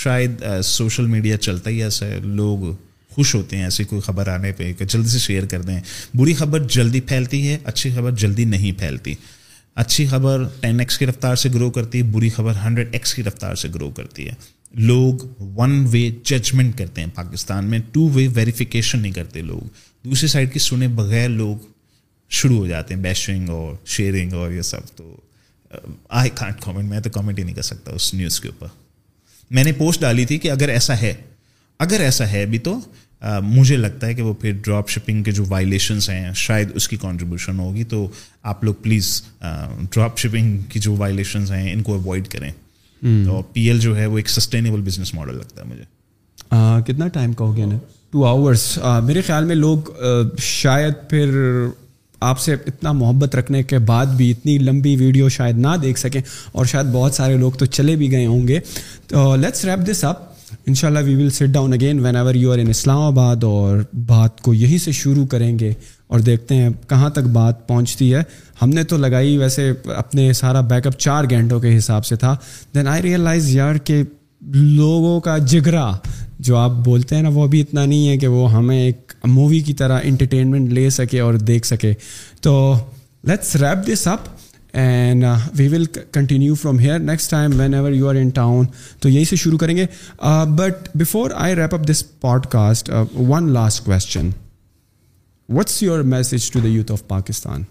[0.03, 2.76] شاید سوشل میڈیا چلتا ہی ایسا ہے لوگ
[3.10, 5.80] خوش ہوتے ہیں ایسی کوئی خبر آنے پہ کہ جلدی سے شیئر کر دیں۔
[6.14, 9.14] بری خبر جلدی پھیلتی ہے اچھی خبر جلدی نہیں پھیلتی۔
[9.76, 13.23] اچھی خبر ٹین ایکس کی رفتار سے گرو کرتی ہے بری خبر ہنڈریڈ ایکس کی
[13.23, 18.28] رفتار سے گرو کرتی ہے۔ لوگ ون وے ججمنٹ کرتے ہیں پاکستان میں ٹو وے
[18.34, 19.68] ویریفیکیشن نہیں کرتے لوگ۔
[20.04, 21.58] دوسری سائڈ کی سنے بغیر لوگ
[22.30, 25.16] شروع ہو جاتے ہیں بیشنگ اور شیئرنگ اور یہ سب۔ تو
[26.10, 28.68] آئی کانٹ کامنٹ میں تو کامنٹ ہی نہیں کر سکتا اس نیوز کے اوپر۔
[29.52, 31.14] میں نے پوسٹ ڈالی تھی کہ اگر ایسا ہے،
[31.80, 32.80] اگر ایسا ہے بھی تو
[33.44, 36.98] مجھے لگتا ہے کہ وہ پھر ڈراپ شپنگ کے جو وائلیشنس ہیں، شاید اس کی
[36.98, 38.10] کانٹریبیوشن ہوگی۔ تو
[38.44, 42.52] آپ لوگ پلیز ڈراپ شپنگ کی جو وائلیشنز ہیں، ان کو اوائڈ کریں۔
[43.03, 45.84] اور پی ایل جو ہے وہ ایک سسٹینیبل بزنس ماڈل لگتا ہے مجھے۔
[46.86, 47.78] کتنا ٹائم کا ہو گیا نا
[48.11, 49.78] ٹو آورس میرے خیال میں لوگ
[50.38, 51.32] شاید پھر
[52.19, 56.22] آپ سے اتنا محبت رکھنے کے بعد بھی اتنی لمبی ویڈیو شاید نہ دیکھ سکیں
[56.52, 58.60] اور شاید بہت سارے لوگ تو چلے بھی گئے ہوں گے۔
[59.07, 60.24] تو لیٹس ریپ دس اپ
[60.65, 62.69] ان شاء Allah we will sit down again whenever you are in
[62.99, 65.74] Islamabad اور بات کو یہیں سے شروع کریں گے۔
[66.08, 68.22] اور دیکھتے ہیں کہاں تک بات پہنچتی ہے۔
[68.62, 72.36] ہم نے تو لگائی ویسے اپنے سارا بیک اپ چار گھنٹوں کے حساب سے تھا۔
[72.76, 74.04] دین آئی ریئلائز یار کہ
[74.42, 75.92] لوگوں کا جگرا
[76.40, 79.60] جو آپ بولتے ہیں نا، وہ ابھی اتنا نہیں ہے کہ وہ ہمیں ایک مووی
[79.60, 81.94] کی طرح انٹرٹینمنٹ لے سکے اور دیکھ سکے۔
[82.42, 82.76] تو
[83.24, 84.20] let's wrap this up
[84.74, 85.26] and
[85.56, 88.66] we will continue from here next time whenever you are in town
[89.00, 89.86] تو یہی سے شروع کریں گے۔
[90.58, 92.04] But before I wrap up this
[92.46, 94.30] podcast one last question
[95.49, 97.64] what's your message to the youth of Pakistan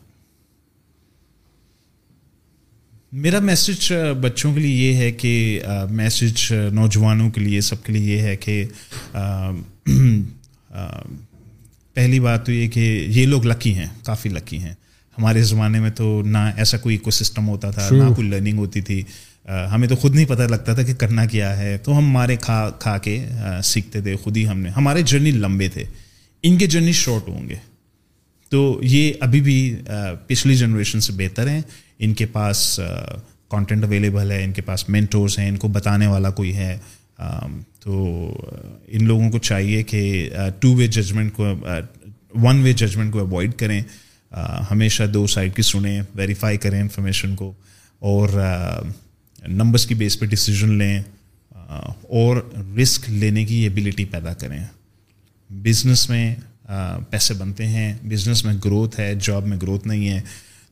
[3.12, 8.16] میرا message بچوں کے لیے یہ ہے کہ میسج نوجوانوں کے لیے سب کے لیے
[8.16, 8.64] یہ ہے کہ
[11.94, 14.74] پہلی بات تو یہ کہ یہ لوگ لکی ہیں کافی لکی ہیں۔
[15.18, 18.80] ہمارے زمانے میں تو نہ ایسا کوئی اکو سسٹم ہوتا تھا نہ کوئی لرننگ ہوتی
[18.80, 19.02] تھی۔
[19.72, 22.70] ہمیں تو خود نہیں پتہ لگتا تھا کہ کرنا کیا ہے۔ تو ہم مارے کھا
[22.78, 23.28] کھا کے
[23.64, 25.84] سیکھتے تھے خود ہی ہم نے۔ ہمارے جرنی لمبے تھے۔
[26.48, 27.54] ان کے جرنی شارٹ ہوں گے۔
[28.48, 29.76] تو یہ ابھی بھی
[30.26, 31.60] پچھلی جنریشن سے بہتر ہیں۔
[31.98, 32.80] ان کے پاس
[33.48, 36.78] کانٹینٹ اویلیبل ہے، ان کے پاس مینٹورس ہیں، ان کو بتانے والا کوئی ہے۔
[37.80, 38.28] تو
[38.86, 41.44] ان لوگوں کو چاہیے کہ ٹو وے ججمنٹ کو
[42.34, 43.80] ون وے ججمنٹ کو اوائڈ کریں۔
[44.70, 47.52] ہمیشہ دو سائڈ کی سنیں ویریفائی کریں انفارمیشن کو۔
[47.98, 48.28] اور
[49.48, 51.02] نمبرس کی بیس پہ ڈسیزن لیں۔
[52.02, 52.36] اور
[52.82, 54.64] رسک لینے کی ایبلٹی پیدا کریں۔
[55.50, 56.34] بزنس میں
[57.10, 60.20] پیسے بنتے ہیں بزنس میں گروتھ ہے جاب میں گروتھ نہیں ہے،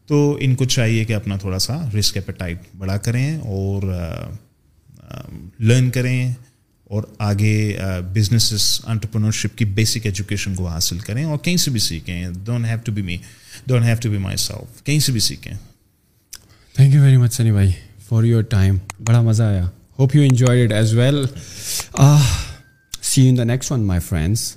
[0.07, 3.83] تو ان کو چاہیے کہ اپنا تھوڑا سا رسک ایپیٹائٹ بڑا کریں اور
[5.61, 6.33] لرن کریں
[6.85, 7.79] اور آگے
[8.15, 12.79] بزنس انٹرپرنرشپ کی بیسک ایجوکیشن کو حاصل کریں اور کہیں سے بھی سیکھیں۔ Don't have
[12.85, 13.17] to be me
[13.67, 15.55] don't have to be myself کہیں سے بھی سیکھیں۔
[16.75, 17.71] Thank you very much Sunny بھائی
[18.09, 19.69] فار یور ٹائم بڑا مزہ آیا.
[19.99, 21.25] Hope you enjoy it as well
[23.03, 24.55] see in the next one my friends